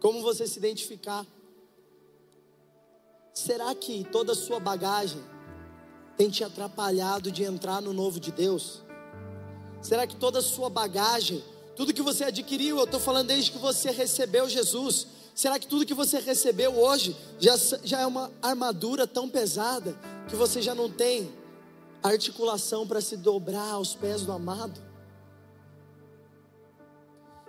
como 0.00 0.20
você 0.20 0.46
se 0.46 0.58
identificar? 0.58 1.26
Será 3.32 3.74
que 3.74 4.04
toda 4.12 4.32
a 4.32 4.36
sua 4.36 4.60
bagagem 4.60 5.24
tem 6.14 6.28
te 6.28 6.44
atrapalhado 6.44 7.32
de 7.32 7.42
entrar 7.42 7.80
no 7.80 7.94
novo 7.94 8.20
de 8.20 8.30
Deus? 8.30 8.86
Será 9.80 10.06
que 10.06 10.16
toda 10.16 10.40
a 10.40 10.42
sua 10.42 10.68
bagagem, 10.68 11.42
tudo 11.76 11.94
que 11.94 12.02
você 12.02 12.24
adquiriu, 12.24 12.78
eu 12.78 12.84
estou 12.84 12.98
falando 12.98 13.28
desde 13.28 13.52
que 13.52 13.58
você 13.58 13.90
recebeu 13.90 14.48
Jesus, 14.48 15.06
será 15.34 15.58
que 15.58 15.66
tudo 15.66 15.86
que 15.86 15.94
você 15.94 16.18
recebeu 16.18 16.76
hoje 16.76 17.16
já, 17.38 17.56
já 17.84 18.00
é 18.00 18.06
uma 18.06 18.30
armadura 18.42 19.06
tão 19.06 19.28
pesada 19.28 19.96
que 20.28 20.34
você 20.34 20.60
já 20.60 20.74
não 20.74 20.90
tem 20.90 21.32
articulação 22.02 22.86
para 22.86 23.00
se 23.00 23.16
dobrar 23.16 23.72
aos 23.72 23.94
pés 23.94 24.22
do 24.22 24.32
amado? 24.32 24.80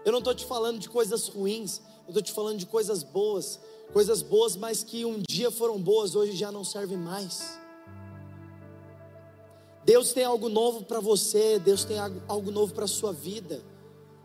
Eu 0.06 0.12
não 0.12 0.20
estou 0.20 0.34
te 0.34 0.46
falando 0.46 0.80
de 0.80 0.88
coisas 0.88 1.28
ruins, 1.28 1.82
eu 2.04 2.10
estou 2.10 2.22
te 2.22 2.32
falando 2.32 2.58
de 2.58 2.66
coisas 2.66 3.04
boas, 3.04 3.60
coisas 3.92 4.22
boas, 4.22 4.56
mas 4.56 4.84
que 4.84 5.04
um 5.04 5.22
dia 5.28 5.52
foram 5.52 5.80
boas, 5.82 6.16
hoje 6.16 6.36
já 6.36 6.52
não 6.52 6.64
servem 6.64 6.98
mais. 6.98 7.60
Deus 9.90 10.14
tem 10.14 10.24
algo 10.24 10.50
novo 10.50 10.84
para 10.84 11.00
você, 11.00 11.58
Deus 11.58 11.84
tem 11.84 11.98
algo 11.98 12.52
novo 12.52 12.76
para 12.76 12.86
a 12.86 12.88
sua 12.88 13.12
vida. 13.12 13.64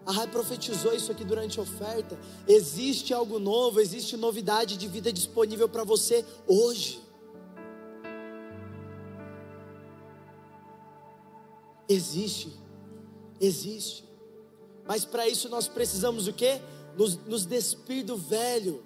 A 0.04 0.12
Rai 0.12 0.26
profetizou 0.26 0.92
isso 0.92 1.10
aqui 1.10 1.24
durante 1.24 1.58
a 1.58 1.62
oferta. 1.62 2.18
Existe 2.46 3.14
algo 3.14 3.38
novo, 3.38 3.80
existe 3.80 4.14
novidade 4.14 4.76
de 4.76 4.86
vida 4.86 5.10
disponível 5.10 5.66
para 5.66 5.82
você 5.82 6.22
hoje. 6.46 7.02
Existe, 11.88 12.52
existe. 13.40 14.04
Mas 14.86 15.06
para 15.06 15.26
isso 15.26 15.48
nós 15.48 15.66
precisamos 15.66 16.28
o 16.28 16.32
quê? 16.34 16.60
Nos, 16.94 17.16
nos 17.24 17.46
despir 17.46 18.04
do 18.04 18.18
velho 18.18 18.84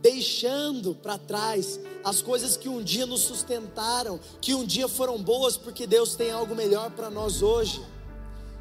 deixando 0.00 0.94
para 0.94 1.18
trás 1.18 1.78
as 2.04 2.22
coisas 2.22 2.56
que 2.56 2.68
um 2.68 2.82
dia 2.82 3.06
nos 3.06 3.22
sustentaram, 3.22 4.20
que 4.40 4.54
um 4.54 4.64
dia 4.64 4.88
foram 4.88 5.20
boas, 5.22 5.56
porque 5.56 5.86
Deus 5.86 6.14
tem 6.14 6.30
algo 6.30 6.54
melhor 6.54 6.90
para 6.90 7.10
nós 7.10 7.42
hoje. 7.42 7.82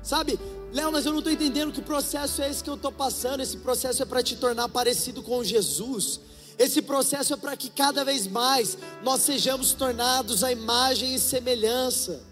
Sabe, 0.01 0.39
Léo, 0.71 0.91
mas 0.91 1.05
eu 1.05 1.11
não 1.11 1.19
estou 1.19 1.33
entendendo 1.33 1.71
que 1.71 1.81
processo 1.81 2.41
é 2.41 2.49
esse 2.49 2.63
que 2.63 2.69
eu 2.69 2.75
estou 2.75 2.91
passando. 2.91 3.41
Esse 3.41 3.57
processo 3.57 4.01
é 4.01 4.05
para 4.05 4.23
te 4.23 4.35
tornar 4.35 4.69
parecido 4.69 5.21
com 5.21 5.43
Jesus. 5.43 6.19
Esse 6.57 6.81
processo 6.81 7.33
é 7.33 7.38
para 7.38 7.55
que 7.55 7.69
cada 7.69 8.03
vez 8.03 8.25
mais 8.25 8.77
nós 9.03 9.21
sejamos 9.21 9.73
tornados 9.73 10.43
a 10.43 10.51
imagem 10.51 11.13
e 11.13 11.19
semelhança, 11.19 12.23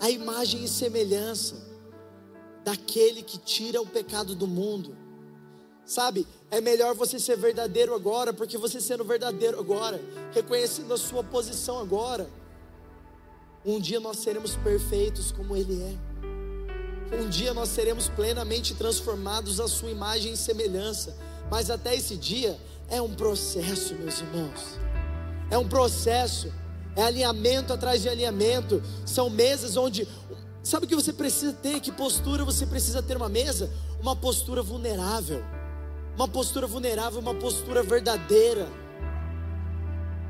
a 0.00 0.08
imagem 0.08 0.64
e 0.64 0.68
semelhança 0.68 1.56
daquele 2.64 3.22
que 3.22 3.38
tira 3.38 3.80
o 3.80 3.86
pecado 3.86 4.34
do 4.34 4.46
mundo. 4.46 4.96
Sabe, 5.84 6.26
é 6.50 6.60
melhor 6.60 6.94
você 6.94 7.18
ser 7.18 7.36
verdadeiro 7.36 7.94
agora, 7.94 8.32
porque 8.32 8.58
você 8.58 8.80
sendo 8.80 9.04
verdadeiro 9.04 9.58
agora, 9.60 10.00
reconhecendo 10.32 10.92
a 10.92 10.98
sua 10.98 11.22
posição 11.22 11.78
agora, 11.78 12.28
um 13.64 13.78
dia 13.78 14.00
nós 14.00 14.18
seremos 14.18 14.56
perfeitos 14.56 15.30
como 15.30 15.56
Ele 15.56 15.80
é. 15.80 17.16
Um 17.16 17.28
dia 17.28 17.54
nós 17.54 17.68
seremos 17.68 18.08
plenamente 18.08 18.74
transformados 18.74 19.60
à 19.60 19.68
Sua 19.68 19.90
imagem 19.90 20.32
e 20.32 20.36
semelhança. 20.36 21.16
Mas 21.50 21.70
até 21.70 21.94
esse 21.94 22.16
dia 22.16 22.58
é 22.88 23.00
um 23.00 23.14
processo, 23.14 23.94
meus 23.94 24.20
irmãos. 24.20 24.78
É 25.50 25.58
um 25.58 25.68
processo. 25.68 26.52
É 26.96 27.02
alinhamento 27.02 27.72
atrás 27.72 28.02
de 28.02 28.08
alinhamento. 28.08 28.82
São 29.04 29.28
mesas 29.28 29.76
onde. 29.76 30.06
Sabe 30.62 30.86
o 30.86 30.88
que 30.88 30.94
você 30.94 31.12
precisa 31.12 31.52
ter? 31.52 31.80
Que 31.80 31.92
postura 31.92 32.44
você 32.44 32.64
precisa 32.64 33.02
ter 33.02 33.16
uma 33.16 33.28
mesa? 33.28 33.70
Uma 34.00 34.16
postura 34.16 34.62
vulnerável 34.62 35.44
uma 36.16 36.28
postura 36.28 36.66
vulnerável, 36.66 37.20
uma 37.20 37.34
postura 37.34 37.82
verdadeira. 37.82 38.68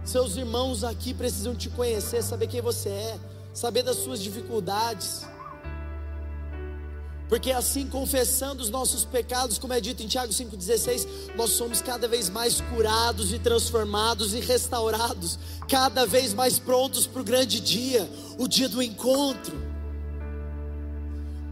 Seus 0.05 0.37
irmãos 0.37 0.83
aqui 0.85 1.12
precisam 1.12 1.55
te 1.55 1.68
conhecer, 1.68 2.22
saber 2.22 2.47
quem 2.47 2.61
você 2.61 2.89
é, 2.89 3.18
saber 3.53 3.83
das 3.83 3.97
suas 3.97 4.20
dificuldades. 4.20 5.26
Porque 7.28 7.53
assim, 7.53 7.87
confessando 7.87 8.61
os 8.61 8.70
nossos 8.70 9.05
pecados, 9.05 9.57
como 9.57 9.72
é 9.72 9.81
dito 9.81 10.03
em 10.03 10.09
Tiago 10.09 10.33
5,16, 10.33 11.07
nós 11.37 11.51
somos 11.51 11.81
cada 11.81 12.09
vez 12.09 12.28
mais 12.28 12.61
curados 12.61 13.33
e 13.33 13.39
transformados 13.39 14.35
e 14.35 14.41
restaurados, 14.41 15.39
cada 15.68 16.05
vez 16.07 16.35
mais 16.35 16.59
prontos 16.59 17.07
para 17.07 17.20
o 17.20 17.24
grande 17.24 17.61
dia, 17.61 18.11
o 18.37 18.49
dia 18.49 18.68
do 18.68 18.83
encontro 18.83 19.70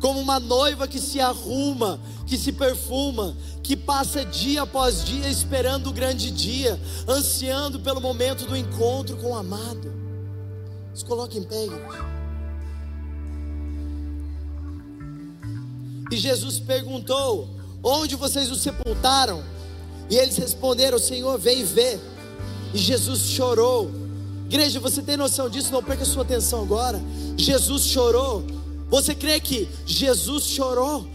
como 0.01 0.21
uma 0.21 0.39
noiva 0.39 0.87
que 0.87 1.01
se 1.01 1.21
arruma, 1.21 2.01
que 2.27 2.37
se 2.37 2.53
perfuma, 2.53 3.37
que 3.63 3.77
passa 3.77 4.25
dia 4.25 4.63
após 4.63 5.05
dia 5.05 5.29
esperando 5.29 5.89
o 5.89 5.93
grande 5.93 6.31
dia, 6.31 6.81
ansiando 7.07 7.81
pelo 7.81 8.01
momento 8.01 8.47
do 8.47 8.57
encontro 8.57 9.17
com 9.17 9.33
o 9.33 9.37
amado. 9.37 9.93
Se 10.95 11.05
coloque 11.05 11.39
em 11.39 11.43
pé, 11.43 11.63
gente. 11.63 12.19
E 16.11 16.17
Jesus 16.17 16.59
perguntou: 16.59 17.49
Onde 17.83 18.17
vocês 18.17 18.51
o 18.51 18.57
sepultaram? 18.57 19.43
E 20.11 20.17
eles 20.17 20.37
responderam: 20.37 20.99
Senhor, 20.99 21.39
vem 21.39 21.65
ver. 21.65 22.01
E 22.73 22.79
Jesus 22.79 23.21
chorou. 23.21 23.91
Igreja, 24.47 24.81
você 24.81 25.03
tem 25.03 25.17
noção 25.17 25.49
disso? 25.49 25.71
Não 25.73 25.83
perca 25.83 26.05
sua 26.05 26.23
atenção 26.23 26.63
agora. 26.63 27.01
Jesus 27.37 27.85
chorou 27.85 28.45
você 28.91 29.15
crê 29.15 29.39
que 29.39 29.69
Jesus 29.85 30.45
chorou? 30.45 31.07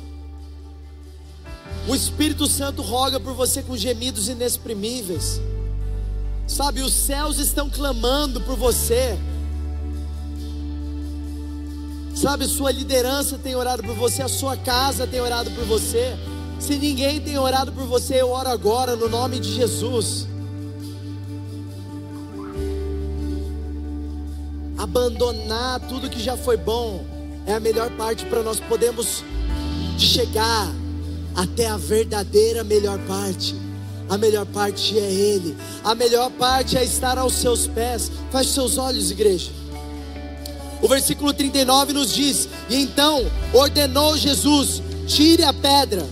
O 1.87 1.95
Espírito 1.95 2.47
Santo 2.47 2.81
roga 2.81 3.19
por 3.19 3.33
você 3.33 3.63
com 3.63 3.75
gemidos 3.75 4.29
inexprimíveis. 4.29 5.41
Sabe, 6.47 6.81
os 6.81 6.93
céus 6.93 7.39
estão 7.39 7.69
clamando 7.69 8.39
por 8.41 8.55
você. 8.55 9.17
Sabe, 12.15 12.45
sua 12.47 12.71
liderança 12.71 13.39
tem 13.39 13.55
orado 13.55 13.81
por 13.81 13.95
você, 13.95 14.21
a 14.21 14.27
sua 14.27 14.55
casa 14.55 15.07
tem 15.07 15.19
orado 15.19 15.49
por 15.51 15.65
você. 15.65 16.15
Se 16.59 16.77
ninguém 16.77 17.19
tem 17.19 17.37
orado 17.37 17.71
por 17.71 17.85
você, 17.85 18.21
eu 18.21 18.29
oro 18.29 18.49
agora 18.49 18.95
no 18.95 19.09
nome 19.09 19.39
de 19.39 19.51
Jesus. 19.51 20.27
Abandonar 24.77 25.79
tudo 25.81 26.09
que 26.09 26.21
já 26.21 26.37
foi 26.37 26.55
bom 26.55 27.12
é 27.45 27.53
a 27.53 27.59
melhor 27.59 27.89
parte 27.91 28.25
para 28.25 28.41
nós 28.41 28.59
podemos 28.59 29.23
chegar 29.97 30.73
até 31.35 31.67
a 31.67 31.77
verdadeira 31.77 32.63
melhor 32.63 32.99
parte. 33.07 33.55
A 34.09 34.17
melhor 34.17 34.45
parte 34.45 34.97
é 34.97 35.11
Ele. 35.11 35.55
A 35.83 35.95
melhor 35.95 36.29
parte 36.31 36.77
é 36.77 36.83
estar 36.83 37.17
aos 37.17 37.33
seus 37.33 37.67
pés. 37.67 38.11
Feche 38.31 38.51
seus 38.51 38.77
olhos, 38.77 39.11
igreja. 39.11 39.51
O 40.81 40.87
versículo 40.87 41.33
39 41.33 41.93
nos 41.93 42.13
diz: 42.13 42.47
E 42.69 42.75
então 42.75 43.25
ordenou 43.53 44.17
Jesus: 44.17 44.81
Tire 45.07 45.43
a 45.43 45.53
pedra. 45.53 46.05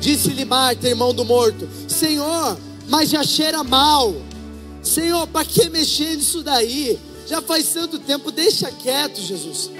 Disse-lhe 0.00 0.44
Marta, 0.44 0.88
irmão 0.88 1.12
do 1.12 1.24
morto: 1.24 1.68
Senhor, 1.88 2.56
mas 2.88 3.10
já 3.10 3.24
cheira 3.24 3.64
mal. 3.64 4.14
Senhor, 4.82 5.26
para 5.26 5.44
que 5.44 5.68
mexer 5.68 6.16
nisso 6.16 6.42
daí? 6.42 6.98
Já 7.26 7.40
faz 7.40 7.68
tanto 7.68 7.98
tempo, 7.98 8.30
deixa 8.30 8.70
quieto, 8.70 9.20
Jesus. 9.20 9.70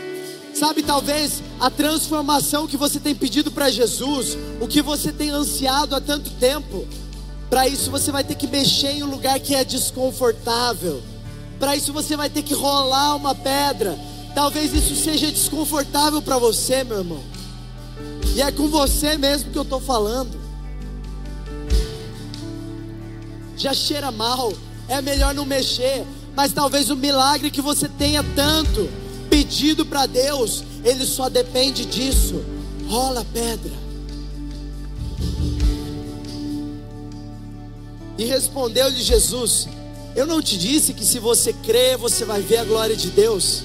Sabe, 0.55 0.83
talvez 0.83 1.43
a 1.59 1.69
transformação 1.69 2.67
que 2.67 2.77
você 2.77 3.01
tem 3.01 3.15
pedido 3.15 3.51
para 3.51 3.71
Jesus, 3.71 4.39
o 4.61 4.69
que 4.69 4.81
você 4.81 5.13
tem 5.13 5.31
ansiado 5.31 5.97
há 5.97 6.01
tanto 6.01 6.31
tempo, 6.31 6.87
para 7.51 7.67
isso 7.67 7.91
você 7.91 8.13
vai 8.13 8.23
ter 8.23 8.37
que 8.37 8.47
mexer 8.47 8.93
em 8.93 9.03
um 9.03 9.11
lugar 9.11 9.39
que 9.41 9.55
é 9.55 9.65
desconfortável. 9.65 11.03
Para 11.59 11.75
isso 11.75 11.93
você 11.93 12.17
vai 12.17 12.31
ter 12.31 12.43
que 12.43 12.55
rolar 12.55 13.17
uma 13.17 13.35
pedra. 13.35 13.99
Talvez 14.35 14.73
isso 14.73 14.95
seja 14.95 15.31
desconfortável 15.31 16.23
para 16.23 16.39
você, 16.39 16.85
meu 16.85 16.99
irmão. 16.99 17.23
E 18.35 18.43
é 18.43 18.51
com 18.51 18.69
você 18.69 19.17
mesmo 19.17 19.51
que 19.51 19.59
eu 19.59 19.63
estou 19.63 19.81
falando. 19.81 20.45
já 23.57 23.73
cheira 23.73 24.11
mal, 24.11 24.53
é 24.89 25.01
melhor 25.01 25.35
não 25.35 25.45
mexer. 25.45 26.05
Mas 26.37 26.53
talvez 26.53 26.91
o 26.91 26.97
milagre 26.97 27.51
que 27.51 27.63
você 27.63 27.89
tenha 27.89 28.25
tanto 28.35 28.89
pedido 29.35 29.85
para 29.85 30.07
Deus, 30.07 30.63
ele 30.85 31.05
só 31.05 31.29
depende 31.29 31.85
disso. 31.85 32.41
Rola 32.89 33.23
a 33.23 33.25
pedra. 33.25 33.73
E 38.17 38.25
respondeu-lhe 38.27 39.03
Jesus: 39.03 39.67
Eu 40.15 40.25
não 40.25 40.41
te 40.41 40.57
disse 40.57 40.95
que 40.95 41.05
se 41.05 41.19
você 41.19 41.53
crer, 41.53 41.99
você 41.99 42.25
vai 42.25 42.41
ver 42.43 42.59
a 42.59 42.65
glória 42.65 42.95
de 42.95 43.11
Deus? 43.11 43.65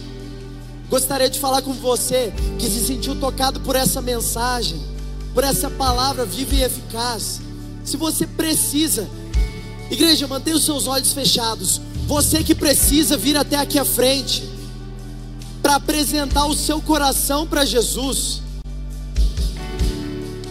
Gostaria 0.89 1.29
de 1.29 1.37
falar 1.37 1.61
com 1.61 1.73
você 1.73 2.33
que 2.57 2.67
se 2.67 2.83
sentiu 2.87 3.19
tocado 3.19 3.59
por 3.59 3.75
essa 3.75 4.01
mensagem, 4.01 4.81
por 5.35 5.43
essa 5.43 5.69
palavra 5.69 6.25
viva 6.25 6.55
e 6.55 6.63
eficaz. 6.63 7.41
Se 7.85 7.95
você 7.95 8.25
precisa, 8.25 9.07
igreja, 9.91 10.25
mantenha 10.25 10.55
os 10.55 10.65
seus 10.65 10.87
olhos 10.87 11.13
fechados. 11.13 11.79
Você 12.07 12.43
que 12.43 12.55
precisa 12.55 13.15
vir 13.15 13.37
até 13.37 13.55
aqui 13.55 13.77
à 13.77 13.85
frente 13.85 14.49
para 15.69 15.75
apresentar 15.75 16.47
o 16.47 16.55
seu 16.55 16.81
coração 16.81 17.45
para 17.45 17.63
Jesus. 17.63 18.41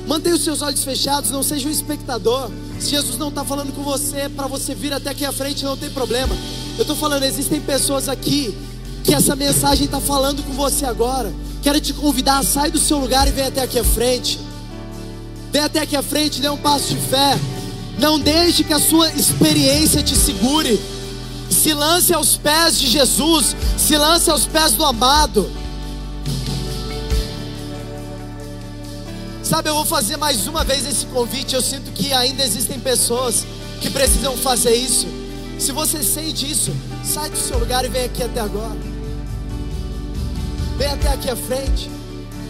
Mantenha 0.07 0.37
os 0.37 0.45
seus 0.45 0.63
olhos 0.63 0.85
fechados, 0.85 1.33
não 1.33 1.43
seja 1.43 1.67
um 1.67 1.73
espectador. 1.73 2.49
Se 2.79 2.91
Jesus 2.91 3.19
não 3.19 3.29
está 3.29 3.45
falando 3.45 3.75
com 3.75 3.83
você, 3.83 4.29
para 4.29 4.47
você 4.47 4.77
vir 4.77 4.93
até 4.93 5.11
aqui 5.11 5.25
à 5.25 5.33
frente, 5.33 5.65
não 5.65 5.77
tem 5.77 5.91
problema. 5.91 6.33
Eu 6.77 6.83
estou 6.83 6.95
falando, 6.95 7.25
existem 7.25 7.61
pessoas 7.61 8.09
aqui 8.09 8.57
que 9.03 9.13
essa 9.13 9.35
mensagem 9.35 9.87
está 9.87 9.99
falando 9.99 10.41
com 10.45 10.53
você 10.53 10.87
agora. 10.87 11.35
Quero 11.65 11.81
te 11.81 11.93
convidar, 11.95 12.45
sai 12.45 12.71
do 12.71 12.79
seu 12.79 12.99
lugar 12.99 13.27
e 13.27 13.33
vem 13.33 13.47
até 13.47 13.63
aqui 13.63 13.81
à 13.81 13.85
frente. 13.85 14.39
Vem 15.51 15.63
até 15.63 15.81
aqui 15.81 15.97
à 15.97 16.03
frente, 16.03 16.41
dê 16.41 16.49
um 16.49 16.59
passo 16.59 16.95
de 16.95 16.97
fé. 17.09 17.37
Não 17.99 18.21
deixe 18.21 18.63
que 18.63 18.73
a 18.73 18.79
sua 18.79 19.11
experiência 19.15 20.01
te 20.01 20.15
segure. 20.15 20.81
Se 21.59 21.75
lance 21.75 22.15
aos 22.15 22.37
pés 22.37 22.79
de 22.79 22.87
Jesus, 22.87 23.57
se 23.77 23.97
lance 23.97 24.31
aos 24.31 24.47
pés 24.47 24.75
do 24.75 24.85
amado. 24.85 25.51
Sabe, 29.43 29.69
eu 29.69 29.75
vou 29.75 29.85
fazer 29.85 30.17
mais 30.17 30.47
uma 30.47 30.63
vez 30.63 30.87
esse 30.87 31.05
convite. 31.07 31.57
Eu 31.57 31.61
sinto 31.61 31.91
que 31.91 32.13
ainda 32.13 32.45
existem 32.45 32.79
pessoas 32.79 33.45
que 33.81 33.91
precisam 33.91 34.37
fazer 34.37 34.77
isso. 34.77 35.09
Se 35.59 35.73
você 35.73 36.01
sente 36.05 36.49
isso, 36.49 36.73
sai 37.05 37.29
do 37.29 37.37
seu 37.37 37.59
lugar 37.59 37.85
e 37.85 37.89
vem 37.89 38.05
aqui 38.05 38.23
até 38.23 38.39
agora. 38.39 38.79
Vem 40.77 40.89
até 40.89 41.09
aqui 41.13 41.29
à 41.29 41.35
frente. 41.35 41.91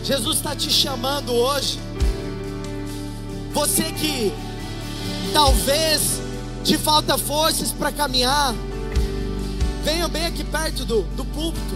Jesus 0.05 0.37
está 0.37 0.55
te 0.55 0.71
chamando 0.71 1.33
hoje. 1.33 1.81
Você 3.55 3.85
que 3.85 4.35
talvez 5.33 6.21
te 6.63 6.77
falta 6.77 7.17
forças 7.17 7.73
para 7.73 7.91
caminhar, 7.91 8.55
venha 9.89 10.07
bem 10.07 10.27
aqui 10.27 10.45
perto 10.45 10.85
do, 10.85 11.01
do 11.17 11.25
púlpito. 11.25 11.75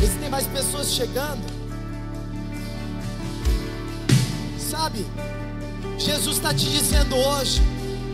Existem 0.00 0.30
mais 0.30 0.46
pessoas 0.46 0.92
chegando. 0.92 1.42
Sabe, 4.70 5.04
Jesus 5.98 6.36
está 6.36 6.54
te 6.54 6.66
dizendo 6.66 7.16
hoje: 7.16 7.60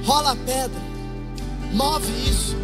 rola 0.02 0.32
a 0.32 0.36
pedra, 0.36 0.80
move 1.74 2.10
isso. 2.26 2.56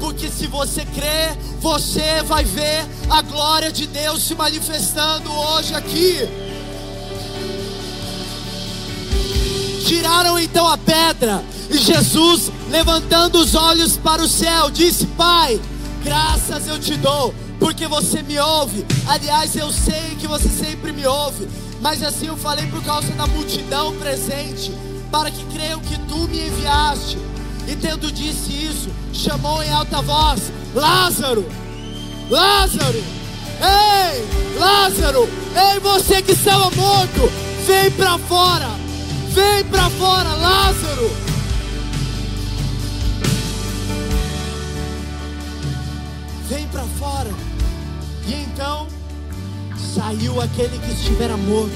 Porque 0.00 0.28
se 0.28 0.46
você 0.46 0.84
crer, 0.86 1.36
você 1.60 2.22
vai 2.22 2.42
ver 2.42 2.86
a 3.10 3.20
glória 3.20 3.70
de 3.70 3.86
Deus 3.86 4.22
se 4.22 4.34
manifestando 4.34 5.30
hoje 5.30 5.74
aqui. 5.74 6.16
Tiraram 9.86 10.38
então 10.38 10.66
a 10.66 10.78
pedra, 10.78 11.44
e 11.68 11.76
Jesus, 11.76 12.50
levantando 12.70 13.38
os 13.38 13.54
olhos 13.54 13.98
para 13.98 14.22
o 14.22 14.28
céu, 14.28 14.70
disse: 14.70 15.06
Pai, 15.06 15.60
graças 16.02 16.66
eu 16.66 16.78
te 16.78 16.96
dou, 16.96 17.34
porque 17.58 17.86
você 17.86 18.22
me 18.22 18.38
ouve. 18.38 18.84
Aliás, 19.06 19.54
eu 19.56 19.70
sei 19.72 20.16
que 20.20 20.26
você 20.26 20.48
sempre 20.48 20.92
me 20.92 21.06
ouve, 21.06 21.48
mas 21.80 22.02
assim 22.02 22.26
eu 22.26 22.36
falei 22.36 22.66
por 22.66 22.82
causa 22.82 23.12
da 23.12 23.26
multidão 23.26 23.96
presente, 23.96 24.72
para 25.10 25.30
que 25.30 25.44
creiam 25.46 25.80
que 25.80 25.98
tu 26.00 26.28
me 26.28 26.46
enviaste. 26.46 27.18
E 27.68 27.76
tendo 27.76 28.10
disse 28.10 28.50
isso, 28.50 28.90
chamou 29.12 29.62
em 29.62 29.70
alta 29.70 30.02
voz: 30.02 30.52
Lázaro, 30.74 31.46
Lázaro, 32.28 33.04
ei, 33.60 34.58
Lázaro, 34.58 35.28
ei, 35.54 35.80
você 35.80 36.20
que 36.22 36.32
estava 36.32 36.70
morto, 36.70 37.30
vem 37.66 37.90
para 37.92 38.18
fora, 38.18 38.70
vem 39.30 39.64
para 39.64 39.88
fora, 39.90 40.34
Lázaro. 40.34 41.31
Vem 46.52 46.68
para 46.68 46.84
fora. 46.98 47.30
E 48.26 48.34
então 48.34 48.86
saiu 49.94 50.38
aquele 50.38 50.78
que 50.80 50.92
estivera 50.92 51.34
morto, 51.34 51.72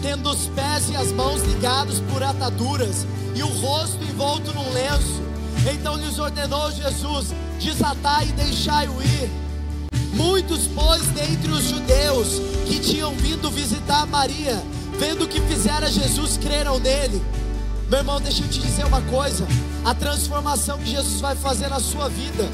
tendo 0.00 0.30
os 0.30 0.46
pés 0.46 0.88
e 0.90 0.94
as 0.94 1.10
mãos 1.10 1.42
ligados 1.42 1.98
por 2.08 2.22
ataduras 2.22 3.04
e 3.34 3.42
o 3.42 3.48
rosto 3.48 4.00
envolto 4.04 4.54
num 4.54 4.72
lenço. 4.72 5.20
Então 5.74 5.96
lhes 5.96 6.20
ordenou 6.20 6.70
Jesus: 6.70 7.34
desatai 7.58 8.28
e 8.28 8.32
deixai-o 8.32 9.02
ir. 9.02 9.28
Muitos, 10.14 10.68
pois, 10.68 11.02
dentre 11.08 11.50
os 11.50 11.64
judeus 11.64 12.40
que 12.68 12.78
tinham 12.78 13.12
vindo 13.16 13.50
visitar 13.50 14.06
Maria, 14.06 14.62
vendo 15.00 15.24
o 15.24 15.28
que 15.28 15.40
fizera 15.40 15.90
Jesus, 15.90 16.36
creram 16.36 16.78
nele. 16.78 17.20
Meu 17.90 17.98
irmão, 17.98 18.20
deixa 18.20 18.44
eu 18.44 18.48
te 18.48 18.60
dizer 18.60 18.86
uma 18.86 19.02
coisa: 19.02 19.44
a 19.84 19.92
transformação 19.92 20.78
que 20.78 20.92
Jesus 20.92 21.20
vai 21.20 21.34
fazer 21.34 21.66
na 21.66 21.80
sua 21.80 22.08
vida, 22.08 22.48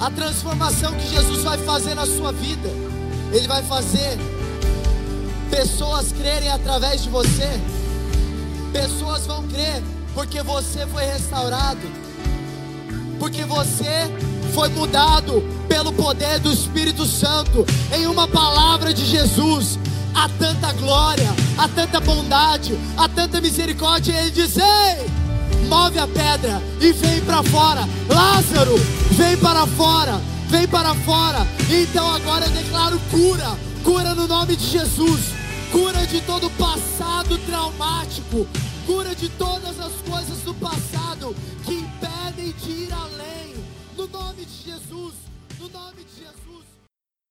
a 0.00 0.10
transformação 0.10 0.92
que 0.94 1.08
Jesus 1.08 1.42
vai 1.42 1.58
fazer 1.58 1.94
na 1.94 2.06
sua 2.06 2.32
vida, 2.32 2.68
Ele 3.32 3.46
vai 3.48 3.62
fazer 3.62 4.18
pessoas 5.50 6.12
crerem 6.12 6.50
através 6.50 7.02
de 7.02 7.08
você. 7.08 7.48
Pessoas 8.72 9.26
vão 9.26 9.46
crer 9.48 9.82
porque 10.14 10.42
você 10.42 10.86
foi 10.86 11.04
restaurado, 11.04 11.80
porque 13.18 13.44
você 13.44 14.10
foi 14.54 14.68
mudado 14.68 15.42
pelo 15.68 15.92
poder 15.92 16.38
do 16.38 16.52
Espírito 16.52 17.04
Santo. 17.06 17.66
Em 17.92 18.06
uma 18.06 18.28
palavra 18.28 18.92
de 18.92 19.04
Jesus, 19.04 19.78
há 20.14 20.28
tanta 20.28 20.72
glória, 20.72 21.28
há 21.56 21.68
tanta 21.68 22.00
bondade, 22.00 22.78
há 22.96 23.08
tanta 23.08 23.40
misericórdia. 23.40 24.12
Ele 24.12 24.30
diz: 24.30 24.56
Ei, 24.56 25.10
move 25.66 25.98
a 25.98 26.06
pedra 26.06 26.62
e 26.80 26.92
vem 26.92 27.20
para 27.22 27.42
fora. 27.42 27.88
Lázaro, 28.08 28.76
vem 29.12 29.36
para 29.36 29.66
fora, 29.66 30.20
vem 30.48 30.68
para 30.68 30.94
fora. 30.94 31.46
Então 31.70 32.14
agora 32.14 32.46
eu 32.46 32.50
declaro 32.50 33.00
cura, 33.10 33.56
cura 33.82 34.14
no 34.14 34.26
nome 34.26 34.56
de 34.56 34.66
Jesus 34.66 35.38
cura 35.70 36.06
de 36.06 36.20
todo 36.22 36.50
passado 36.50 37.38
traumático, 37.46 38.46
cura 38.86 39.14
de 39.14 39.28
todas 39.30 39.78
as 39.78 39.92
coisas 40.08 40.38
do 40.42 40.54
passado 40.54 41.34
que 41.64 41.74
impedem 41.74 42.52
de 42.52 42.70
ir 42.70 42.92
além. 42.92 43.54
No 43.96 44.06
nome 44.06 44.44
de 44.44 44.70
Jesus, 44.70 45.14
no 45.58 45.68
nome 45.68 46.04
de. 46.04 46.17